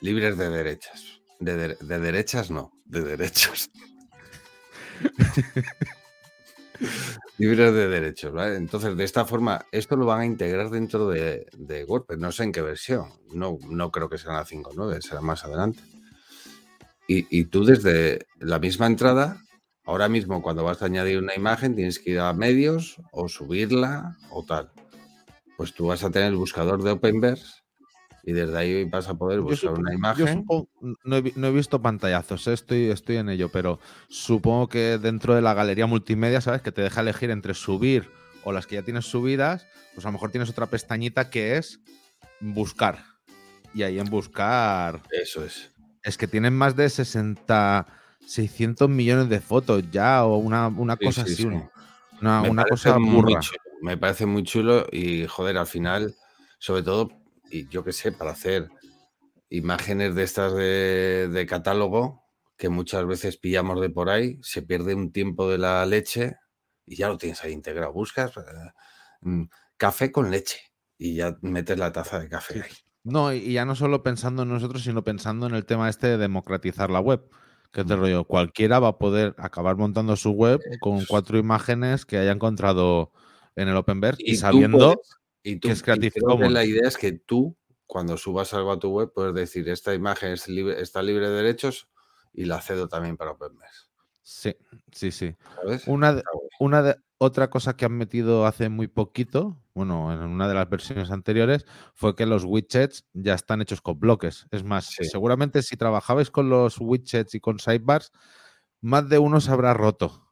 libres 0.01 0.39
de 0.39 0.51
derechas. 0.51 1.16
De, 1.39 1.77
derechas 1.81 2.51
no, 2.51 2.73
de 2.85 3.03
derechos. 3.03 3.71
Libres 7.39 7.73
de 7.73 7.89
derechos, 7.89 8.33
¿vale? 8.33 8.57
Entonces, 8.57 8.97
de 8.97 9.05
esta 9.05 9.25
forma, 9.27 9.67
esto 9.71 9.97
lo 9.97 10.07
van 10.07 10.21
a 10.21 10.27
integrar 10.27 10.71
dentro 10.71 11.09
de, 11.09 11.47
WordPress. 11.87 12.19
No 12.19 12.33
sé 12.33 12.45
en 12.45 12.53
qué 12.53 12.63
versión. 12.63 13.11
No, 13.33 13.59
no 13.69 13.91
creo 13.91 14.09
que 14.09 14.19
sea 14.19 14.33
la 14.33 14.45
5.9, 14.45 15.03
será 15.03 15.21
más 15.21 15.45
adelante. 15.45 15.81
Y, 17.09 17.27
y, 17.31 17.45
tú 17.45 17.65
desde 17.65 18.27
la 18.39 18.59
misma 18.59 18.87
entrada, 18.87 19.41
ahora 19.85 20.09
mismo 20.09 20.43
cuando 20.43 20.65
vas 20.65 20.83
a 20.83 20.87
añadir 20.87 21.19
una 21.19 21.35
imagen, 21.35 21.77
tienes 21.77 21.99
que 21.99 22.13
ir 22.13 22.21
a 22.21 22.33
medios 22.33 22.97
o 23.13 23.29
subirla 23.29 24.17
o 24.31 24.45
tal. 24.45 24.73
Pues 25.57 25.73
tú 25.75 25.87
vas 25.87 26.03
a 26.03 26.11
tener 26.11 26.29
el 26.29 26.37
buscador 26.37 26.83
de 26.83 26.91
Openverse 26.93 27.66
y 28.27 28.33
desde 28.33 28.59
ahí 28.59 28.85
vas 28.85 29.09
a 29.09 29.15
poder 29.15 29.41
buscar 29.41 29.79
una 29.79 29.95
imagen. 29.95 30.45
no, 31.05 31.17
he, 31.17 31.53
visto 31.53 31.81
pantallazos, 31.81 32.49
¿eh? 32.49 32.55
estoy, 32.55 32.91
estoy 32.91 33.19
en 33.19 33.29
ello, 33.29 33.51
pero 33.51 33.79
supongo 34.09 34.69
que 34.69 34.99
dentro 34.99 35.37
de 35.37 35.43
la 35.43 35.55
galería 35.55 35.87
multimedia, 35.87 36.41
¿sabes? 36.41 36.61
Que 36.61 36.73
te 36.73 36.83
deja 36.83 37.03
elegir 37.03 37.31
entre 37.31 37.55
subir 37.55 38.11
o 38.43 38.51
las 38.51 38.67
que 38.67 38.75
ya 38.75 38.83
tienes 38.83 39.07
subidas, 39.07 39.69
pues 39.95 40.05
a 40.05 40.09
lo 40.09 40.15
mejor 40.15 40.33
tienes 40.33 40.51
otra 40.51 40.67
pestañita 40.67 41.31
que 41.31 41.57
es 41.57 41.79
buscar. 42.41 42.99
Y 43.73 43.85
ahí 43.85 44.01
en 44.01 44.07
buscar. 44.07 45.03
Eso 45.13 45.45
es. 45.45 45.71
Es 46.03 46.19
que 46.19 46.27
tienen 46.27 46.53
más 46.53 46.75
de 46.75 46.91
60, 46.91 47.87
600 48.27 48.89
millones 48.89 49.29
de 49.29 49.41
fotos 49.41 49.85
ya, 49.93 50.25
o 50.25 50.39
una, 50.39 50.69
cosa 50.97 51.23
así. 51.23 51.47
Una, 52.21 52.43
una 52.43 52.65
cosa 52.65 52.97
burra. 52.99 53.39
Me 53.83 53.97
parece 53.97 54.27
muy 54.27 54.43
chulo 54.43 54.85
y, 54.91 55.27
joder, 55.27 55.59
al 55.59 55.67
final, 55.69 56.17
sobre 56.59 56.83
todo 56.83 57.26
y 57.51 57.69
yo 57.69 57.85
qué 57.85 57.93
sé, 57.93 58.13
para 58.13 58.33
hacer 58.33 58.69
imágenes 59.49 60.15
de 60.15 60.23
estas 60.23 60.55
de, 60.55 61.47
catálogo 61.49 62.25
que 62.57 62.69
muchas 62.69 63.07
veces 63.07 63.37
pillamos 63.37 63.81
de 63.81 63.91
por 63.91 64.09
ahí, 64.09 64.39
se 64.43 64.63
pierde 64.63 64.95
un 64.95 65.13
tiempo 65.13 65.49
de 65.51 65.59
la 65.59 65.85
leche 65.85 66.37
y 66.87 66.97
ya 66.97 67.09
lo 67.09 67.19
tienes 67.19 67.45
ahí 67.45 67.53
integrado. 67.53 67.93
Buscas, 67.93 68.37
eh, 68.37 68.41
mm, 69.21 69.45
café 69.77 70.11
con 70.11 70.31
leche 70.31 70.61
y 70.97 71.17
ya 71.17 71.37
metes 71.43 71.79
la 71.79 71.93
taza 71.93 72.19
de 72.19 72.29
café 72.29 72.63
ahí. 72.63 72.73
No, 73.05 73.33
y 73.33 73.53
ya 73.53 73.65
no 73.65 73.77
solo 73.77 74.03
pensando 74.03 74.43
en 74.43 74.49
nosotros, 74.49 74.83
sino 74.83 75.05
pensando 75.05 75.47
en 75.47 75.55
el 75.55 75.65
tema 75.65 75.89
este 75.89 76.09
de 76.09 76.19
democratizar 76.19 76.91
la 76.91 77.01
web. 77.01 77.29
Que 77.73 77.85
te 77.85 77.95
rollo, 77.95 78.25
cualquiera 78.25 78.79
va 78.79 78.89
a 78.89 78.99
poder 78.99 79.35
acabar 79.39 79.77
montando 79.77 80.17
su 80.17 80.31
web 80.31 80.61
con 80.81 81.05
cuatro 81.05 81.37
imágenes 81.39 82.07
que 82.07 82.17
haya 82.17 82.33
encontrado 82.33 83.13
en 83.55 83.69
el 83.69 83.77
Openverse 83.77 84.23
y, 84.25 84.37
sabiendo 84.37 85.01
y 85.47 85.61
que 85.61 85.71
es 85.71 85.83
Creative 85.83 86.21
Commons. 86.21 86.53
La 86.53 86.65
idea 86.65 86.89
es 86.89 86.97
que 86.97 87.13
tú, 87.13 87.57
cuando 87.87 88.17
subas 88.17 88.53
algo 88.53 88.73
a 88.73 88.79
tu 88.79 88.91
web, 88.91 89.13
puedes 89.15 89.35
decir, 89.35 89.69
esta 89.69 89.95
imagen 89.95 90.33
está 90.33 91.03
libre 91.03 91.29
de 91.29 91.37
derechos 91.37 91.89
y 92.33 92.47
la 92.47 92.61
cedo 92.61 92.89
también 92.89 93.17
para 93.17 93.31
Openverse. 93.31 93.87
Sí, 94.23 94.57
sí, 94.91 95.13
sí. 95.13 95.37
Una, 95.87 96.21
una 96.59 96.83
de, 96.83 96.97
otra 97.19 97.49
cosa 97.49 97.77
que 97.77 97.85
han 97.85 97.93
metido 97.93 98.45
hace 98.45 98.69
muy 98.69 98.89
poquito, 98.89 99.57
bueno, 99.73 100.13
en 100.13 100.21
una 100.21 100.49
de 100.49 100.55
las 100.55 100.69
versiones 100.69 101.13
anteriores, 101.13 101.65
fue 101.95 102.17
que 102.17 102.27
los 102.27 102.45
widgets 102.45 103.07
ya 103.13 103.35
están 103.35 103.63
hechos 103.63 103.81
con 103.81 104.01
bloques. 104.01 104.47
Es 104.51 104.65
más, 104.65 104.91
seguramente 105.01 105.63
si 105.63 105.77
trabajabais 105.77 106.31
con 106.33 106.51
los 106.51 106.79
widgets 106.81 107.37
y 107.37 107.41
con 107.41 107.61
sidebars, 107.61 108.11
más 108.81 109.09
de 109.09 109.19
uno 109.19 109.41
se 109.41 109.53
habrá 109.53 109.75
roto. 109.75 110.25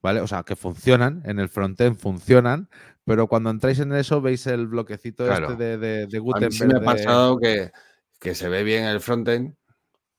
¿Vale? 0.00 0.20
O 0.20 0.28
sea, 0.28 0.44
que 0.44 0.54
funcionan, 0.54 1.22
en 1.24 1.40
el 1.40 1.48
frontend 1.48 1.96
funcionan, 1.96 2.70
pero 3.08 3.26
cuando 3.26 3.50
entráis 3.50 3.80
en 3.80 3.92
eso 3.94 4.20
veis 4.20 4.46
el 4.46 4.66
bloquecito 4.66 5.30
este 5.30 5.56
de, 5.56 5.78
de, 5.78 6.06
de 6.06 6.18
Gutenberg. 6.18 6.62
A 6.62 6.66
mí 6.66 6.72
me 6.74 6.78
ha 6.78 6.84
pasado 6.84 7.38
que, 7.38 7.72
que 8.20 8.34
se 8.34 8.48
ve 8.48 8.62
bien 8.62 8.84
el 8.84 9.00
frontend, 9.00 9.56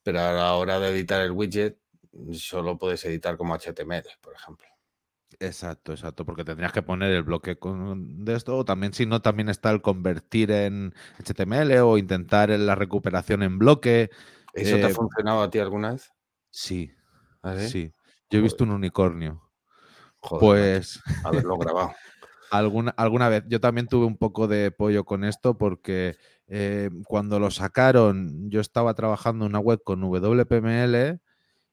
pero 0.04 0.20
a 0.20 0.34
la 0.34 0.54
hora 0.56 0.80
de 0.80 0.90
editar 0.90 1.22
el 1.22 1.32
widget 1.32 1.78
solo 2.34 2.78
puedes 2.78 3.06
editar 3.06 3.38
como 3.38 3.56
HTML, 3.56 4.04
por 4.22 4.34
ejemplo. 4.34 4.68
Exacto, 5.40 5.94
exacto, 5.94 6.26
porque 6.26 6.44
tendrías 6.44 6.74
que 6.74 6.82
poner 6.82 7.12
el 7.12 7.24
bloque 7.24 7.58
de 7.62 8.36
esto, 8.36 8.58
o 8.58 8.66
también 8.66 8.94
si 8.94 9.06
no, 9.06 9.22
también 9.22 9.48
está 9.48 9.72
el 9.72 9.82
convertir 9.82 10.52
en 10.52 10.94
HTML 11.24 11.78
o 11.80 11.98
intentar 11.98 12.50
la 12.50 12.76
recuperación 12.76 13.44
en 13.44 13.58
bloque. 13.58 14.10
¿Eso 14.54 14.76
te 14.76 14.86
ha 14.86 14.90
eh, 14.90 14.94
funcionado 14.94 15.42
a 15.42 15.50
ti 15.50 15.60
alguna 15.60 15.94
vez? 15.94 16.12
Sí, 16.50 16.92
¿Ah, 17.42 17.56
sí? 17.58 17.94
Yo 18.30 18.40
he 18.40 18.42
visto 18.42 18.64
un 18.64 18.72
unicornio. 18.72 19.42
pues... 20.20 21.00
Haberlo 21.24 21.58
grabado. 21.58 21.94
Alguna, 22.52 22.92
alguna 22.92 23.30
vez. 23.30 23.44
Yo 23.48 23.60
también 23.60 23.88
tuve 23.88 24.06
un 24.06 24.18
poco 24.18 24.48
de 24.48 24.72
pollo 24.72 25.06
con 25.06 25.24
esto 25.24 25.58
porque 25.58 26.18
eh, 26.48 26.90
cuando 27.06 27.40
lo 27.40 27.52
sacaron, 27.52 28.50
yo 28.50 28.62
estaba 28.62 28.94
trabajando 28.94 29.46
en 29.46 29.52
una 29.52 29.60
web 29.60 29.82
con 29.84 30.02
WPML 30.02 31.20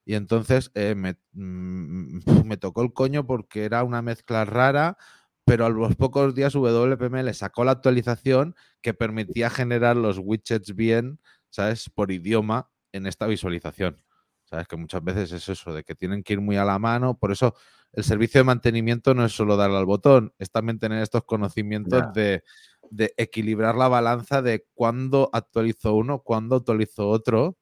y 0.04 0.14
entonces 0.14 0.70
eh, 0.74 0.94
mm, 0.94 2.20
me, 2.44 2.56
tocó 2.56 2.82
el 2.82 2.92
coño 2.92 3.26
porque 3.26 3.64
era 3.64 3.82
una 3.84 4.02
mezcla 4.02 4.44
rara, 4.44 4.96
pero 5.44 5.66
a 5.66 5.70
los 5.70 5.96
pocos 5.96 6.34
días 6.34 6.54
WPML 6.54 7.34
sacó 7.34 7.64
la 7.64 7.72
actualización 7.72 8.54
que 8.82 8.94
permitía 8.94 9.50
generar 9.50 9.96
los 9.96 10.18
widgets 10.18 10.74
bien, 10.74 11.20
¿sabes? 11.50 11.90
Por 11.90 12.12
idioma 12.12 12.70
en 12.92 13.06
esta 13.06 13.26
visualización. 13.26 14.02
¿Sabes? 14.44 14.68
Que 14.68 14.76
muchas 14.76 15.02
veces 15.02 15.32
es 15.32 15.48
eso, 15.48 15.74
de 15.74 15.82
que 15.82 15.96
tienen 15.96 16.22
que 16.22 16.34
ir 16.34 16.40
muy 16.40 16.56
a 16.56 16.64
la 16.64 16.78
mano. 16.78 17.18
Por 17.18 17.32
eso 17.32 17.56
el 17.96 18.04
servicio 18.04 18.40
de 18.40 18.44
mantenimiento 18.44 19.14
no 19.14 19.24
es 19.24 19.32
solo 19.32 19.56
darle 19.56 19.78
al 19.78 19.86
botón, 19.86 20.32
es 20.38 20.50
también 20.50 20.78
tener 20.78 21.02
estos 21.02 21.24
conocimientos 21.24 22.12
de, 22.14 22.44
de, 22.90 23.12
equilibrar 23.16 23.74
la 23.74 23.88
balanza 23.88 24.42
de 24.42 24.64
cuándo 24.74 25.30
actualizo 25.32 25.94
uno, 25.94 26.20
cuándo 26.20 26.56
actualizo 26.56 27.08
otro 27.08 27.56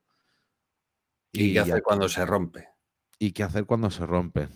¿Y, 1.35 1.53
qué 1.53 1.61
hacer 1.61 1.82
cuando 1.82 2.09
se 2.09 2.24
rompe? 2.24 2.68
¿Y 3.18 3.32
qué 3.32 3.43
hacer 3.43 3.66
cuando 3.66 3.91
se 3.91 4.07
rompe? 4.07 4.49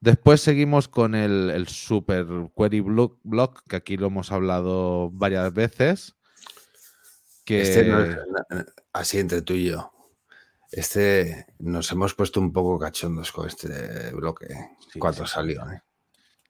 Después 0.00 0.40
seguimos 0.40 0.88
con 0.88 1.14
el, 1.14 1.66
Super 1.68 2.26
Query 2.56 2.80
Block, 2.80 3.62
que 3.68 3.76
aquí 3.76 3.96
lo 3.96 4.06
hemos 4.06 4.30
hablado 4.30 5.10
varias 5.10 5.52
veces. 5.52 6.16
Que... 7.44 7.62
Este 7.62 7.92
así 8.92 9.18
entre 9.18 9.42
tú 9.42 9.54
y 9.54 9.66
yo. 9.70 9.92
Este 10.72 11.46
nos 11.58 11.92
hemos 11.92 12.14
puesto 12.14 12.40
un 12.40 12.52
poco 12.52 12.78
cachondos 12.78 13.30
con 13.30 13.46
este 13.46 14.10
bloque 14.12 14.48
cuando 14.98 15.26
salió. 15.26 15.60
¿eh? 15.70 15.82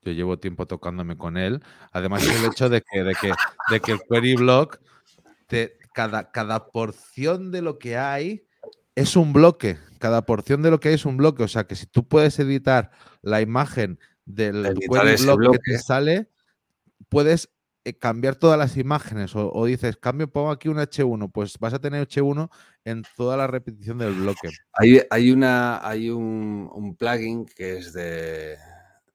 Yo 0.02 0.12
llevo 0.12 0.38
tiempo 0.38 0.66
tocándome 0.66 1.16
con 1.16 1.36
él. 1.36 1.62
Además, 1.92 2.26
el 2.26 2.44
hecho 2.44 2.68
de 2.68 2.82
que, 2.82 3.02
de 3.02 3.14
que, 3.14 3.32
de 3.70 3.80
que 3.80 3.92
el 3.92 4.00
Query 4.08 4.36
Block, 4.36 4.80
te, 5.46 5.76
cada, 5.92 6.30
cada 6.30 6.68
porción 6.68 7.50
de 7.50 7.62
lo 7.62 7.78
que 7.78 7.96
hay 7.96 8.46
es 8.94 9.16
un 9.16 9.32
bloque. 9.32 9.78
Cada 9.98 10.24
porción 10.24 10.62
de 10.62 10.70
lo 10.70 10.80
que 10.80 10.88
hay 10.88 10.94
es 10.94 11.04
un 11.04 11.16
bloque. 11.16 11.42
O 11.42 11.48
sea 11.48 11.64
que 11.64 11.76
si 11.76 11.86
tú 11.86 12.06
puedes 12.06 12.38
editar 12.38 12.90
la 13.22 13.40
imagen 13.40 13.98
del 14.24 14.74
bloque, 14.74 15.58
que 15.64 15.72
te 15.72 15.78
sale, 15.78 16.30
puedes 17.08 17.46
eh, 17.46 17.50
cambiar 17.98 18.36
todas 18.36 18.58
las 18.58 18.76
imágenes. 18.76 19.32
O, 19.34 19.64
dices, 19.66 19.96
cambio, 19.96 20.28
pongo 20.28 20.50
aquí 20.50 20.68
un 20.68 20.78
H1. 20.78 21.30
Pues 21.32 21.58
vas 21.58 21.74
a 21.74 21.80
tener 21.80 22.06
H1 22.06 22.50
en 22.84 23.02
toda 23.16 23.36
la 23.36 23.46
repetición 23.46 23.98
del 23.98 24.14
bloque. 24.14 24.50
Hay, 24.72 25.00
hay 25.10 25.30
una, 25.30 25.86
hay 25.86 26.10
un, 26.10 26.96
plugin 26.98 27.46
que 27.46 27.78
es 27.78 27.92
de 27.92 28.56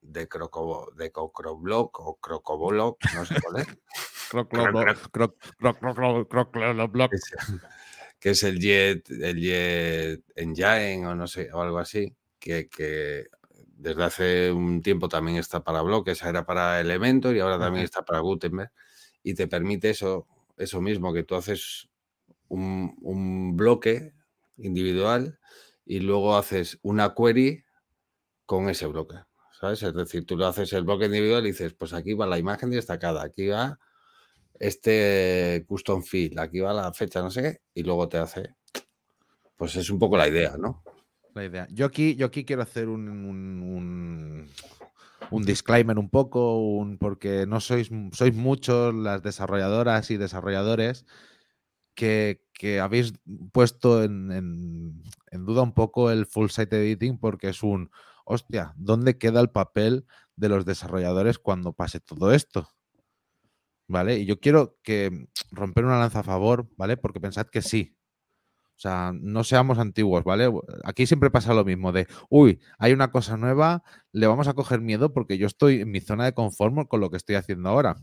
de, 0.02 0.28
Croco, 0.28 0.92
de 0.96 1.12
Crocoblock 1.12 2.00
o 2.00 2.16
Crocoblock, 2.16 2.98
no 3.14 3.26
sé 3.26 3.36
cuál 3.42 3.62
es. 3.62 3.68
Crocoblock 4.30 5.10
que 8.20 8.32
es 8.32 8.44
el 8.44 8.60
Jet, 8.60 9.10
el 9.10 9.40
Jet 9.40 10.24
Engine 10.36 11.08
o 11.08 11.16
no 11.16 11.28
sé, 11.28 11.52
o 11.52 11.62
algo 11.62 11.80
así, 11.80 12.14
que, 12.40 12.68
desde 13.78 14.04
hace 14.04 14.52
un 14.52 14.82
tiempo 14.82 15.08
también 15.08 15.38
está 15.38 15.64
para 15.64 15.82
bloques, 15.82 16.22
era 16.24 16.46
para 16.46 16.82
Elementor 16.82 17.36
y 17.36 17.40
ahora 17.40 17.60
también 17.60 17.86
está 17.86 18.04
para 18.04 18.20
Gutenberg, 18.20 18.72
y 19.24 19.34
te 19.34 19.48
permite 19.48 19.92
eso, 19.92 20.28
eso 20.58 20.82
mismo, 20.82 21.14
que 21.14 21.24
tú 21.24 21.36
haces 21.36 21.90
un, 22.50 23.56
bloque 23.56 24.14
individual 24.58 25.40
y 25.86 26.00
luego 26.00 26.38
haces 26.38 26.80
una 26.82 27.14
query 27.14 27.64
con 28.46 28.70
ese 28.70 28.88
bloque. 28.88 29.16
¿Sabes? 29.60 29.82
Es 29.82 29.94
decir, 29.94 30.26
tú 30.26 30.38
lo 30.38 30.46
haces 30.46 30.72
el 30.74 30.84
bloque 30.84 31.06
individual 31.06 31.46
y 31.46 31.52
dices, 31.52 31.74
pues 31.74 31.94
aquí 31.94 32.14
va 32.14 32.28
la 32.28 32.38
imagen 32.38 32.70
destacada, 32.70 33.24
aquí 33.24 33.48
va 33.48 33.80
este 34.60 35.66
custom 35.68 36.04
field, 36.04 36.40
aquí 36.40 36.60
va 36.60 36.74
la 36.74 36.94
fecha, 36.94 37.22
no 37.22 37.32
sé 37.32 37.42
qué, 37.42 37.62
y 37.74 37.84
luego 37.84 38.08
te 38.08 38.18
hace. 38.18 38.56
Pues 39.56 39.76
es 39.76 39.90
un 39.90 39.98
poco 39.98 40.16
la 40.18 40.28
idea, 40.28 40.58
¿no? 40.58 40.84
La 41.38 41.46
idea. 41.46 41.68
Yo 41.70 41.86
aquí, 41.86 42.16
yo 42.16 42.26
aquí 42.26 42.46
quiero 42.46 42.64
hacer 42.64 42.90
un, 42.90 43.08
un, 45.30 45.44
disclaimer 45.46 46.00
un 46.00 46.10
poco, 46.10 46.84
porque 47.00 47.46
no 47.46 47.60
sois, 47.60 47.92
sois 48.12 48.34
muchos 48.34 48.96
las 48.96 49.22
desarrolladoras 49.22 50.10
y 50.10 50.18
desarrolladores 50.18 51.06
que, 51.94 52.42
que 52.54 52.80
habéis 52.80 53.14
puesto 53.52 54.04
en, 54.04 54.32
en, 54.32 55.04
en, 55.30 55.46
duda 55.46 55.62
un 55.62 55.76
poco 55.76 56.10
el 56.10 56.26
full 56.26 56.50
site 56.50 56.76
editing 56.76 57.20
porque 57.20 57.50
es 57.50 57.62
un, 57.62 57.92
hostia, 58.26 58.74
¿dónde 58.76 59.20
queda 59.20 59.40
el 59.40 59.52
papel 59.52 60.08
de 60.36 60.50
los 60.50 60.66
desarrolladores 60.66 61.38
cuando 61.38 61.74
pase 61.74 62.00
todo 62.00 62.34
esto? 62.34 62.68
¿vale? 63.88 64.18
Y 64.18 64.26
yo 64.26 64.40
quiero 64.40 64.78
que 64.84 65.28
romper 65.52 65.86
una 65.86 66.00
lanza 66.00 66.20
a 66.20 66.24
favor, 66.24 66.68
¿vale? 66.78 66.98
Porque 66.98 67.20
pensad 67.20 67.48
que 67.48 67.62
sí. 67.62 67.97
O 68.78 68.80
sea, 68.80 69.12
no 69.12 69.44
seamos 69.44 69.80
antiguos, 69.80 70.24
¿vale? 70.24 70.52
Aquí 70.84 71.08
siempre 71.08 71.32
pasa 71.32 71.56
lo 71.56 71.66
mismo 71.66 71.92
de, 71.92 72.08
uy, 72.30 72.62
hay 72.78 72.94
una 72.94 73.10
cosa 73.10 73.36
nueva, 73.36 73.84
le 74.12 74.28
vamos 74.28 74.48
a 74.48 74.54
coger 74.54 74.82
miedo 74.82 75.14
porque 75.14 75.40
yo 75.40 75.48
estoy 75.48 75.82
en 75.82 75.90
mi 75.90 76.00
zona 76.00 76.26
de 76.26 76.34
confort 76.34 76.88
con 76.88 77.00
lo 77.00 77.10
que 77.10 77.18
estoy 77.18 77.36
haciendo 77.36 77.70
ahora. 77.70 77.96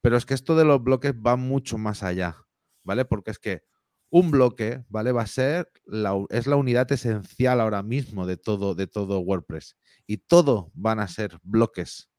Pero 0.00 0.16
es 0.16 0.26
que 0.26 0.34
esto 0.34 0.56
de 0.56 0.64
los 0.64 0.82
bloques 0.82 1.14
va 1.14 1.36
mucho 1.36 1.78
más 1.78 2.02
allá, 2.02 2.38
¿vale? 2.82 3.04
Porque 3.04 3.30
es 3.30 3.38
que 3.38 3.62
un 4.10 4.32
bloque, 4.32 4.84
¿vale? 4.88 5.12
Va 5.12 5.22
a 5.22 5.26
ser, 5.28 5.70
la, 5.84 6.12
es 6.30 6.48
la 6.48 6.56
unidad 6.56 6.90
esencial 6.90 7.60
ahora 7.60 7.84
mismo 7.84 8.26
de 8.26 8.36
todo, 8.36 8.74
de 8.74 8.88
todo 8.88 9.20
WordPress. 9.20 9.76
Y 10.08 10.16
todo 10.16 10.72
van 10.74 10.98
a 10.98 11.06
ser 11.06 11.38
bloques, 11.44 12.10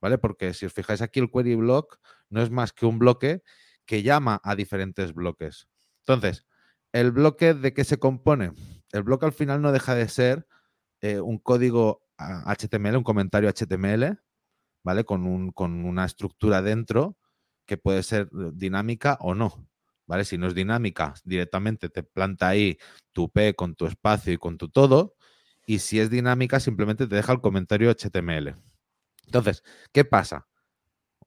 ¿vale? 0.00 0.16
Porque 0.16 0.54
si 0.54 0.64
os 0.64 0.72
fijáis 0.72 1.02
aquí 1.02 1.20
el 1.20 1.30
query 1.30 1.56
block 1.56 1.98
no 2.30 2.40
es 2.40 2.50
más 2.50 2.72
que 2.72 2.86
un 2.86 2.98
bloque 2.98 3.42
que 3.84 4.02
llama 4.02 4.40
a 4.42 4.56
diferentes 4.56 5.12
bloques. 5.12 5.68
Entonces, 6.06 6.46
¿el 6.92 7.10
bloque 7.12 7.54
de 7.54 7.72
qué 7.72 7.84
se 7.84 7.98
compone? 7.98 8.52
El 8.92 9.02
bloque 9.02 9.26
al 9.26 9.32
final 9.32 9.62
no 9.62 9.72
deja 9.72 9.94
de 9.94 10.08
ser 10.08 10.46
eh, 11.00 11.20
un 11.20 11.38
código 11.38 12.06
HTML, 12.18 12.96
un 12.96 13.04
comentario 13.04 13.48
HTML, 13.50 14.18
¿vale? 14.84 15.04
Con, 15.04 15.26
un, 15.26 15.52
con 15.52 15.84
una 15.84 16.04
estructura 16.04 16.62
dentro 16.62 17.16
que 17.66 17.76
puede 17.76 18.02
ser 18.02 18.28
dinámica 18.52 19.16
o 19.20 19.34
no. 19.34 19.66
¿Vale? 20.06 20.24
Si 20.24 20.36
no 20.36 20.48
es 20.48 20.56
dinámica, 20.56 21.14
directamente 21.24 21.88
te 21.88 22.02
planta 22.02 22.48
ahí 22.48 22.78
tu 23.12 23.30
P 23.30 23.54
con 23.54 23.76
tu 23.76 23.86
espacio 23.86 24.32
y 24.32 24.38
con 24.38 24.58
tu 24.58 24.68
todo. 24.68 25.14
Y 25.66 25.78
si 25.78 26.00
es 26.00 26.10
dinámica, 26.10 26.58
simplemente 26.58 27.06
te 27.06 27.14
deja 27.14 27.32
el 27.32 27.40
comentario 27.40 27.94
HTML. 27.94 28.56
Entonces, 29.26 29.62
¿qué 29.92 30.04
pasa? 30.04 30.48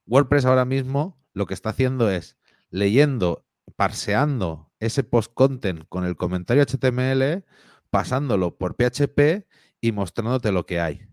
WordPress 0.06 0.44
ahora 0.44 0.66
mismo 0.66 1.18
lo 1.32 1.46
que 1.46 1.54
está 1.54 1.70
haciendo 1.70 2.10
es 2.10 2.38
leyendo, 2.70 3.46
parseando 3.78 4.73
ese 4.86 5.04
post-content 5.04 5.86
con 5.88 6.06
el 6.06 6.16
comentario 6.16 6.64
HTML, 6.64 7.46
pasándolo 7.90 8.58
por 8.58 8.76
PHP 8.76 9.48
y 9.80 9.92
mostrándote 9.92 10.52
lo 10.52 10.66
que 10.66 10.80
hay. 10.80 11.08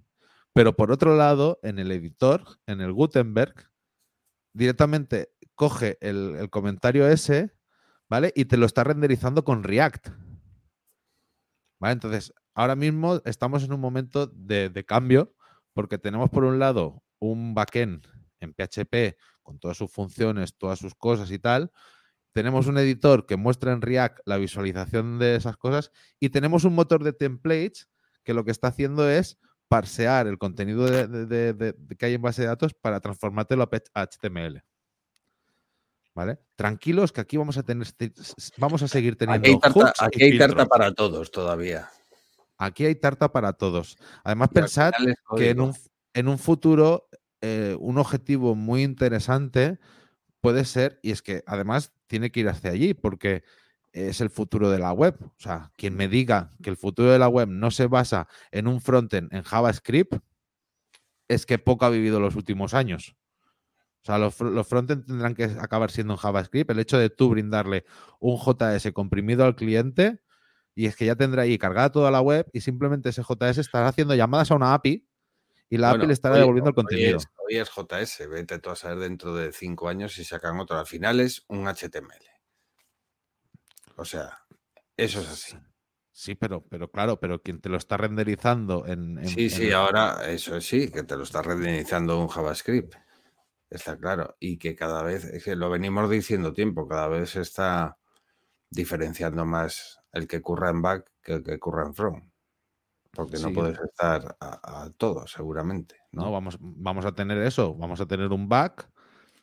Pero 0.53 0.75
por 0.75 0.91
otro 0.91 1.17
lado, 1.17 1.61
en 1.63 1.79
el 1.79 1.93
editor, 1.93 2.43
en 2.67 2.81
el 2.81 2.93
Gutenberg, 2.93 3.71
directamente 4.53 5.31
coge 5.55 5.99
el, 6.01 6.49
comentario 6.51 7.07
ese, 7.07 7.55
¿vale? 8.09 8.33
Y 8.35 8.47
te 8.47 8.57
lo 8.57 8.67
está 8.67 8.83
renderizando 8.83 9.45
con 9.45 9.63
React. 9.63 10.09
¿Vale? 11.81 11.93
Entonces, 11.93 12.35
ahora 12.55 12.75
mismo 12.75 13.23
estamos 13.25 13.63
en 13.63 13.73
un 13.73 13.81
momento 13.81 14.27
de, 14.27 14.69
de 14.69 14.85
cambio 14.85 15.35
porque 15.73 15.99
tenemos 15.99 16.29
por 16.31 16.45
un 16.45 16.59
lado 16.59 17.03
un 17.21 17.55
backend 17.55 18.07
en 18.41 18.53
PHP 18.53 19.17
con 19.43 19.59
todas 19.61 19.77
sus 19.77 19.91
funciones, 19.91 20.57
todas 20.57 20.79
sus 20.79 20.95
cosas 20.95 21.31
y 21.31 21.39
tal. 21.39 21.71
Tenemos 22.33 22.67
un 22.67 22.79
editor 22.79 23.27
que 23.27 23.37
muestra 23.37 23.73
en 23.73 23.83
React 23.83 24.21
la 24.25 24.37
visualización 24.37 25.19
de 25.19 25.37
esas 25.37 25.57
cosas 25.57 25.91
y 26.21 26.31
tenemos 26.31 26.65
un 26.65 26.75
motor 26.75 27.03
de 27.03 27.13
templates 27.13 27.89
que 28.23 28.35
lo 28.35 28.45
que 28.45 28.51
está 28.51 28.69
haciendo 28.69 29.09
es 29.09 29.39
parsear 29.69 30.27
el 30.27 30.39
contenido 30.39 30.85
de, 30.87 31.75
que 31.99 32.07
hay 32.07 32.15
en 32.15 32.23
base 32.23 32.43
de 32.43 32.49
datos 32.49 32.75
para 32.75 33.01
transformártelo 33.01 33.69
a 33.95 34.07
HTML. 34.07 34.63
¿Vale? 36.15 36.39
Tranquilos 36.57 37.13
que 37.13 37.21
aquí 37.21 37.37
vamos 37.37 37.57
a 37.57 37.63
tener 37.63 37.87
vamos 38.57 38.83
a 38.83 38.89
seguir 38.89 39.17
teniendo. 39.17 39.61
Aquí 40.01 40.25
hay 40.25 40.39
tarta, 40.39 40.67
para 40.67 40.93
todos 40.93 41.31
todavía. 41.31 41.89
Aquí 42.59 42.85
hay 42.85 42.97
tarta 42.97 43.31
para 43.33 43.53
todos. 43.53 43.97
Además, 44.25 44.51
pensad 44.53 44.93
que 45.37 45.51
en 45.51 45.61
un, 45.61 45.75
en 46.15 46.29
un 46.29 46.39
futuro 46.39 47.09
eh, 47.43 47.77
un 47.81 47.97
objetivo 47.99 48.55
muy 48.55 48.83
interesante 48.83 49.79
puede 50.41 50.65
ser, 50.65 50.99
y 51.03 51.13
es 51.13 51.23
que 51.23 51.43
además 51.47 51.93
tiene 52.11 52.31
que 52.31 52.41
ir 52.41 52.49
hacia 52.49 52.73
allí, 52.73 52.93
porque 52.93 53.45
es 53.93 54.21
el 54.21 54.31
futuro 54.31 54.69
de 54.69 54.81
la 54.81 54.93
web. 54.93 55.17
O 55.23 55.33
sea, 55.39 55.73
quien 55.77 55.97
me 55.97 56.09
diga 56.09 56.51
que 56.63 56.69
el 56.71 56.77
futuro 56.77 57.11
de 57.11 57.19
la 57.19 57.29
web 57.29 57.49
no 57.49 57.71
se 57.71 57.87
basa 57.87 58.27
en 58.51 58.67
un 58.67 58.81
frontend 58.81 59.33
en 59.33 59.43
JavaScript, 59.45 60.17
es 61.29 61.47
que 61.47 61.59
poco 61.59 61.85
ha 61.85 61.91
vivido 61.91 62.19
los 62.19 62.35
últimos 62.35 62.75
años. 62.75 63.17
O 64.03 64.05
sea, 64.05 64.19
los, 64.19 64.41
los 64.41 64.67
frontend 64.67 65.07
tendrán 65.07 65.35
que 65.35 65.45
acabar 65.45 65.93
siendo 65.93 66.15
en 66.15 66.19
JavaScript. 66.19 66.71
El 66.71 66.81
hecho 66.81 66.99
de 66.99 67.11
tú 67.11 67.31
brindarle 67.31 67.85
un 68.19 68.37
JS 68.37 68.91
comprimido 68.93 69.45
al 69.45 69.55
cliente 69.55 70.21
y 70.75 70.87
es 70.87 70.97
que 70.97 71.07
ya 71.07 71.15
tendrá 71.15 71.43
ahí 71.43 71.59
cargada 71.59 71.93
toda 71.93 72.11
la 72.11 72.21
web 72.21 72.49
y 72.53 72.61
simplemente 72.63 73.11
ese 73.11 73.23
JS 73.23 73.59
estará 73.59 73.89
haciendo 73.89 74.15
llamadas 74.17 74.51
a 74.51 74.57
una 74.57 74.75
API 74.75 75.07
y 75.73 75.79
la 75.79 75.93
API 75.93 76.09
le 76.09 76.13
estará 76.13 76.37
devolviendo 76.37 76.71
el 76.71 76.75
contenido. 76.75 77.19
Hoy 77.47 77.57
es, 77.57 77.71
JS, 77.71 78.29
vete 78.29 78.59
tú 78.59 78.71
a 78.71 78.77
saber 78.77 78.99
dentro 78.99 79.37
de 79.37 79.53
cinco 79.53 79.89
años 79.89 80.13
si 80.13 80.25
sacan 80.25 80.59
otro. 80.59 80.77
Al 80.77 80.87
final 80.87 81.21
es 81.21 81.45
un 81.47 81.69
HTML. 81.69 82.27
O 83.95 84.05
sea, 84.05 84.41
eso 84.97 85.21
es 85.21 85.29
así. 85.29 85.57
Sí, 86.11 86.35
pero, 86.35 86.67
pero 86.69 86.91
claro, 86.91 87.21
pero 87.21 87.41
quien 87.41 87.61
te 87.61 87.69
lo 87.69 87.77
está 87.77 87.97
renderizando 87.97 88.85
en. 88.85 89.25
sí, 89.29 89.49
sí, 89.49 89.71
ahora 89.71 90.29
eso 90.29 90.61
sí, 90.61 90.91
que 90.91 91.05
te 91.05 91.17
lo 91.17 91.23
está 91.23 91.41
renderizando 91.41 92.19
un 92.19 92.27
JavaScript. 92.27 92.97
Está 93.71 93.97
claro. 93.97 94.37
Y 94.41 94.59
que 94.59 94.75
cada 94.75 95.05
vez, 95.05 95.25
es 95.25 95.45
que 95.45 95.55
lo 95.55 95.71
venimos 95.71 96.11
diciendo 96.11 96.53
tiempo, 96.53 96.89
cada 96.89 97.07
vez 97.07 97.31
se 97.31 97.43
está 97.43 97.97
diferenciando 98.69 99.47
más 99.47 100.01
el 100.13 100.27
que 100.27 100.43
curra 100.43 100.71
en 100.71 100.83
back 100.83 101.13
que 101.23 101.35
el 101.35 101.45
que 101.45 101.61
curra 101.61 101.87
en 101.87 101.95
front 101.95 102.30
porque 103.13 103.39
no 103.39 103.53
puedes 103.53 103.79
estar 103.79 104.37
a, 104.41 104.91
todo, 104.97 105.27
seguramente. 105.27 105.97
¿no? 106.13 106.31
vamos, 106.31 106.59
vamos 106.61 107.05
a 107.05 107.13
tener 107.13 107.39
eso, 107.39 107.75
vamos 107.75 108.01
a 108.01 108.07
tener 108.07 108.29
un 108.33 108.49
back 108.49 108.89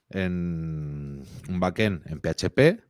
en 0.09 1.23
un 1.49 1.59
backend 1.59 2.07
en 2.07 2.21
PHP, 2.21 2.83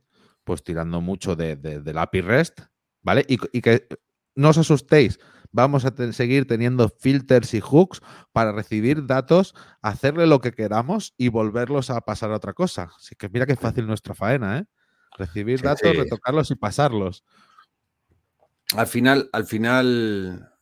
pues 0.44 0.62
tirando 0.62 1.00
mucho 1.00 1.36
de, 1.36 1.56
del 1.56 1.98
API 1.98 2.20
REST, 2.20 2.60
¿vale? 3.02 3.24
Y, 3.28 3.38
que 3.60 3.88
no 4.34 4.50
os 4.50 4.58
asustéis, 4.58 5.18
vamos 5.50 5.84
a 5.84 6.12
seguir 6.12 6.46
teniendo 6.46 6.88
filters 6.88 7.54
y 7.54 7.60
hooks 7.60 8.00
para 8.32 8.52
recibir 8.52 9.06
datos, 9.06 9.54
hacerle 9.82 10.26
lo 10.26 10.40
que 10.40 10.52
queramos 10.52 11.14
y 11.16 11.28
volverlos 11.28 11.90
a 11.90 12.00
pasar 12.02 12.30
a 12.30 12.36
otra 12.36 12.52
cosa. 12.52 12.90
Así 12.96 13.16
que 13.16 13.28
mira 13.28 13.46
qué 13.46 13.56
fácil 13.56 13.86
nuestra 13.86 14.14
faena, 14.14 14.58
¿eh? 14.58 14.64
Recibir 15.16 15.60
datos, 15.60 15.96
retocarlos 15.96 16.50
y 16.52 16.54
pasarlos. 16.54 17.24
Al 18.76 18.86
final, 18.86 19.28
al 19.32 19.46
final, 19.46 20.52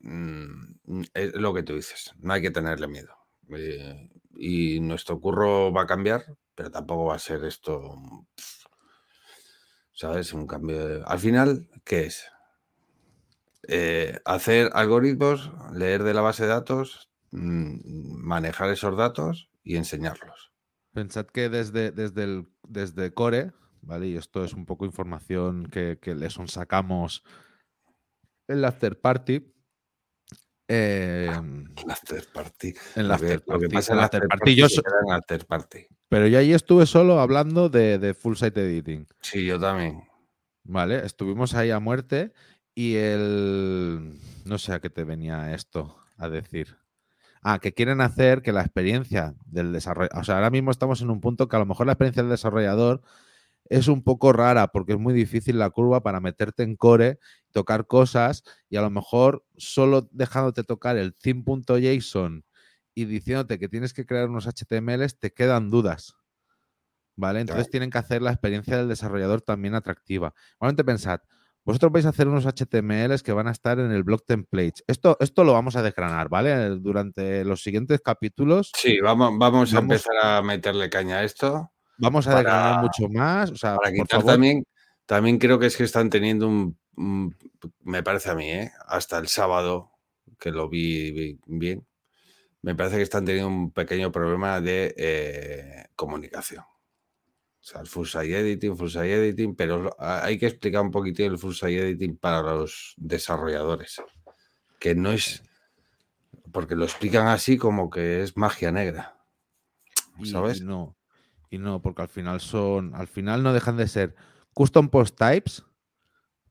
Mm, 0.00 1.02
es 1.14 1.34
lo 1.34 1.52
que 1.52 1.62
tú 1.62 1.74
dices, 1.74 2.12
no 2.18 2.32
hay 2.32 2.42
que 2.42 2.50
tenerle 2.50 2.86
miedo. 2.86 3.14
Eh, 3.50 4.08
y 4.36 4.80
nuestro 4.80 5.20
curro 5.20 5.72
va 5.72 5.82
a 5.82 5.86
cambiar, 5.86 6.24
pero 6.54 6.70
tampoco 6.70 7.06
va 7.06 7.16
a 7.16 7.18
ser 7.18 7.44
esto, 7.44 7.96
¿sabes? 9.92 10.32
Un 10.32 10.46
cambio. 10.46 11.06
Al 11.06 11.18
final, 11.18 11.68
¿qué 11.84 12.06
es? 12.06 12.26
Eh, 13.68 14.20
hacer 14.24 14.70
algoritmos, 14.74 15.50
leer 15.72 16.04
de 16.04 16.14
la 16.14 16.20
base 16.20 16.44
de 16.44 16.50
datos, 16.50 17.10
mm, 17.32 18.22
manejar 18.24 18.70
esos 18.70 18.96
datos 18.96 19.50
y 19.64 19.76
enseñarlos. 19.76 20.52
Pensad 20.92 21.26
que 21.26 21.48
desde, 21.48 21.90
desde, 21.90 22.22
el, 22.22 22.48
desde 22.62 23.12
Core, 23.12 23.52
¿vale? 23.82 24.06
Y 24.06 24.16
esto 24.16 24.44
es 24.44 24.54
un 24.54 24.64
poco 24.64 24.84
información 24.84 25.66
que, 25.66 25.98
que 26.00 26.14
les 26.14 26.38
sacamos 26.46 27.24
en 28.48 28.62
la 28.62 28.68
after 28.68 29.00
party, 29.00 29.55
eh, 30.68 31.30
after 31.88 32.24
party. 32.32 32.74
En 32.96 33.08
la 33.08 33.14
after 33.14 33.42
party. 33.42 33.52
Lo 33.52 33.68
que 33.68 33.74
pasa 33.74 33.92
en 33.92 33.98
la 33.98 34.04
after 34.04 34.28
party, 34.28 34.54
yo 34.54 34.66
en 34.66 35.12
after 35.12 35.46
party. 35.46 35.86
Pero 36.08 36.26
yo 36.26 36.38
ahí 36.38 36.52
estuve 36.52 36.86
solo 36.86 37.20
hablando 37.20 37.68
de, 37.68 38.14
full 38.14 38.36
site 38.36 38.60
editing. 38.60 39.06
Sí, 39.20 39.44
yo 39.44 39.58
también. 39.58 40.04
Vale, 40.64 41.04
estuvimos 41.04 41.54
ahí 41.54 41.70
a 41.70 41.80
muerte 41.80 42.32
y 42.74 42.96
el... 42.96 44.18
No 44.44 44.58
sé 44.58 44.72
a 44.72 44.80
qué 44.80 44.90
te 44.90 45.04
venía 45.04 45.54
esto 45.54 45.98
a 46.16 46.28
decir. 46.28 46.76
Ah, 47.42 47.58
que 47.60 47.74
quieren 47.74 48.00
hacer 48.00 48.42
que 48.42 48.52
la 48.52 48.62
experiencia 48.62 49.34
del 49.46 49.72
desarrollador... 49.72 50.18
O 50.18 50.24
sea, 50.24 50.36
ahora 50.36 50.50
mismo 50.50 50.70
estamos 50.70 51.00
en 51.02 51.10
un 51.10 51.20
punto 51.20 51.48
que 51.48 51.56
a 51.56 51.60
lo 51.60 51.66
mejor 51.66 51.86
la 51.86 51.92
experiencia 51.92 52.22
del 52.22 52.30
desarrollador 52.30 53.02
es 53.68 53.88
un 53.88 54.02
poco 54.02 54.32
rara 54.32 54.68
porque 54.68 54.92
es 54.92 54.98
muy 54.98 55.14
difícil 55.14 55.58
la 55.58 55.70
curva 55.70 56.02
para 56.02 56.20
meterte 56.20 56.62
en 56.62 56.76
core, 56.76 57.18
tocar 57.56 57.86
cosas 57.86 58.44
y 58.68 58.76
a 58.76 58.82
lo 58.82 58.90
mejor 58.90 59.42
solo 59.56 60.10
dejándote 60.12 60.62
tocar 60.62 60.98
el 60.98 61.14
theme.json 61.14 62.44
y 62.94 63.06
diciéndote 63.06 63.58
que 63.58 63.70
tienes 63.70 63.94
que 63.94 64.04
crear 64.04 64.28
unos 64.28 64.46
HTMLs, 64.46 65.18
te 65.18 65.32
quedan 65.32 65.70
dudas. 65.70 66.16
¿Vale? 67.14 67.40
Entonces 67.40 67.70
tienen 67.70 67.88
que 67.88 67.96
hacer 67.96 68.20
la 68.20 68.30
experiencia 68.30 68.76
del 68.76 68.90
desarrollador 68.90 69.40
también 69.40 69.74
atractiva. 69.74 70.34
Igualmente 70.56 70.84
pensad, 70.84 71.20
vosotros 71.64 71.92
vais 71.92 72.04
a 72.04 72.10
hacer 72.10 72.28
unos 72.28 72.44
HTMLs 72.44 73.22
que 73.22 73.32
van 73.32 73.48
a 73.48 73.52
estar 73.52 73.78
en 73.78 73.90
el 73.90 74.02
blog 74.02 74.26
templates. 74.26 74.84
Esto, 74.86 75.16
esto 75.18 75.42
lo 75.42 75.54
vamos 75.54 75.76
a 75.76 75.82
desgranar, 75.82 76.28
¿vale? 76.28 76.68
Durante 76.78 77.42
los 77.46 77.62
siguientes 77.62 78.02
capítulos. 78.02 78.70
Sí, 78.76 79.00
vamos, 79.00 79.32
vamos, 79.38 79.72
a 79.72 79.78
empezar 79.78 80.14
a 80.22 80.42
meterle 80.42 80.90
caña 80.90 81.20
a 81.20 81.24
esto. 81.24 81.72
Vamos 81.96 82.28
a 82.28 82.32
para, 82.32 82.82
mucho 82.82 83.08
más. 83.08 83.50
O 83.50 83.56
sea, 83.56 83.76
para 83.76 83.94
quitar 83.94 84.22
también, 84.22 84.62
también 85.06 85.38
creo 85.38 85.58
que 85.58 85.66
es 85.66 85.76
que 85.76 85.84
están 85.84 86.10
teniendo 86.10 86.48
un, 86.48 86.78
me 86.96 88.02
parece 88.02 88.30
a 88.30 88.34
mí, 88.34 88.50
¿eh? 88.50 88.72
hasta 88.86 89.18
el 89.18 89.28
sábado, 89.28 89.92
que 90.38 90.50
lo 90.50 90.68
vi, 90.68 91.38
bien, 91.46 91.86
me 92.62 92.74
parece 92.74 92.96
que 92.96 93.02
están 93.02 93.24
teniendo 93.24 93.48
un 93.48 93.70
pequeño 93.70 94.10
problema 94.10 94.60
de 94.60 94.94
eh, 94.96 95.84
comunicación. 95.94 96.62
O 96.62 97.68
sea, 97.68 97.80
el 97.80 97.86
full 97.86 98.06
site 98.06 98.38
editing, 98.38 98.76
full 98.76 98.88
site 98.88 99.14
editing, 99.14 99.56
pero 99.56 99.94
hay 99.98 100.38
que 100.38 100.46
explicar 100.46 100.82
un 100.82 100.90
poquitín 100.90 101.32
el 101.32 101.38
full 101.38 101.52
site 101.52 101.80
editing 101.80 102.16
para 102.16 102.42
los 102.42 102.94
desarrolladores, 102.96 104.00
que 104.78 104.94
no 104.94 105.12
es, 105.12 105.42
porque 106.52 106.76
lo 106.76 106.84
explican 106.84 107.26
así 107.28 107.56
como 107.56 107.90
que 107.90 108.22
es 108.22 108.36
magia 108.36 108.72
negra. 108.72 109.16
¿Sabes? 110.24 110.62
no. 110.62 110.96
Y 111.50 111.58
no, 111.58 111.80
porque 111.82 112.02
al 112.02 112.08
final 112.08 112.40
son, 112.40 112.94
al 112.94 113.06
final 113.06 113.42
no 113.42 113.52
dejan 113.52 113.76
de 113.76 113.86
ser 113.86 114.16
custom 114.52 114.88
post 114.88 115.16
types 115.16 115.64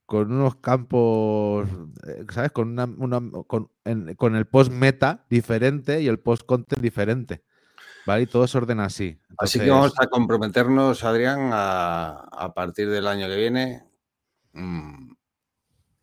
con 0.05 0.31
unos 0.31 0.57
campos, 0.57 1.67
eh, 2.07 2.25
¿sabes? 2.31 2.51
Con, 2.51 2.77
una, 2.77 3.31
con, 3.47 4.35
el 4.35 4.45
post 4.47 4.71
meta 4.71 5.25
diferente 5.29 6.01
y 6.01 6.07
el 6.07 6.19
post 6.19 6.45
content 6.45 6.81
diferente. 6.81 7.43
¿Vale? 8.05 8.23
Y 8.23 8.27
todo 8.27 8.47
se 8.47 8.57
ordena 8.59 8.85
así. 8.85 9.19
Así 9.37 9.59
que 9.59 9.69
vamos 9.69 9.93
a 9.97 10.05
comprometernos, 10.07 11.03
Adrián, 11.03 11.49
a, 11.51 12.51
partir 12.55 12.87
del 12.89 13.07
año 13.07 13.27
que 13.27 13.35
viene, 13.35 13.83
mm, 14.53 15.11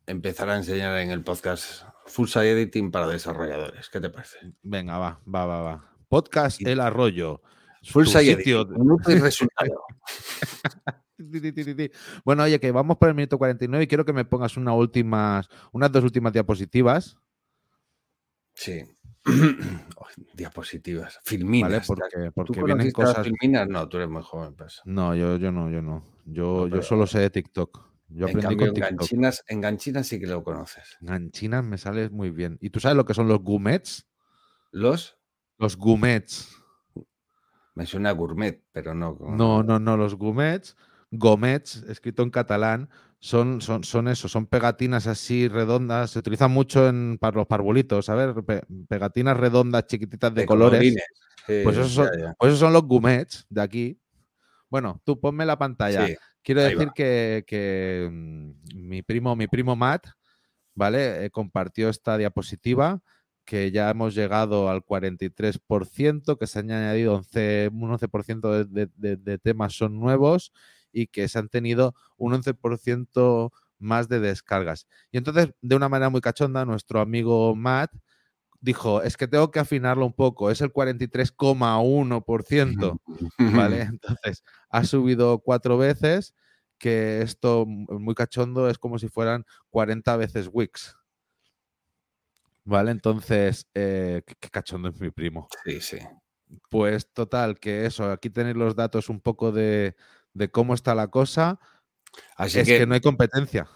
empezar 0.06 0.50
a 0.50 0.56
enseñar 0.56 0.98
en 0.98 1.12
el 1.12 1.22
podcast 1.22 1.84
Full 2.06 2.26
Site 2.26 2.52
Editing 2.52 2.90
para 2.90 3.06
desarrolladores. 3.06 3.88
¿Qué 3.88 4.00
te 4.00 4.10
parece? 4.10 4.38
Venga, 4.62 4.98
va, 4.98 5.20
va, 5.32 5.46
va, 5.46 5.62
va. 5.62 5.94
Podcast 6.08 6.60
El 6.66 6.80
Arroyo. 6.80 7.40
Full 7.84 8.06
sitio. 8.06 8.68
y 9.06 9.18
resultado. 9.18 9.84
bueno, 12.24 12.42
oye, 12.42 12.58
que 12.60 12.70
vamos 12.72 12.96
por 12.96 13.08
el 13.08 13.14
minuto 13.14 13.38
49 13.38 13.84
y 13.84 13.86
quiero 13.86 14.04
que 14.04 14.12
me 14.12 14.24
pongas 14.24 14.56
una 14.56 14.74
últimas, 14.74 15.48
unas 15.72 15.92
dos 15.92 16.04
últimas 16.04 16.32
diapositivas. 16.32 17.16
Sí. 18.54 18.82
diapositivas. 20.34 21.20
Filminas. 21.24 21.86
Porque, 21.86 22.30
porque 22.34 22.62
vienen 22.62 22.90
cosas. 22.90 23.24
Filminas? 23.24 23.68
No, 23.68 23.88
tú 23.88 23.98
eres 23.98 24.08
muy 24.08 24.22
joven. 24.22 24.54
Pues. 24.54 24.80
No, 24.84 25.14
yo, 25.14 25.36
yo 25.36 25.52
no, 25.52 25.70
yo 25.70 25.82
no. 25.82 26.04
Yo, 26.24 26.68
yo 26.68 26.82
solo 26.82 27.06
sé 27.06 27.20
de 27.20 27.30
TikTok. 27.30 27.92
Yo 28.08 28.26
aprendí 28.26 28.56
con 28.56 28.74
TikTok. 28.74 29.08
En 29.48 29.60
ganchinas, 29.60 30.06
sí 30.06 30.20
que 30.20 30.26
lo 30.26 30.44
conoces. 30.44 30.96
Ganchinas 31.00 31.64
me 31.64 31.78
sale 31.78 32.10
muy 32.10 32.30
bien. 32.30 32.58
¿Y 32.60 32.70
tú 32.70 32.80
sabes 32.80 32.96
lo 32.96 33.06
que 33.06 33.14
son 33.14 33.28
los 33.28 33.38
gumets? 33.38 34.06
¿Los? 34.70 35.18
Los 35.58 35.76
gumets. 35.76 36.56
Me 37.74 37.86
suena 37.86 38.12
gourmet, 38.12 38.62
pero 38.72 38.94
no. 38.94 39.16
No, 39.20 39.62
no, 39.62 39.78
no. 39.78 39.96
Los 39.96 40.14
gumets, 40.14 40.76
gomets, 41.12 41.84
escrito 41.88 42.22
en 42.22 42.30
catalán, 42.30 42.88
son, 43.20 43.60
son, 43.60 43.84
son 43.84 44.08
eso, 44.08 44.28
son 44.28 44.46
pegatinas 44.46 45.06
así 45.06 45.46
redondas. 45.46 46.10
Se 46.10 46.18
utilizan 46.18 46.50
mucho 46.50 46.88
en, 46.88 47.18
para 47.20 47.36
los 47.36 47.46
parvulitos, 47.46 48.08
a 48.08 48.16
ver, 48.16 48.34
pegatinas 48.88 49.36
redondas, 49.36 49.86
chiquititas 49.86 50.34
de, 50.34 50.44
colores. 50.44 50.96
pues, 51.46 51.76
esos 51.76 51.92
son, 51.92 52.08
pues 52.36 52.58
son 52.58 52.72
los 52.72 52.82
gumets 52.82 53.46
de 53.48 53.62
aquí. 53.62 54.00
Bueno, 54.68 55.00
tú 55.04 55.20
ponme 55.20 55.46
la 55.46 55.58
pantalla. 55.58 56.08
Quiero 56.42 56.62
decir 56.62 56.90
que, 56.96 58.08
mm, 58.10 58.50
mi 58.74 59.02
primo, 59.02 59.36
mi 59.36 59.46
primo 59.46 59.76
Matt, 59.76 60.08
¿vale? 60.74 61.26
Eh, 61.26 61.30
compartió 61.30 61.90
esta 61.90 62.16
diapositiva 62.16 63.00
que 63.44 63.70
ya 63.70 63.90
hemos 63.90 64.14
llegado 64.14 64.68
al 64.70 64.82
43%, 64.84 66.38
que 66.38 66.46
se 66.46 66.60
han 66.60 66.70
añadido 66.70 67.16
11, 67.16 67.70
un 67.72 67.90
11% 67.90 68.64
de, 68.64 69.38
temas 69.38 69.74
son 69.74 69.98
nuevos 69.98 70.52
y 70.92 71.08
que 71.08 71.28
se 71.28 71.38
han 71.38 71.48
tenido 71.48 71.94
un 72.16 72.34
11% 72.34 73.52
más 73.78 74.08
de 74.08 74.20
descargas. 74.20 74.86
Y 75.10 75.18
entonces, 75.18 75.50
de 75.60 75.76
una 75.76 75.88
manera 75.88 76.10
muy 76.10 76.20
cachonda, 76.20 76.64
nuestro 76.64 77.00
amigo 77.00 77.56
Matt 77.56 77.92
dijo, 78.60 79.02
es 79.02 79.16
que 79.16 79.26
tengo 79.26 79.50
que 79.50 79.58
afinarlo 79.58 80.06
un 80.06 80.12
poco, 80.12 80.50
es 80.50 80.60
el 80.60 80.72
43,1%, 80.72 83.00
¿vale? 83.38 83.82
Entonces, 83.90 84.44
ha 84.70 84.84
subido 84.84 85.40
cuatro 85.40 85.76
veces, 85.76 86.34
que 86.78 87.22
esto 87.22 87.64
muy 87.66 88.14
cachondo 88.14 88.68
es 88.68 88.78
como 88.78 88.98
si 88.98 89.08
fueran 89.08 89.44
40 89.70 90.16
veces 90.16 90.48
Wix. 90.50 90.96
¿Vale? 92.64 92.92
Entonces, 92.92 93.66
eh, 93.74 94.22
qué, 94.26 94.48
cachondo 94.48 94.88
es 94.88 95.00
mi 95.00 95.10
primo. 95.10 95.48
Sí, 95.64 95.80
sí. 95.80 95.98
Pues 96.70 97.12
total, 97.12 97.58
que 97.58 97.86
eso, 97.86 98.10
aquí 98.10 98.30
tenéis 98.30 98.56
los 98.56 98.76
datos 98.76 99.08
un 99.08 99.20
poco 99.20 99.52
de, 99.52 99.96
cómo 100.50 100.74
está 100.74 100.94
la 100.94 101.08
cosa. 101.08 101.60
Así 102.36 102.58
es 102.58 102.68
que 102.68 102.86
no 102.86 102.94
hay 102.94 103.00
competencia. 103.00 103.68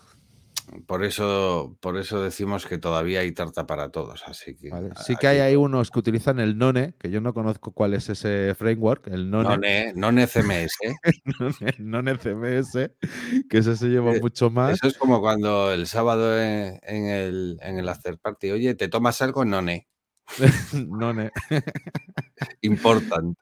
Por 0.86 1.04
eso, 1.04 1.76
por 1.80 1.96
eso 1.96 2.22
decimos 2.22 2.66
que 2.66 2.76
todavía 2.76 3.20
hay 3.20 3.32
tarta 3.32 3.66
para 3.66 3.90
todos. 3.90 4.24
Así 4.26 4.56
que 4.56 4.70
sí 5.04 5.14
que 5.16 5.28
hay, 5.28 5.38
hay 5.38 5.54
unos 5.54 5.92
que 5.92 5.98
utilizan 6.00 6.40
el 6.40 6.58
None, 6.58 6.94
que 6.98 7.08
yo 7.08 7.20
no 7.20 7.32
conozco 7.32 7.70
cuál 7.72 7.94
es 7.94 8.08
ese 8.08 8.54
framework, 8.56 9.06
el 9.06 9.30
None. 9.30 9.92
None, 9.94 10.26
CMS. 10.26 10.76
None, 11.78 12.18
CMS, 12.18 12.90
que 13.48 13.58
eso 13.58 13.76
se 13.76 13.86
lleva 13.86 14.14
eh, 14.14 14.20
mucho 14.20 14.50
más. 14.50 14.74
Eso 14.74 14.88
es 14.88 14.98
como 14.98 15.20
cuando 15.20 15.72
el 15.72 15.86
sábado 15.86 16.36
en, 16.42 16.80
el, 16.82 17.58
en 17.62 17.78
el 17.78 17.88
after 17.88 18.18
party, 18.18 18.50
oye, 18.50 18.74
¿te 18.74 18.88
tomas 18.88 19.22
algo? 19.22 19.44
None. 19.44 19.86
None. 20.88 21.30
Important. 22.62 23.38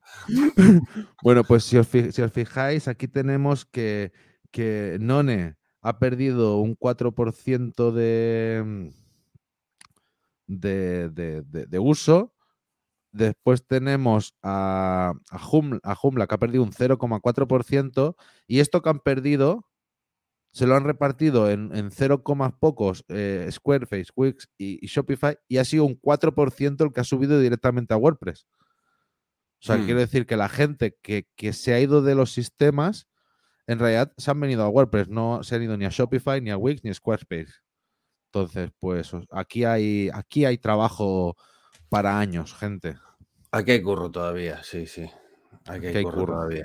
bueno, 1.23 1.45
pues 1.45 1.65
si 1.65 1.77
os, 1.77 1.89
fijáis, 2.33 2.89
aquí 2.89 3.09
tenemos 3.09 3.65
que, 3.65 4.13
que 4.51 4.99
None 5.01 5.57
ha 5.81 5.99
perdido 5.99 6.59
un 6.59 6.77
4% 6.77 7.93
mm, 8.65 8.89
de, 10.47 11.11
de, 11.11 11.43
de, 11.67 11.79
uso. 11.79 12.35
Después 13.13 13.67
tenemos 13.67 14.35
a, 14.43 15.13
a, 15.31 15.39
Joomla, 15.39 16.27
que 16.27 16.35
ha 16.35 16.39
perdido 16.39 16.65
un 16.65 16.73
0,4%. 16.73 18.17
Y 18.47 18.61
esto 18.61 18.83
que 18.83 18.89
han 18.89 19.01
perdido 19.01 19.67
se 20.55 20.69
lo 20.69 20.77
han 20.77 20.85
repartido 20.85 21.51
en, 21.51 21.75
en 21.75 21.91
0, 21.91 22.23
pocos 22.61 23.05
eh, 23.09 23.49
Squareface, 23.51 24.07
Wix 24.15 24.49
y, 24.57 24.87
Shopify. 24.87 25.37
Y 25.49 25.59
ha 25.59 25.65
sido 25.65 25.85
un 25.85 26.01
4% 26.01 26.85
el 26.85 26.93
que 26.93 27.01
ha 27.01 27.05
subido 27.05 27.41
directamente 27.41 27.93
a 27.93 27.97
WordPress. 27.97 28.47
O 29.61 29.67
sea, 29.67 29.77
quiero 29.79 29.97
hmm. 29.97 30.05
decir 30.05 30.27
que 30.27 30.37
la 30.37 30.49
gente 30.49 30.97
que, 31.03 31.27
que 31.35 31.53
se 31.53 31.75
ha 31.75 31.81
ido 31.81 32.03
de 32.03 32.15
los 32.15 32.33
sistemas 32.33 33.09
en 33.67 33.81
realidad 33.81 34.13
se 34.17 34.31
han 34.31 34.39
venido 34.39 34.63
a 34.63 34.69
WordPress, 34.69 35.09
no 35.09 35.43
se 35.43 35.57
han 35.57 35.63
ido 35.65 35.77
ni 35.77 35.87
a 35.87 35.91
Shopify, 35.91 36.41
ni 36.41 36.51
a 36.51 36.57
Wix, 36.57 36.85
ni 36.85 36.91
a 36.91 36.95
Squarespace. 36.95 37.53
Entonces, 38.27 38.71
pues 38.79 39.11
aquí 39.31 39.65
hay, 39.65 40.09
aquí 40.13 40.45
hay 40.45 40.59
trabajo 40.59 41.37
para 41.89 42.21
años, 42.21 42.55
gente. 42.55 42.97
Aquí 43.51 43.73
hay 43.73 43.83
curro 43.83 44.09
todavía, 44.09 44.63
sí, 44.63 44.87
sí. 44.87 45.11
Aquí 45.67 45.87
hay, 45.87 46.05
curro, 46.05 46.27
todavía. 46.27 46.65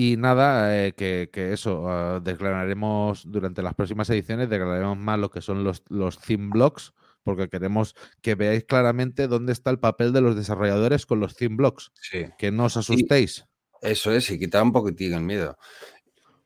Y 0.00 0.16
nada, 0.16 0.86
eh, 0.86 0.94
que, 0.94 1.28
eso, 1.52 1.88
ah, 1.88 2.20
declararemos 2.22 3.24
durante 3.26 3.62
las 3.62 3.74
próximas 3.74 4.08
ediciones, 4.10 4.48
declararemos 4.48 4.96
más 4.96 5.18
lo 5.18 5.28
que 5.28 5.40
son 5.40 5.64
los, 5.64 5.82
los 5.88 6.20
theme 6.20 6.50
blocks, 6.52 6.94
porque 7.24 7.48
queremos 7.48 7.96
que 8.22 8.36
veáis 8.36 8.62
claramente 8.62 9.26
dónde 9.26 9.52
está 9.52 9.70
el 9.72 9.80
papel 9.80 10.12
de 10.12 10.20
los 10.20 10.36
desarrolladores 10.36 11.04
con 11.04 11.18
los 11.18 11.34
theme 11.34 11.56
blocks. 11.56 11.90
Que 12.38 12.52
no 12.52 12.66
os 12.66 12.76
asustéis. 12.76 13.44
Eso 13.82 14.12
es, 14.12 14.30
y 14.30 14.38
quitar 14.38 14.62
un 14.62 14.70
poquitín 14.70 15.14
el 15.14 15.22
miedo. 15.22 15.58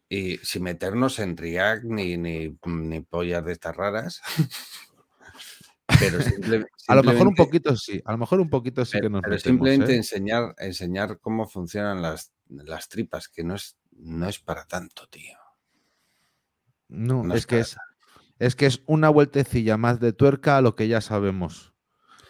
Y 0.08 0.38
sin 0.38 0.62
meternos 0.62 1.18
en 1.18 1.36
React 1.36 1.84
ni, 1.84 2.16
ni, 2.16 2.56
ni 2.64 3.00
pollas 3.02 3.44
de 3.44 3.52
estas 3.52 3.76
raras. 3.76 4.22
pero 6.02 6.64
a 6.88 6.94
lo 6.94 7.02
mejor 7.02 7.28
un 7.28 7.34
poquito 7.34 7.76
sí, 7.76 8.02
a 8.04 8.12
lo 8.12 8.18
mejor 8.18 8.40
un 8.40 8.50
poquito 8.50 8.84
sí 8.84 9.00
que 9.00 9.08
nos 9.08 9.22
Pero 9.22 9.38
simplemente 9.38 9.92
¿eh? 9.92 9.96
enseñar, 9.96 10.54
enseñar 10.58 11.18
cómo 11.20 11.46
funcionan 11.48 12.02
las, 12.02 12.32
las 12.48 12.88
tripas, 12.88 13.28
que 13.28 13.44
no 13.44 13.54
es, 13.54 13.76
no 13.92 14.28
es 14.28 14.38
para 14.38 14.66
tanto, 14.66 15.06
tío. 15.08 15.36
No, 16.88 17.34
es, 17.34 17.46
que 17.46 17.60
es, 17.60 17.76
es 18.38 18.56
que 18.56 18.66
es 18.66 18.82
una 18.86 19.08
vueltecilla 19.08 19.76
más 19.76 20.00
de 20.00 20.12
tuerca 20.12 20.58
a 20.58 20.60
lo 20.60 20.74
que 20.74 20.88
ya 20.88 21.00
sabemos. 21.00 21.72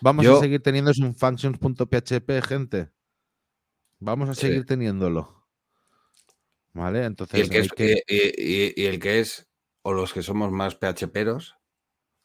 Vamos 0.00 0.26
a 0.26 0.40
seguir 0.40 0.62
teniendo 0.62 0.92
un 1.00 1.14
functions.php, 1.14 2.42
gente. 2.46 2.90
Vamos 3.98 4.28
a 4.28 4.34
seguir 4.34 4.66
teniéndolo. 4.66 5.46
¿Vale? 6.72 7.04
Entonces. 7.04 7.38
Y 7.38 7.42
el 7.42 7.50
que, 7.50 7.58
es, 7.58 7.72
que... 7.72 8.02
Y, 8.06 8.84
el 8.84 8.98
que 8.98 9.20
es, 9.20 9.48
o 9.82 9.92
los 9.92 10.12
que 10.12 10.22
somos 10.22 10.50
más 10.50 10.74
PHPeros, 10.74 11.56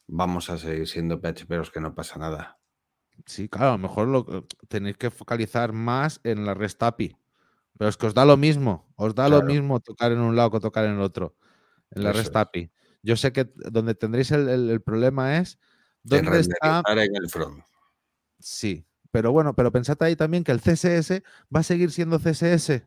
vamos 0.08 0.50
a 0.50 0.58
seguir 0.58 0.88
siendo 0.88 1.20
PHPeros 1.20 1.70
que 1.70 1.80
no 1.80 1.94
pasa 1.94 2.18
nada. 2.18 2.58
Sí, 3.26 3.48
claro, 3.48 3.68
a 3.68 3.72
lo 3.72 3.78
mejor 3.78 4.08
lo, 4.08 4.46
tenéis 4.68 4.96
que 4.96 5.10
focalizar 5.10 5.72
más 5.72 6.20
en 6.24 6.44
la 6.44 6.54
REST 6.54 6.82
API. 6.82 7.16
Pero 7.76 7.88
es 7.88 7.96
que 7.96 8.06
os 8.06 8.14
da 8.14 8.24
lo 8.24 8.36
mismo. 8.36 8.92
Os 8.96 9.14
da 9.14 9.28
lo 9.28 9.42
mismo 9.42 9.78
tocar 9.78 10.10
en 10.10 10.18
un 10.18 10.34
lado 10.34 10.50
que 10.50 10.60
tocar 10.60 10.84
en 10.84 10.96
el 10.96 11.00
otro. 11.00 11.36
En 11.92 12.02
la 12.02 12.12
REST 12.12 12.34
API. 12.34 12.72
Yo 13.02 13.16
sé 13.16 13.32
que 13.32 13.48
donde 13.54 13.94
tendréis 13.94 14.32
el, 14.32 14.80
problema 14.82 15.38
es. 15.38 15.58
¿Dónde 16.02 16.40
está? 16.40 16.82
En 16.88 17.16
el 17.16 17.28
front. 17.28 17.62
Sí, 18.40 18.84
pero 19.10 19.30
bueno, 19.30 19.54
pero 19.54 19.70
pensad 19.70 20.00
ahí 20.02 20.16
también 20.16 20.42
que 20.42 20.52
el 20.52 20.60
CSS 20.60 21.22
va 21.54 21.60
a 21.60 21.62
seguir 21.62 21.90
siendo 21.92 22.18
CSS. 22.18 22.82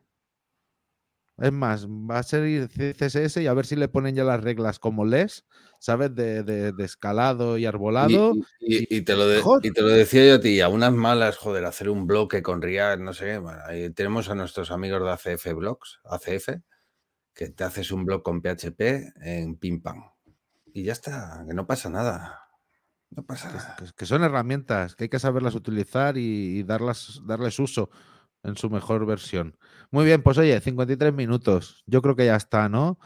Es 1.38 1.52
más, 1.52 1.88
va 1.88 2.18
a 2.18 2.22
seguir 2.22 2.68
CSS 2.68 3.38
y 3.38 3.46
a 3.46 3.54
ver 3.54 3.66
si 3.66 3.74
le 3.74 3.88
ponen 3.88 4.14
ya 4.14 4.22
las 4.22 4.42
reglas 4.42 4.78
como 4.78 5.04
les, 5.04 5.46
¿sabes? 5.78 6.14
De, 6.14 6.74
escalado 6.78 7.56
y 7.58 7.64
arbolado. 7.64 8.34
Y, 8.60 9.00
te 9.02 9.16
lo 9.16 9.58
y, 9.62 9.70
te 9.72 9.80
lo 9.80 9.88
decía 9.88 10.26
yo 10.26 10.34
a 10.34 10.40
ti, 10.40 10.60
a 10.60 10.68
unas 10.68 10.92
malas, 10.92 11.38
joder, 11.38 11.64
hacer 11.64 11.88
un 11.88 12.06
bloque 12.06 12.42
con 12.42 12.60
React, 12.60 13.00
no 13.00 13.14
sé 13.14 13.40
qué. 13.68 13.90
tenemos 13.90 14.28
a 14.28 14.34
nuestros 14.34 14.70
amigos 14.70 15.02
de 15.02 15.10
ACF 15.10 15.54
Blocks, 15.54 16.00
ACF, 16.04 16.60
que 17.34 17.48
te 17.48 17.64
haces 17.64 17.90
un 17.90 18.04
blog 18.04 18.22
con 18.22 18.42
PHP 18.42 18.80
en 19.22 19.56
pim 19.56 19.80
pam. 19.80 20.04
Y 20.74 20.84
ya 20.84 20.92
está, 20.92 21.44
que 21.48 21.54
no 21.54 21.66
pasa 21.66 21.88
nada. 21.88 22.40
No 23.10 23.24
pasa 23.24 23.76
Que, 23.96 24.06
son 24.06 24.22
herramientas 24.22 24.96
que 24.96 25.04
hay 25.04 25.10
que 25.10 25.18
saberlas 25.18 25.54
utilizar 25.54 26.16
y, 26.16 26.62
darlas, 26.62 27.20
darles 27.26 27.58
uso 27.58 27.90
en 28.42 28.56
su 28.56 28.70
mejor 28.70 29.06
versión. 29.06 29.56
Muy 29.90 30.04
bien, 30.04 30.22
pues 30.22 30.38
oye, 30.38 30.60
53 30.60 31.12
minutos. 31.12 31.84
Yo 31.86 32.02
creo 32.02 32.16
que 32.16 32.26
ya 32.26 32.36
está, 32.36 32.68
¿no? 32.68 32.98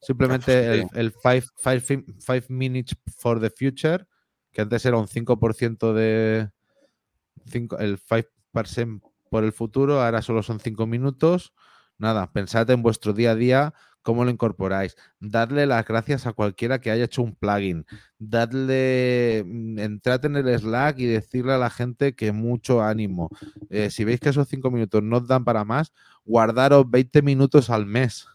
Simplemente 0.00 0.88
el 0.94 1.12
5 1.22 2.46
minutes 2.48 2.96
for 3.18 3.40
the 3.40 3.50
future, 3.50 4.06
que 4.50 4.62
antes 4.62 4.84
era 4.86 4.96
un 4.96 5.06
5% 5.06 5.92
de. 5.92 6.50
el 7.78 8.00
5% 8.00 9.02
por 9.30 9.44
el 9.44 9.52
futuro, 9.52 10.00
ahora 10.00 10.22
solo 10.22 10.42
son 10.42 10.58
5 10.58 10.86
minutos. 10.86 11.52
Nada, 11.98 12.32
pensad 12.32 12.68
en 12.70 12.82
vuestro 12.82 13.12
día 13.12 13.32
a 13.32 13.34
día 13.34 13.74
cómo 14.02 14.24
lo 14.24 14.30
incorporáis. 14.30 14.96
Dadle 15.20 15.66
las 15.66 15.86
gracias 15.86 16.26
a 16.26 16.32
cualquiera 16.32 16.80
que 16.80 16.90
haya 16.90 17.04
hecho 17.04 17.22
un 17.22 17.34
plugin. 17.34 17.86
Dadle, 18.18 19.44
mm, 19.46 19.78
entrad 19.78 20.24
en 20.24 20.36
el 20.36 20.58
Slack 20.58 20.98
y 20.98 21.06
decirle 21.06 21.52
a 21.54 21.58
la 21.58 21.70
gente 21.70 22.14
que 22.14 22.32
mucho 22.32 22.82
ánimo. 22.82 23.30
Eh, 23.70 23.90
si 23.90 24.04
veis 24.04 24.20
que 24.20 24.30
esos 24.30 24.48
cinco 24.48 24.70
minutos 24.70 25.02
no 25.02 25.18
os 25.18 25.26
dan 25.26 25.44
para 25.44 25.64
más, 25.64 25.92
guardaros 26.24 26.90
20 26.90 27.22
minutos 27.22 27.70
al 27.70 27.86
mes. 27.86 28.26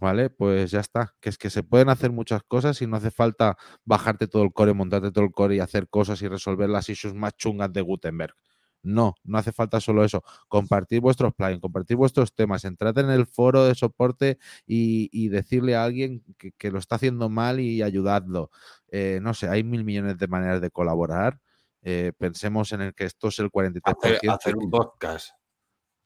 ¿Vale? 0.00 0.30
Pues 0.30 0.70
ya 0.70 0.80
está. 0.80 1.14
Que 1.20 1.28
es 1.28 1.36
que 1.36 1.50
se 1.50 1.62
pueden 1.62 1.90
hacer 1.90 2.10
muchas 2.10 2.42
cosas 2.42 2.80
y 2.80 2.86
no 2.86 2.96
hace 2.96 3.10
falta 3.10 3.56
bajarte 3.84 4.26
todo 4.28 4.42
el 4.44 4.52
core, 4.52 4.72
montarte 4.72 5.12
todo 5.12 5.24
el 5.24 5.30
core 5.32 5.56
y 5.56 5.60
hacer 5.60 5.88
cosas 5.88 6.22
y 6.22 6.28
resolver 6.28 6.70
las 6.70 6.88
issues 6.88 7.14
más 7.14 7.36
chungas 7.36 7.72
de 7.72 7.82
Gutenberg. 7.82 8.34
No, 8.82 9.14
no 9.24 9.38
hace 9.38 9.52
falta 9.52 9.80
solo 9.80 10.04
eso. 10.04 10.22
Compartir 10.48 11.00
vuestros 11.00 11.34
plugins, 11.34 11.60
compartir 11.60 11.96
vuestros 11.96 12.34
temas, 12.34 12.64
entrad 12.64 12.96
en 12.98 13.10
el 13.10 13.26
foro 13.26 13.64
de 13.64 13.74
soporte 13.74 14.38
y, 14.66 15.28
decirle 15.28 15.76
a 15.76 15.84
alguien 15.84 16.24
que, 16.36 16.70
lo 16.70 16.78
está 16.78 16.96
haciendo 16.96 17.28
mal 17.28 17.60
y 17.60 17.82
ayudadlo. 17.82 18.50
Eh, 18.88 19.20
no 19.22 19.34
sé, 19.34 19.48
hay 19.48 19.62
mil 19.62 19.84
millones 19.84 20.18
de 20.18 20.26
maneras 20.28 20.60
de 20.60 20.70
colaborar 20.70 21.40
eh, 21.82 22.12
pensemos 22.18 22.72
en 22.72 22.82
el 22.82 22.94
que 22.94 23.04
esto 23.04 23.28
es 23.28 23.38
el 23.38 23.50
43%. 23.50 23.82
Hacer, 23.96 24.30
hacer 24.30 24.56
un 24.56 24.70
podcast. 24.70 25.30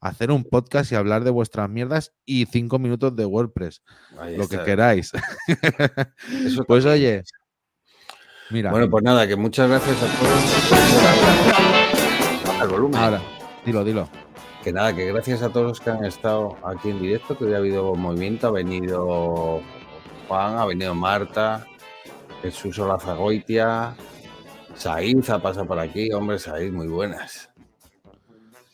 hacer 0.00 0.30
un 0.30 0.44
podcast 0.44 0.92
y 0.92 0.94
hablar 0.94 1.24
de 1.24 1.30
vuestras 1.30 1.68
mierdas 1.68 2.12
y 2.24 2.46
cinco 2.46 2.78
minutos 2.78 3.16
de 3.16 3.24
WordPress, 3.24 3.82
Ahí 4.18 4.36
lo 4.36 4.46
que 4.48 4.62
queráis. 4.62 5.12
Eso 6.44 6.64
pues 6.66 6.84
oye, 6.84 7.24
mira, 8.50 8.70
Bueno, 8.70 8.88
pues 8.88 9.02
nada, 9.02 9.26
que 9.26 9.34
muchas 9.36 9.68
gracias 9.68 9.96
a 10.00 10.06
todos. 10.20 12.03
El 12.64 12.70
volumen. 12.70 12.98
ahora, 12.98 13.20
dilo, 13.66 13.84
dilo. 13.84 14.08
Que 14.62 14.72
nada, 14.72 14.94
que 14.94 15.04
gracias 15.12 15.42
a 15.42 15.50
todos 15.50 15.66
los 15.66 15.80
que 15.80 15.90
han 15.90 16.04
estado 16.06 16.56
aquí 16.64 16.88
en 16.88 16.98
directo, 16.98 17.36
que 17.36 17.44
hoy 17.44 17.52
ha 17.52 17.58
habido 17.58 17.94
movimiento, 17.94 18.46
ha 18.46 18.50
venido 18.50 19.60
Juan, 20.26 20.56
ha 20.56 20.64
venido 20.64 20.94
Marta, 20.94 21.66
Jesús 22.40 22.78
Olazagoitia, 22.78 23.94
Saiz 24.74 25.28
ha 25.28 25.38
pasado 25.38 25.66
por 25.66 25.78
aquí, 25.78 26.10
hombre, 26.12 26.38
Saiz, 26.38 26.72
muy 26.72 26.88
buenas. 26.88 27.50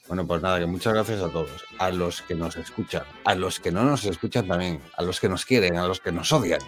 Bueno, 0.06 0.24
pues 0.24 0.40
nada, 0.40 0.60
que 0.60 0.66
muchas 0.66 0.94
gracias 0.94 1.22
a 1.22 1.28
todos, 1.28 1.64
a 1.78 1.90
los 1.90 2.22
que 2.22 2.36
nos 2.36 2.56
escuchan, 2.56 3.02
a 3.24 3.34
los 3.34 3.58
que 3.58 3.72
no 3.72 3.82
nos 3.84 4.04
escuchan 4.04 4.46
también, 4.46 4.80
a 4.96 5.02
los 5.02 5.18
que 5.18 5.28
nos 5.28 5.44
quieren, 5.44 5.76
a 5.76 5.88
los 5.88 6.00
que 6.00 6.12
nos 6.12 6.32
odian. 6.32 6.60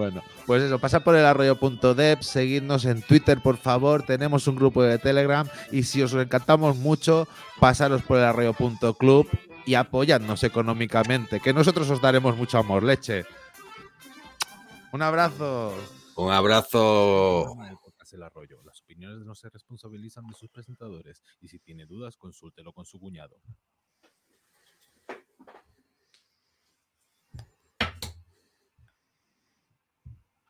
Bueno, 0.00 0.22
pues 0.46 0.62
eso, 0.62 0.78
pasa 0.78 1.00
por 1.00 1.14
el 1.14 1.26
arroyo.dev, 1.26 2.22
seguidnos 2.22 2.86
en 2.86 3.02
Twitter, 3.02 3.38
por 3.42 3.58
favor, 3.58 4.02
tenemos 4.02 4.46
un 4.46 4.56
grupo 4.56 4.82
de 4.82 4.98
Telegram 4.98 5.46
y 5.70 5.82
si 5.82 6.00
os 6.00 6.14
encantamos 6.14 6.78
mucho, 6.78 7.28
pasaros 7.60 8.00
por 8.00 8.16
el 8.16 8.24
arroyo.club 8.24 9.28
y 9.66 9.74
apoyadnos 9.74 10.42
económicamente, 10.42 11.38
que 11.40 11.52
nosotros 11.52 11.90
os 11.90 12.00
daremos 12.00 12.34
mucho 12.34 12.56
amor, 12.56 12.82
leche. 12.82 13.26
Un 14.90 15.02
abrazo. 15.02 15.74
Un 16.16 16.32
abrazo. 16.32 17.58
El 18.12 18.22
Arroyo. 18.22 18.60
Las 18.64 18.80
opiniones 18.80 19.24
no 19.24 19.34
se 19.34 19.48
responsabilizan 19.50 20.26
de 20.26 20.34
sus 20.34 20.48
presentadores 20.48 21.22
y 21.40 21.48
si 21.48 21.58
tiene 21.60 21.86
dudas, 21.86 22.16
consúltelo 22.16 22.72
con 22.72 22.84
su 22.84 22.98
cuñado. 22.98 23.36